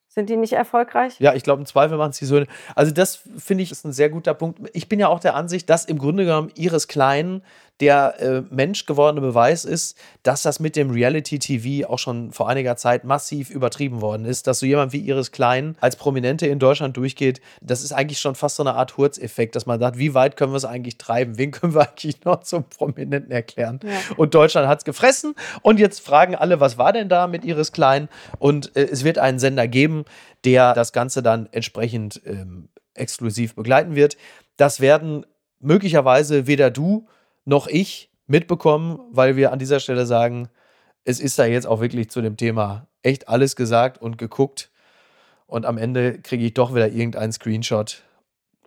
Sind 0.08 0.28
die 0.28 0.36
nicht 0.36 0.54
erfolgreich? 0.54 1.14
Ja, 1.20 1.34
ich 1.34 1.44
glaube, 1.44 1.60
im 1.60 1.66
Zweifel 1.66 1.96
machen 1.98 2.10
es 2.10 2.18
die 2.18 2.24
Söhne. 2.24 2.48
Also, 2.74 2.90
das 2.90 3.22
finde 3.38 3.62
ich 3.62 3.70
ist 3.70 3.84
ein 3.84 3.92
sehr 3.92 4.10
guter 4.10 4.34
Punkt. 4.34 4.68
Ich 4.72 4.88
bin 4.88 4.98
ja 4.98 5.06
auch 5.06 5.20
der 5.20 5.36
Ansicht, 5.36 5.70
dass 5.70 5.84
im 5.84 5.98
Grunde 5.98 6.24
genommen 6.24 6.50
Iris 6.56 6.88
Klein 6.88 7.44
der 7.80 8.20
äh, 8.20 8.42
menschgewordene 8.50 9.26
Beweis 9.26 9.64
ist, 9.64 9.96
dass 10.22 10.42
das 10.42 10.60
mit 10.60 10.76
dem 10.76 10.90
Reality-TV 10.90 11.88
auch 11.88 11.98
schon 11.98 12.30
vor 12.32 12.48
einiger 12.48 12.76
Zeit 12.76 13.04
massiv 13.04 13.48
übertrieben 13.50 14.02
worden 14.02 14.26
ist, 14.26 14.46
dass 14.46 14.58
so 14.58 14.66
jemand 14.66 14.92
wie 14.92 15.00
Iris 15.00 15.32
Klein 15.32 15.76
als 15.80 15.96
Prominente 15.96 16.46
in 16.46 16.58
Deutschland 16.58 16.96
durchgeht. 16.96 17.40
Das 17.62 17.82
ist 17.82 17.92
eigentlich 17.92 18.20
schon 18.20 18.34
fast 18.34 18.56
so 18.56 18.62
eine 18.62 18.74
Art 18.74 18.96
Hurzeffekt, 18.98 19.56
dass 19.56 19.64
man 19.64 19.80
sagt, 19.80 19.98
wie 19.98 20.12
weit 20.12 20.36
können 20.36 20.52
wir 20.52 20.58
es 20.58 20.64
eigentlich 20.64 20.98
treiben? 20.98 21.38
Wen 21.38 21.50
können 21.50 21.74
wir 21.74 21.88
eigentlich 21.88 22.22
noch 22.24 22.40
zum 22.40 22.64
Prominenten 22.64 23.30
erklären? 23.30 23.80
Ja. 23.82 23.90
Und 24.16 24.34
Deutschland 24.34 24.68
hat 24.68 24.80
es 24.80 24.84
gefressen. 24.84 25.34
Und 25.62 25.80
jetzt 25.80 26.00
fragen 26.00 26.34
alle, 26.34 26.60
was 26.60 26.76
war 26.76 26.92
denn 26.92 27.08
da 27.08 27.26
mit 27.26 27.44
Iris 27.44 27.72
Klein? 27.72 28.08
Und 28.38 28.76
äh, 28.76 28.88
es 28.90 29.04
wird 29.04 29.18
einen 29.18 29.38
Sender 29.38 29.66
geben, 29.68 30.04
der 30.44 30.74
das 30.74 30.92
Ganze 30.92 31.22
dann 31.22 31.48
entsprechend 31.52 32.20
ähm, 32.26 32.68
exklusiv 32.94 33.54
begleiten 33.54 33.94
wird. 33.94 34.16
Das 34.56 34.80
werden 34.80 35.24
möglicherweise 35.60 36.46
weder 36.46 36.70
du 36.70 37.06
noch 37.50 37.66
ich 37.66 38.10
mitbekommen, 38.28 39.00
weil 39.10 39.34
wir 39.34 39.52
an 39.52 39.58
dieser 39.58 39.80
Stelle 39.80 40.06
sagen, 40.06 40.48
es 41.04 41.18
ist 41.18 41.38
da 41.38 41.44
jetzt 41.44 41.66
auch 41.66 41.80
wirklich 41.80 42.08
zu 42.08 42.22
dem 42.22 42.36
Thema 42.36 42.86
echt 43.02 43.28
alles 43.28 43.56
gesagt 43.56 44.00
und 44.00 44.18
geguckt. 44.18 44.70
Und 45.46 45.66
am 45.66 45.76
Ende 45.76 46.20
kriege 46.20 46.44
ich 46.44 46.54
doch 46.54 46.74
wieder 46.74 46.88
irgendeinen 46.88 47.32
Screenshot 47.32 48.04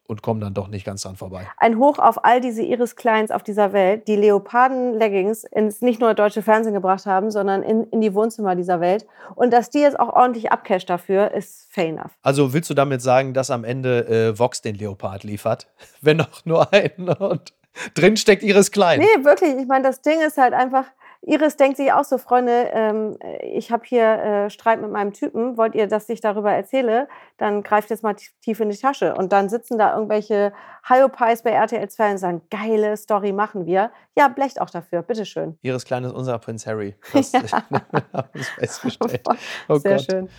und 0.06 0.22
komme 0.22 0.41
dann 0.41 0.54
doch 0.54 0.67
nicht 0.67 0.86
ganz 0.86 1.04
dran 1.04 1.15
vorbei. 1.15 1.48
Ein 1.56 1.78
Hoch 1.80 1.98
auf 1.98 2.26
all 2.26 2.41
diese 2.41 2.62
Iris 2.62 2.98
Kleins 2.98 3.32
auf 3.32 3.41
dieser 3.41 3.72
Welt, 3.72 4.10
die 4.10 4.17
Leoparden-Leggings 4.17 5.46
ins 5.46 5.82
nicht 5.82 6.02
nur 6.02 6.13
deutsche 6.13 6.41
Fernsehen 6.41 6.74
gebracht 6.74 7.06
haben, 7.06 7.32
sondern 7.32 7.63
in, 7.63 7.86
in 7.86 8.02
die 8.02 8.13
Wohnzimmer 8.13 8.58
dieser 8.58 8.82
Welt. 8.82 9.08
Und 9.36 9.54
dass 9.54 9.69
die 9.69 9.80
jetzt 9.80 9.98
auch 9.98 10.10
ordentlich 10.10 10.52
abcash 10.52 10.86
dafür, 10.86 11.32
ist 11.32 11.72
fair 11.72 11.88
enough. 11.88 12.12
Also 12.22 12.52
willst 12.52 12.69
du 12.69 12.74
damit 12.74 13.02
sagen, 13.02 13.34
dass 13.34 13.50
am 13.50 13.63
Ende 13.63 14.08
äh, 14.10 14.38
Vox 14.38 14.62
den 14.62 14.76
Leopard 14.76 15.24
liefert? 15.24 15.67
Wenn 16.02 16.19
auch 16.19 16.43
nur 16.43 16.74
einen 16.74 17.08
und 17.08 17.54
drin 17.96 18.18
steckt 18.18 18.44
Iris 18.44 18.72
Klein. 18.72 19.00
Nee, 19.00 19.24
wirklich. 19.24 19.56
Ich 19.58 19.68
meine, 19.68 19.84
das 19.84 20.02
Ding 20.02 20.22
ist 20.22 20.38
halt 20.38 20.54
einfach, 20.54 20.86
Iris 21.26 21.56
denkt 21.56 21.78
sich 21.78 21.92
auch 21.94 22.04
so, 22.04 22.18
Freunde, 22.18 22.70
ähm, 22.74 23.18
ich 23.42 23.72
habe 23.72 23.84
hier 23.86 24.04
äh, 24.04 24.50
Streit 24.50 24.82
mit 24.82 24.92
meinem 24.92 25.14
Typen, 25.14 25.58
wollt 25.58 25.74
ihr, 25.74 25.88
dass 25.88 26.10
ich 26.10 26.20
darüber 26.20 26.52
erzähle? 26.52 27.08
Dann 27.38 27.64
greift 27.64 27.90
jetzt 27.90 28.04
mal 28.04 28.16
tief 28.42 28.60
in 28.60 28.70
die 28.70 28.78
Tasche. 28.78 29.16
Und 29.16 29.32
dann 29.32 29.48
sitzen 29.48 29.78
da 29.78 29.94
irgendwelche 29.96 30.52
Hyopies 30.88 31.42
bei 31.44 31.52
RTL 31.52 31.90
2 31.90 32.12
und 32.12 32.18
sagen, 32.18 32.42
geile 32.50 32.98
Story 32.98 33.32
machen 33.32 33.66
wir. 33.66 33.92
Ja, 34.18 34.28
blecht 34.28 34.60
auch 34.60 34.70
dafür, 34.70 35.02
bitteschön. 35.02 35.58
Iris 35.62 35.86
Klein 35.86 36.04
ist 36.04 36.14
unser 36.14 36.38
Prinz 36.40 36.66
Harry. 36.68 36.96
Das 37.14 37.32
ja. 37.32 37.42
wir 37.70 38.44
festgestellt. 38.44 39.22
Oh 39.70 39.78
Sehr 39.78 39.96
Gott. 39.96 40.06
schön. 40.10 40.30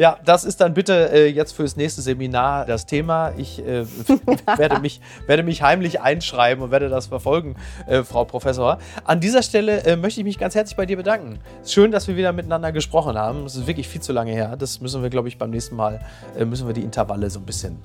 Ja, 0.00 0.18
das 0.24 0.44
ist 0.44 0.62
dann 0.62 0.72
bitte 0.72 1.12
äh, 1.12 1.26
jetzt 1.26 1.52
fürs 1.52 1.76
nächste 1.76 2.00
Seminar 2.00 2.64
das 2.64 2.86
Thema. 2.86 3.34
Ich 3.36 3.58
äh, 3.58 3.84
werde, 4.56 4.80
mich, 4.80 4.98
werde 5.26 5.42
mich 5.42 5.60
heimlich 5.60 6.00
einschreiben 6.00 6.64
und 6.64 6.70
werde 6.70 6.88
das 6.88 7.08
verfolgen, 7.08 7.54
äh, 7.86 8.02
Frau 8.02 8.24
Professor. 8.24 8.78
An 9.04 9.20
dieser 9.20 9.42
Stelle 9.42 9.84
äh, 9.84 9.96
möchte 9.96 10.20
ich 10.20 10.24
mich 10.24 10.38
ganz 10.38 10.54
herzlich 10.54 10.74
bei 10.74 10.86
dir 10.86 10.96
bedanken. 10.96 11.38
Schön, 11.66 11.90
dass 11.90 12.08
wir 12.08 12.16
wieder 12.16 12.32
miteinander 12.32 12.72
gesprochen 12.72 13.18
haben. 13.18 13.44
Es 13.44 13.56
ist 13.56 13.66
wirklich 13.66 13.88
viel 13.88 14.00
zu 14.00 14.14
lange 14.14 14.32
her. 14.32 14.56
Das 14.56 14.80
müssen 14.80 15.02
wir, 15.02 15.10
glaube 15.10 15.28
ich, 15.28 15.36
beim 15.36 15.50
nächsten 15.50 15.76
Mal, 15.76 16.00
äh, 16.34 16.46
müssen 16.46 16.66
wir 16.66 16.72
die 16.72 16.80
Intervalle 16.80 17.28
so 17.28 17.38
ein 17.38 17.44
bisschen, 17.44 17.76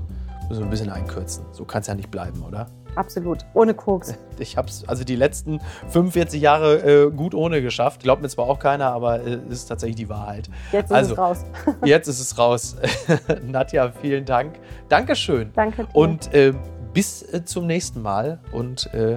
müssen 0.47 0.62
wir 0.62 0.67
ein 0.67 0.69
bisschen 0.69 0.91
einkürzen. 0.91 1.43
So 1.51 1.65
kann 1.65 1.82
es 1.82 1.88
ja 1.88 1.95
nicht 1.95 2.12
bleiben, 2.12 2.41
oder? 2.47 2.67
Absolut. 2.95 3.45
Ohne 3.53 3.73
Koks. 3.73 4.15
Ich 4.38 4.58
habe 4.58 4.67
es 4.67 4.86
also 4.86 5.05
die 5.05 5.15
letzten 5.15 5.62
45 5.88 6.41
Jahre 6.41 7.05
äh, 7.05 7.10
gut 7.10 7.34
ohne 7.34 7.62
geschafft. 7.62 8.01
Glaubt 8.01 8.21
mir 8.21 8.27
zwar 8.27 8.49
auch 8.49 8.60
keiner, 8.60 8.91
aber 8.91 9.21
es 9.21 9.27
äh, 9.27 9.39
ist 9.49 9.67
tatsächlich 9.67 9.95
die 9.95 10.10
Wahrheit. 10.10 10.49
Jetzt 10.73 10.88
ist 10.88 10.91
also, 10.91 11.13
es 11.13 11.17
raus. 11.17 11.45
jetzt 11.86 12.08
ist 12.10 12.19
es 12.19 12.38
raus. 12.38 12.75
Nadja, 13.47 13.93
vielen 14.01 14.25
Dank. 14.25 14.60
Dankeschön. 14.89 15.51
Danke. 15.53 15.86
Dir. 15.86 15.95
Und 15.95 16.34
äh, 16.34 16.53
bis 16.93 17.21
äh, 17.34 17.45
zum 17.45 17.65
nächsten 17.65 18.01
Mal 18.01 18.39
und 18.51 18.93
äh, 18.93 19.15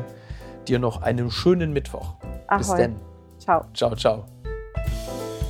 dir 0.68 0.78
noch 0.78 1.02
einen 1.02 1.32
schönen 1.32 1.72
Mittwoch. 1.72 2.14
Ahoi. 2.46 2.58
Bis 2.58 2.68
dann. 2.68 2.96
Ciao. 3.38 3.64
Ciao, 3.74 3.96
ciao. 3.96 4.24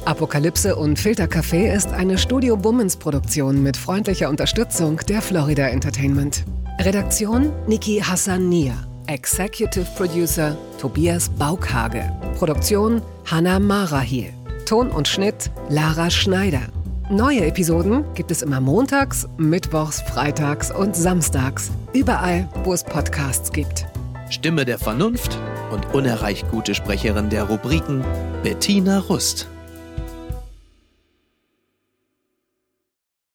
Apokalypse 0.05 0.75
und 0.77 0.99
Filtercafé 0.99 1.71
ist 1.71 1.93
eine 1.93 2.17
Studio 2.17 2.57
Bummens 2.57 2.97
Produktion 2.97 3.63
mit 3.63 3.77
freundlicher 3.77 4.31
Unterstützung 4.31 4.99
der 5.09 5.21
Florida 5.21 5.69
Entertainment. 5.69 6.45
Redaktion 6.81 7.51
Niki 7.67 8.01
Hassania. 8.01 8.75
Executive 9.09 9.85
Producer 9.97 10.57
Tobias 10.81 11.29
Baukhage. 11.29 12.05
Produktion 12.39 13.03
Hanna 13.27 13.59
Marahiel. 13.59 14.33
Ton 14.65 14.89
und 14.91 15.09
Schnitt 15.09 15.51
Lara 15.71 16.09
Schneider. 16.09 16.63
Neue 17.11 17.47
Episoden 17.47 18.05
gibt 18.15 18.31
es 18.31 18.43
immer 18.43 18.61
montags, 18.61 19.27
mittwochs, 19.39 20.03
freitags 20.03 20.71
und 20.71 20.95
samstags. 20.95 21.73
Überall, 21.95 22.49
wo 22.63 22.73
es 22.73 22.85
Podcasts 22.85 23.51
gibt. 23.51 23.85
Stimme 24.31 24.65
der 24.65 24.79
Vernunft 24.79 25.37
und 25.73 25.93
unerreicht 25.93 26.49
gute 26.53 26.77
Sprecherin 26.77 27.29
der 27.29 27.43
Rubriken 27.45 28.05
Bettina 28.45 29.01
Rust. 29.01 29.49